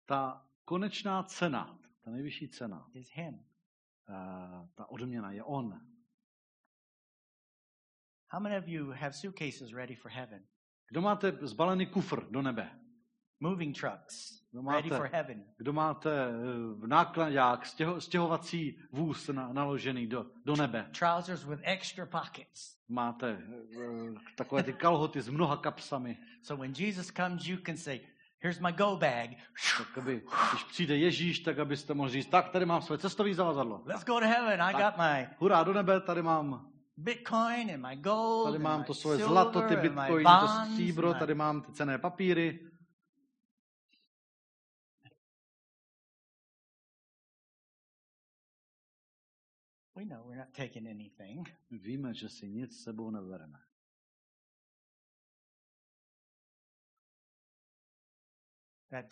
Ta 0.06 0.50
konečná 0.66 1.24
cena, 1.24 1.80
ta 2.02 2.12
nejvyšší 2.12 2.50
cena, 2.50 2.90
is 2.94 3.10
Him. 3.14 3.46
eh, 4.10 4.70
ta 4.76 4.86
odměna 4.90 5.32
je 5.32 5.44
On. 5.44 5.93
How 8.34 8.40
many 8.40 8.56
of 8.56 8.68
you 8.68 8.92
have 8.92 9.14
suitcases 9.16 9.74
ready 9.74 9.96
for 9.96 10.12
heaven? 10.12 10.40
Kdo 10.92 11.02
máte 11.02 11.38
zbalený 11.42 11.86
kufr 11.86 12.26
do 12.32 12.42
nebe? 12.42 12.70
Moving 13.40 13.80
trucks 13.80 14.44
ready 14.54 14.90
máte- 14.90 14.98
for 14.98 15.10
heaven. 15.14 15.44
Kdo 15.58 15.74
máte 15.74 16.10
eh, 16.12 16.88
nákladák, 16.88 17.66
stěho, 17.66 18.02
stěhovací 18.02 18.80
vůz 18.92 19.28
na, 19.28 19.54
naložený 19.54 20.08
do, 20.08 20.26
do 20.46 20.56
nebe? 20.56 20.90
Trousers 21.00 21.46
with 21.46 21.60
extra 21.64 22.06
pockets. 22.06 22.78
Máte 22.90 23.30
eh, 23.32 24.14
takové 24.36 24.64
ty 24.64 24.74
kalhoty 24.74 25.22
s 25.22 25.30
mnoha 25.30 25.58
kapsami. 25.58 26.18
So 26.42 26.62
when 26.62 26.74
Jesus 26.78 27.12
comes, 27.12 27.48
you 27.48 27.58
can 27.66 27.78
say, 27.78 28.00
Here's 28.40 28.60
my 28.60 28.72
go 28.72 28.98
bag. 28.98 29.30
Tak 29.78 29.98
aby, 29.98 30.22
když 30.52 30.64
přijde 30.64 30.98
Ježíš, 30.98 31.40
tak 31.40 31.60
abyste 31.60 31.94
mohli 31.94 32.12
říct, 32.12 32.30
tak 32.30 32.50
tady 32.50 32.66
mám 32.66 32.82
své 32.82 32.98
cestovní 32.98 33.34
zavazadlo. 33.34 33.84
Let's 33.86 34.04
go 34.06 34.20
to 34.20 34.26
heaven. 34.26 34.62
I 34.62 34.74
got 34.74 34.98
my 34.98 35.28
Hurá 35.38 35.64
do 35.64 35.74
nebe, 35.74 36.02
tady 36.02 36.22
mám, 36.22 36.73
Bitcoin 36.98 37.74
and 37.74 37.82
my 37.82 37.96
gold. 37.96 38.46
tady 38.46 38.60
mám 38.64 38.84
to 38.84 38.94
svoje 38.94 39.18
silver 39.18 39.34
zlato, 39.34 39.62
ty 39.68 39.76
bitcoiny, 39.76 40.24
to 40.24 40.30
bonds, 40.30 40.72
stříbro, 40.74 41.14
my- 41.14 41.20
tady 41.20 41.36
mám 41.36 41.62
ty 41.62 41.74
cené 41.74 41.98
papíry. 41.98 42.60
We 49.96 50.06
know 50.06 50.24
we're 50.26 50.40
not 50.40 50.54
taking 50.54 50.88
anything. 50.88 51.48
Víme, 51.72 52.14
že 52.14 52.30
si 52.30 52.50
nic 52.50 52.80
s 52.80 52.84
sebou 52.84 53.12
nebereme. 53.12 53.60
That 58.90 59.06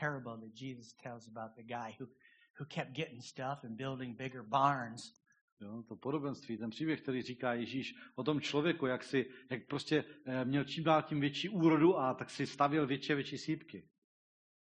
parable 0.00 0.36
that 0.36 0.54
Jesus 0.54 0.92
tells 1.02 1.26
about 1.28 1.56
the 1.56 1.62
guy 1.62 1.96
who, 1.98 2.08
who 2.54 2.64
kept 2.64 2.92
getting 2.92 3.20
stuff 3.20 3.64
and 3.64 3.76
building 3.76 4.14
bigger 4.14 4.42
barns. 4.42 5.19
Jo, 5.60 5.82
to 5.88 5.96
podobenství, 5.96 6.58
ten 6.58 6.70
příběh, 6.70 7.02
který 7.02 7.22
říká 7.22 7.54
Ježíš 7.54 7.94
o 8.14 8.24
tom 8.24 8.40
člověku, 8.40 8.86
jak, 8.86 9.02
si, 9.04 9.30
jak 9.50 9.66
prostě 9.66 10.04
eh, 10.24 10.44
měl 10.44 10.64
čím 10.64 10.84
dál 10.84 11.02
tím 11.02 11.20
větší 11.20 11.48
úrodu 11.48 11.98
a 11.98 12.14
tak 12.14 12.30
si 12.30 12.46
stavěl 12.46 12.86
větší 12.86 13.12
a 13.12 13.14
větší 13.16 13.38
sípky. 13.38 13.88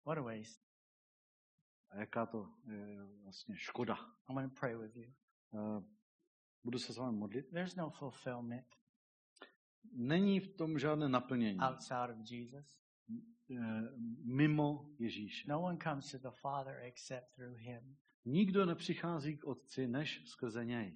What 0.06 0.18
a 0.18 0.22
waste. 0.22 0.62
A 1.90 1.96
jaká 1.98 2.26
to 2.26 2.48
je 2.72 3.04
vlastně 3.22 3.56
škoda. 3.58 3.94
I'm 4.28 4.34
going 4.34 4.54
to 4.54 4.60
pray 4.60 4.76
with 4.76 4.96
you. 4.96 5.12
Eh, 5.54 5.84
Budu 6.64 6.78
se 6.78 6.92
s 6.92 6.96
vámi 6.96 7.16
modlit. 7.18 7.50
There's 7.50 7.76
no 7.76 7.90
fulfillment 7.90 8.66
Není 9.92 10.40
v 10.40 10.56
tom 10.56 10.78
žádné 10.78 11.08
naplnění 11.08 11.58
outside 11.60 12.12
of 12.12 12.30
Jesus. 12.30 12.80
eh, 13.50 13.82
mimo 14.24 14.90
Ježíše. 14.98 15.48
No 15.48 15.62
one 15.62 15.78
comes 15.82 16.10
to 16.10 16.18
the 16.18 16.36
Father 16.40 16.74
except 16.82 17.34
through 17.34 17.56
him. 17.58 17.96
Nikdo 18.24 18.66
nepřichází 18.66 19.36
k 19.36 19.44
Otci 19.44 19.88
než 19.88 20.22
skrze 20.24 20.64
něj. 20.64 20.94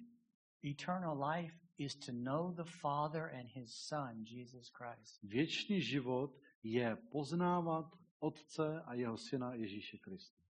Eternal 0.71 1.29
life 1.29 1.57
is 1.77 1.95
to 1.95 2.11
know 2.11 2.53
the 2.53 2.63
Father 2.63 3.35
and 3.35 3.47
his 3.53 3.73
Son, 3.73 4.23
Jesus 4.23 4.69
Christ. 4.69 5.23
Věčný 5.23 5.81
život 5.81 6.37
je 6.63 6.97
poznávat 7.11 7.85
Otce 8.19 8.81
a 8.81 8.93
jeho 8.93 9.17
syna 9.17 9.53
Ježíše 9.53 9.97
Krista. 9.97 10.41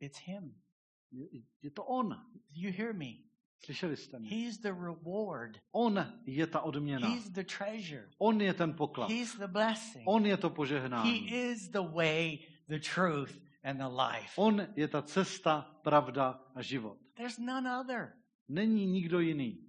It's 0.00 0.18
him. 0.24 0.54
Je, 1.10 1.26
je 1.62 1.70
to 1.70 1.84
On. 1.84 2.26
You 2.50 2.72
hear 2.72 2.94
me? 2.94 3.12
Slyšeli 3.64 3.96
jste 3.96 4.18
mě? 4.18 4.30
He's 4.30 4.58
the 4.58 4.68
reward. 4.68 5.58
On 5.72 6.20
je 6.26 6.46
ta 6.46 6.60
odměna. 6.60 7.08
He's 7.08 7.30
the 7.30 7.44
treasure. 7.58 8.08
On 8.18 8.40
je 8.40 8.54
ten 8.54 8.74
poklad. 8.74 9.10
He's 9.10 9.36
the 9.36 9.46
blessing. 9.46 10.04
On 10.08 10.26
je 10.26 10.36
to 10.36 10.48
He 10.48 10.54
požehnání. 10.54 11.32
is 11.32 11.68
the 11.68 11.82
way, 11.94 12.38
the 12.68 12.78
truth, 12.94 13.42
and 13.62 13.78
the 13.78 13.88
life. 13.88 14.32
On 14.36 14.66
je 14.76 14.88
ta 14.88 15.02
cesta, 15.02 15.80
pravda 15.82 16.40
a 16.54 16.62
život. 16.62 16.98
There's 17.14 17.38
none 17.38 17.80
other. 17.80 18.12
Není 18.48 18.86
nikdo 18.86 19.20
jiný. 19.20 19.66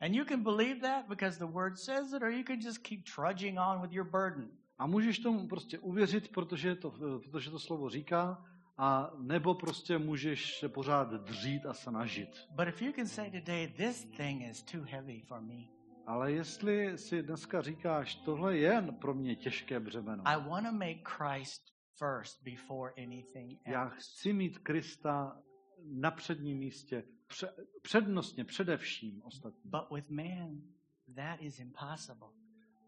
And 0.00 0.14
you 0.14 0.24
can 0.24 0.42
believe 0.42 0.80
that 0.80 1.08
because 1.08 1.38
the 1.38 1.52
word 1.52 1.78
says 1.78 2.12
it, 2.12 2.22
or 2.22 2.30
you 2.30 2.44
can 2.44 2.60
just 2.60 2.78
keep 2.82 3.04
trudging 3.04 3.58
on 3.58 3.80
with 3.80 3.92
your 3.92 4.10
burden. 4.10 4.50
A 4.78 4.86
můžeš 4.86 5.18
tomu 5.18 5.48
prostě 5.48 5.78
uvěřit, 5.78 6.28
protože 6.28 6.74
to, 6.74 6.90
protože 7.30 7.50
to 7.50 7.58
slovo 7.58 7.88
říká, 7.88 8.44
a 8.78 9.10
nebo 9.18 9.54
prostě 9.54 9.98
můžeš 9.98 10.58
se 10.58 10.68
pořád 10.68 11.12
dřít 11.12 11.66
a 11.66 11.74
snažit. 11.74 12.28
But 12.50 12.68
if 12.68 12.82
you 12.82 12.92
can 12.92 13.06
say 13.06 13.30
today, 13.30 13.68
this 13.68 14.04
thing 14.04 14.42
is 14.50 14.62
too 14.62 14.82
heavy 14.82 15.20
for 15.20 15.40
me, 15.40 15.64
Ale 16.06 16.32
jestli 16.32 16.98
si 16.98 17.22
dneska 17.22 17.62
říkáš, 17.62 18.14
tohle 18.14 18.56
je 18.56 18.82
pro 19.00 19.14
mě 19.14 19.36
těžké 19.36 19.80
břemeno, 19.80 20.22
I 20.26 20.36
want 20.36 20.66
to 20.66 20.72
make 20.72 21.00
Christ 21.04 21.75
first 21.98 22.42
before 22.42 22.92
anything 23.04 23.60
já 23.66 23.84
else. 23.84 23.96
chci 23.98 24.32
mít 24.32 24.58
Krista 24.58 25.42
na 25.84 26.10
předním 26.10 26.58
místě, 26.58 27.04
pře- 27.26 27.54
přednostně, 27.82 28.44
především 28.44 29.22
ostatní. 29.24 29.70
But 29.70 29.90
with 29.94 30.10
man, 30.10 30.62
that 31.16 31.40
is 31.40 31.58
impossible. 31.60 32.28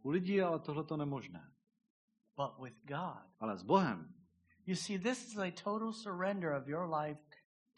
U 0.02 0.11
lidí 0.11 0.32
je 0.32 0.44
ale 0.44 0.59
tohle 0.59 0.84
to 0.84 0.96
nemožné. 0.96 1.52
But 2.36 2.64
with 2.64 2.76
God, 2.84 3.22
Ale 3.40 3.59
s 3.59 3.62
Bohem, 3.62 4.14
you 4.66 4.74
see, 4.76 4.98
this 4.98 5.28
is 5.28 5.38
a 5.38 5.50
total 5.50 5.92
surrender 5.92 6.52
of 6.52 6.68
your 6.68 6.94
life 6.94 7.20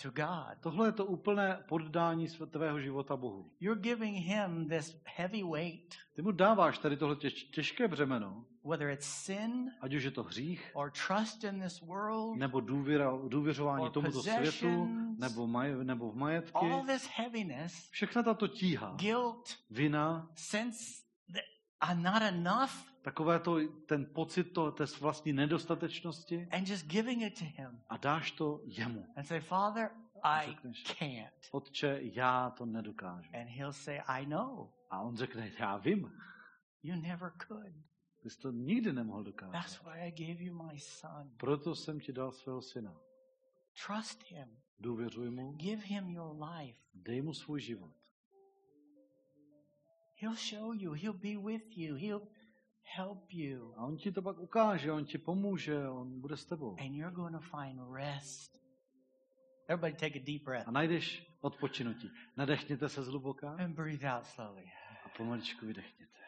to 0.03 0.11
God. 0.11 0.59
tohle 0.61 0.89
je 0.89 0.93
to 0.93 1.07
úplné 1.07 1.59
poddání 1.69 2.27
sv- 2.29 2.47
tvého 2.47 2.81
života 2.81 3.17
Bohu. 3.17 3.51
You're 3.61 3.81
giving 3.81 4.17
Him 4.17 4.69
this 4.69 5.01
heavy 5.17 5.43
weight, 5.43 5.95
Ty 6.15 6.23
mu 6.23 6.31
dáváš 6.31 6.79
tady 6.79 6.97
tohle 6.97 7.17
těž, 7.17 7.45
těžké 7.45 7.89
břemeno, 7.89 8.45
whether 8.65 8.89
it's 8.89 9.07
sin 9.07 9.71
ať 9.81 9.95
už 9.95 10.03
je 10.03 10.11
to 10.11 10.23
hřích, 10.23 10.71
or 10.75 10.93
trust 11.07 11.45
in 11.45 11.61
this 11.63 11.81
world, 11.81 12.37
nebo 12.39 12.61
důvěra, 12.61 13.13
důvěřování 13.29 13.85
Or 13.85 13.91
tomuto 13.91 14.23
světu, 14.23 14.89
nebo, 15.19 15.47
maj, 15.47 15.75
nebo 15.85 16.11
v 16.11 16.17
majetky. 16.17 16.53
all 16.55 16.85
this 16.87 17.09
heaviness, 17.17 17.91
Všechna 17.91 18.23
tato 18.23 18.49
tíha, 18.49 18.95
guilt, 19.01 19.49
vina, 19.71 20.31
sense 20.35 21.10
I'm 21.83 22.03
not 22.03 22.23
enough, 22.23 22.73
takové 23.03 23.39
to, 23.41 23.57
ten 23.87 24.07
pocit 24.15 24.53
to, 24.53 24.73
té 24.73 24.85
vlastní 25.01 25.33
nedostatečnosti 25.33 26.49
and 26.51 26.69
just 26.69 26.87
giving 26.87 27.23
it 27.23 27.39
to 27.39 27.45
Him 27.45 27.81
a 27.89 27.97
dáš 27.97 28.31
to 28.33 28.61
jemu. 28.65 29.07
and 29.17 29.25
say, 29.25 29.41
Father, 29.41 29.91
I 30.23 30.47
řekneš, 30.47 30.83
can't. 30.83 31.35
Otče, 31.53 31.99
já 32.03 32.51
to 32.51 32.67
nedokážu. 32.67 33.31
And 33.35 33.49
he'll 33.49 33.73
say, 33.73 34.01
I 34.07 34.27
know. 34.27 34.69
A 34.91 35.01
on 35.01 35.17
řekne, 35.17 35.53
já 35.59 35.77
vím, 35.77 36.13
You 36.83 37.01
never 37.01 37.33
could. 37.49 37.73
ty 38.23 38.31
jsi 38.31 38.39
to 38.39 38.51
nikdy 38.51 38.93
nemohl 38.93 39.23
dokázat. 39.25 39.53
That's 39.53 39.83
why 39.85 40.01
I 40.01 40.11
gave 40.13 40.43
you 40.45 40.63
my 40.65 40.79
son. 40.81 41.31
Proto 41.37 41.75
jsem 41.75 42.01
ti 42.01 42.13
dal 42.13 42.33
svého 42.33 42.63
syna. 42.63 42.95
Trust 43.87 44.25
him. 44.31 44.49
Důvěřuj 44.81 45.31
mu, 45.31 45.53
Give 45.53 45.83
him 45.83 46.09
your 46.11 46.43
life. 46.45 46.79
dej 46.95 47.23
mu 47.23 47.35
svůj 47.35 47.61
život. 47.61 47.93
He'll 50.21 50.37
show 50.37 50.73
you. 50.73 50.93
He'll 50.93 51.13
be 51.21 51.37
with 51.37 51.77
you. 51.77 51.95
He'll 51.97 52.29
help 52.97 53.33
you. 53.33 53.75
A 53.77 53.85
on 53.85 53.97
ti 53.97 54.13
to 54.13 54.23
pak 54.23 54.39
ukáže, 54.39 54.93
on 54.93 55.05
ti 55.05 55.19
pomůže, 55.19 55.89
on 55.89 56.21
bude 56.21 56.37
s 56.37 56.45
tebou. 56.45 56.77
And 56.81 56.95
you're 56.95 57.15
going 57.15 57.35
to 57.37 57.41
find 57.41 57.81
rest. 57.95 58.61
Everybody 59.69 59.93
take 60.11 60.19
a 60.19 60.23
deep 60.25 60.45
breath 60.45 60.69
A 60.69 60.71
najdeš 60.71 61.27
odpočinutí. 61.41 62.11
Nadechněte 62.37 62.89
se 62.89 63.03
zhluboka 63.03 63.51
and 63.51 63.75
breathe 63.75 64.05
out 64.17 64.27
slowly. 64.27 64.65
a 65.05 65.09
pomaličku 65.17 65.67
vydechněte. 65.67 66.19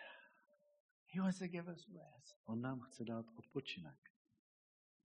He 1.15 1.21
wants 1.23 1.39
to 1.39 1.47
give 1.47 1.73
us 1.73 1.89
rest. 1.89 2.37
On 2.47 2.61
nám 2.61 2.81
chce 2.81 3.05
dát 3.05 3.27
odpočinek. 3.37 4.12